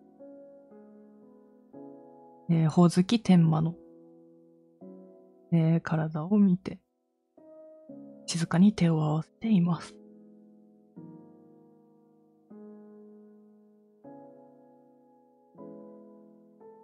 [2.49, 3.75] えー、ほおずき天馬の、
[5.53, 6.79] えー、体を見て、
[8.27, 9.97] 静かに手を合わせています。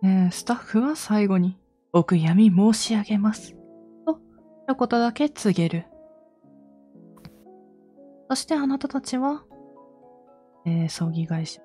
[0.05, 1.59] えースタッフは最後に、
[1.93, 3.55] お悔やみ申し上げます。
[4.05, 4.19] と、
[4.67, 5.92] 一言だけ告げる。
[8.33, 9.45] そしてあなたたちは、
[10.65, 11.61] えー葬儀会社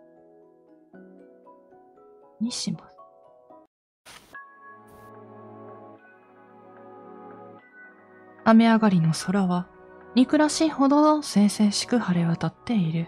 [2.42, 2.98] にします。
[8.44, 9.70] 雨上がりの空は、
[10.14, 13.08] 憎らしいほど清々しく晴れ渡っている。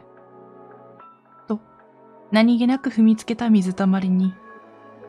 [1.49, 1.59] と、
[2.31, 4.33] 何気なく踏みつけた水たまりに、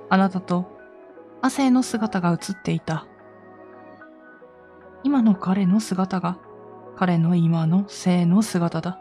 [0.08, 0.76] あなたと
[1.40, 3.06] 亜生の姿が映っていた。
[5.04, 6.40] 今の彼の姿が、
[6.96, 8.98] 彼の今の生の姿だ。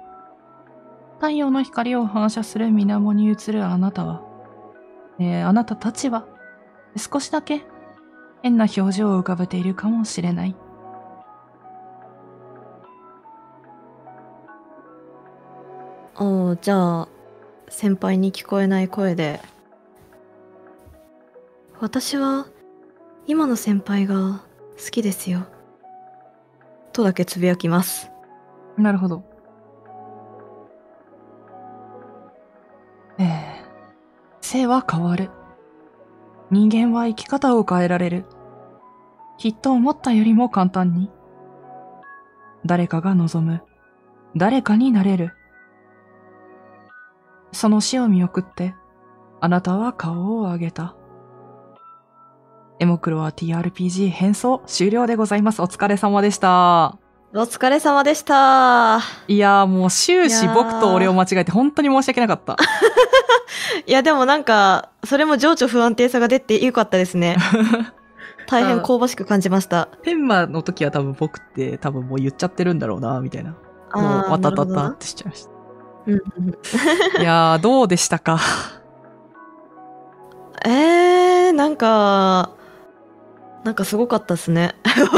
[1.16, 4.22] 太陽の光を反射する水面に映るあなたは、
[5.20, 6.26] えーあなたたちは、
[6.96, 7.64] 少しだけ
[8.42, 10.56] 変な表情を浮かべているかもしれない。
[16.22, 17.08] おーじゃあ
[17.70, 19.40] 先輩に聞こえない声で
[21.80, 22.46] 私は
[23.26, 24.42] 今の先輩が
[24.78, 25.46] 好きですよ
[26.92, 28.12] とだけつぶやきます
[28.78, 29.24] なるほど。
[33.18, 33.50] ええ
[34.42, 35.30] 性は変わる。
[36.50, 38.26] 人間は生き方を変えられる。
[39.38, 41.12] きっと思ったよりも簡単に。
[42.66, 43.62] 誰かが望む。
[44.36, 45.34] 誰かになれる。
[47.52, 48.74] その死を見送って、
[49.42, 50.96] あなたは顔を上げた。
[52.80, 55.62] エモクロは TRPG 変装終了でございます。
[55.62, 56.98] お疲れ様でした。
[57.32, 62.58] お疲れ様でしたいやーもう終始僕と俺を間違えて本当に申し訳なかった。
[63.86, 67.38] いやでもなんかそれも情緒不安定さが出てよかったですね
[68.48, 73.52] 大変香ばしく感じました天馬の時は多分僕って多分もう言っちゃってるんだろうな、みたいな。
[73.94, 77.22] もう、わたたたってしちゃいました。
[77.22, 78.40] いやー、どうでしたか？
[80.66, 82.50] えー、なんか
[83.64, 84.76] なんかすごかったですね。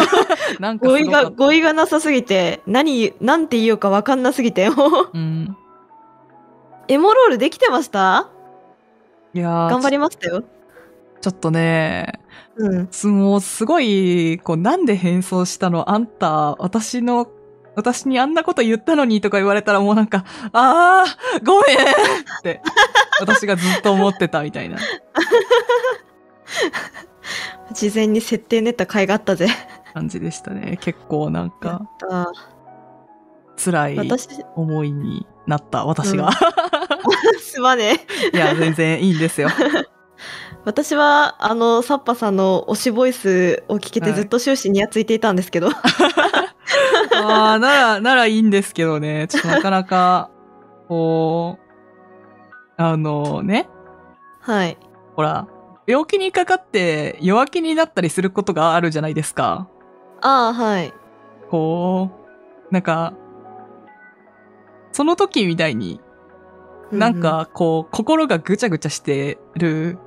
[0.60, 1.30] なんか語彙が。
[1.30, 5.10] 語彙がなさすぎて何なんて言おうかわかんなすぎてもう。
[5.14, 5.56] うん。
[6.88, 8.30] エモロールできてました？
[9.34, 10.44] いやー、頑張りましたよ。
[11.22, 12.20] ちょっとね、
[12.58, 12.88] うん。
[12.92, 15.92] すもうすごい、こう、なんで変装したの？
[15.92, 17.28] あんた、私の、
[17.76, 22.62] 私にあんなこと言ったのにとか言われたらもうなんか、あー、ごめんって、
[23.22, 24.78] 私がずっと思ってたみたいな
[27.74, 29.48] 事前に設定練った甲斐があったぜ
[29.94, 30.78] 感じでしたね。
[30.82, 31.82] 結構なんやか、
[33.58, 36.32] 辛い私思いになった、私が。
[37.42, 39.50] すまねえ いや、全然いいんですよ。
[40.64, 49.28] 私はあのサッパさんの推しボイスを聞けてはいずっと終始にやついていたんですけど、ああ、なら、ならいいんですけどね。
[49.28, 50.30] ちょっとなかなか、
[50.88, 53.70] こう、あのね、
[54.40, 54.78] はい
[55.16, 55.48] ほら、
[55.92, 59.68] 病気にかかって弱気になったりすることがあるじゃないですか。
[60.22, 60.94] ああはい
[61.50, 62.10] こ
[62.70, 63.14] う、なんか、
[64.94, 66.00] その時みたいに、
[66.94, 69.98] なんか、こう、心がぐちゃぐちゃしてる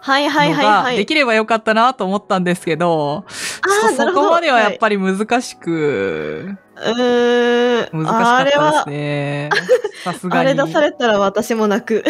[0.00, 9.50] はいはいのはいはいができればよかったなと思ったんですけど、あーなるほどそこまではやっぱり難しく、うーん難しかったはですね。
[10.04, 10.48] さすがあに。
[10.50, 12.04] れ出されたら私も泣く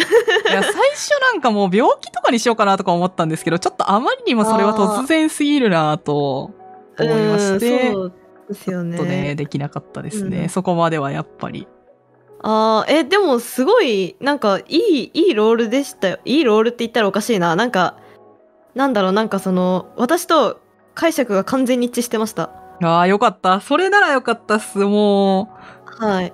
[0.49, 6.51] いや、最初なんかもう病気とかにしようかなとか思ったんですけど、ちょっとあまりにもそれは突然すぎるなと
[6.97, 8.13] 思いまして、そう
[8.47, 10.43] ですよねっとね、できなかったですね。
[10.43, 11.67] うんそこまではやっぱり。
[12.43, 17.97] あーえでもすごいなんかいいいいロールでしたよいいロールって言ったらおかしいななんか
[18.75, 20.59] なんだろうなんかその私と
[20.95, 22.49] 解釈が完全に一致してました
[22.83, 23.61] ああ、よかった。
[23.61, 24.79] それならよかったっす。
[24.79, 25.49] も
[25.85, 26.33] はい、う、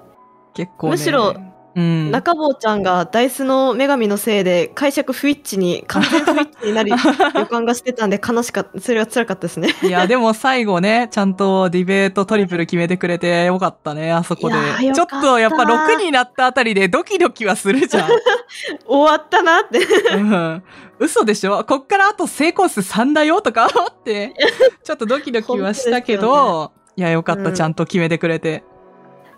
[0.53, 0.91] 結構ね。
[0.91, 1.35] むしろ、
[1.78, 2.10] うん。
[2.12, 6.90] 中坊ちゃんがダイスの女神のせいで解釈不一致に完全不一致になる
[7.40, 14.56] 予感がしてたんで悲しかったそれは辛かったですねいや、でも最後ね、ちゃんとディベートトリプル決めてくれてよかったね、あそこで
[14.91, 18.10] ちょかっとやっぱ6になったあたりでドキドキはするじゃん。
[18.88, 19.80] 終わったなって
[20.16, 20.64] うん。
[20.98, 21.64] 嘘でしょ？
[21.64, 24.34] こっからあと成功数3だよとか思って、
[24.84, 28.64] ちょっとドキドキはしたけど、いや、よかった、うんちゃんと決めてくれて。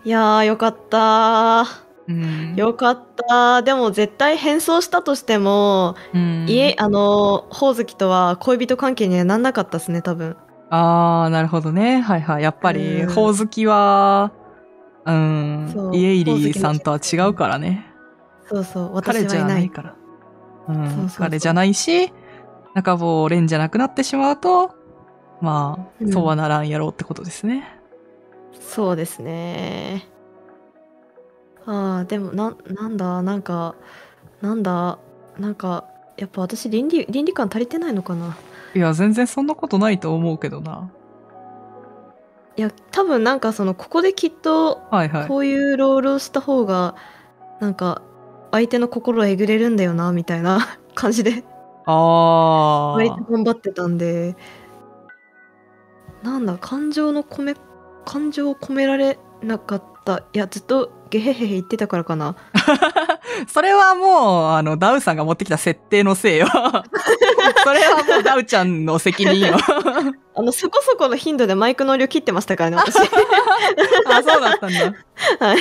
[0.04, 2.54] いやーよかったうん。
[2.56, 10.36] よかったでも絶対変装したとしても、うん、家あのほおずきとは恋人関係にはなんなかったですね多分
[10.70, 12.00] あー、なるほどね。
[12.00, 12.42] はいはい。
[12.44, 14.32] やっぱり、うんほおずきは、
[15.04, 17.86] うん家入りさんとは違うからね。
[18.48, 19.96] そうそう私彼じゃはいなないいから。
[20.68, 22.12] うん、そうそうそう彼じゃないし、
[22.74, 24.74] 中坊蓮じゃなくなってしまうと、
[25.40, 27.80] まあ、うんそうはならんやろうってことですね。
[28.60, 30.06] そうですね
[31.72, 33.22] あーでもななんだ？
[33.22, 33.74] なんか
[34.40, 34.98] なんだ？
[35.38, 35.84] なんか
[36.16, 38.36] やっぱ私倫理倫理観足りてないのかな？
[38.74, 40.90] いや、全然そんなことないと思うけどな。
[42.56, 45.28] いや多分なんかそのここできっとはいはい。
[45.28, 46.94] こういうロールをした方が
[47.60, 48.02] なんか
[48.50, 50.58] 相手の心をえぐれるんだよなみたいな
[50.94, 51.44] 感じで
[51.86, 53.30] あ割とー。
[53.30, 54.36] 頑張ってたんで
[56.22, 57.54] なんだ感情の込め
[58.04, 62.36] 感情を込められなかったいやずっとゲヘヘヘ言ってたからかな
[63.48, 66.46] それはもう、あの、ダウさんが持ってきた設定のせいよ。
[67.64, 69.56] それはもうダウちゃんの責任よ。
[70.34, 74.94] あのそこそこの頻度でマイクの量切ってましたからね私あ、そうだったんだ。
[75.44, 75.60] はい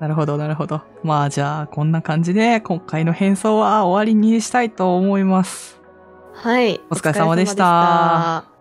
[0.00, 0.82] なるほど、なるほど。
[1.02, 5.80] まあじゃあ、こんな感じで、今回の変装は終わりにしたいと思います。
[6.34, 6.80] はい。
[6.88, 8.57] お疲れ様でしたお疲れ様でした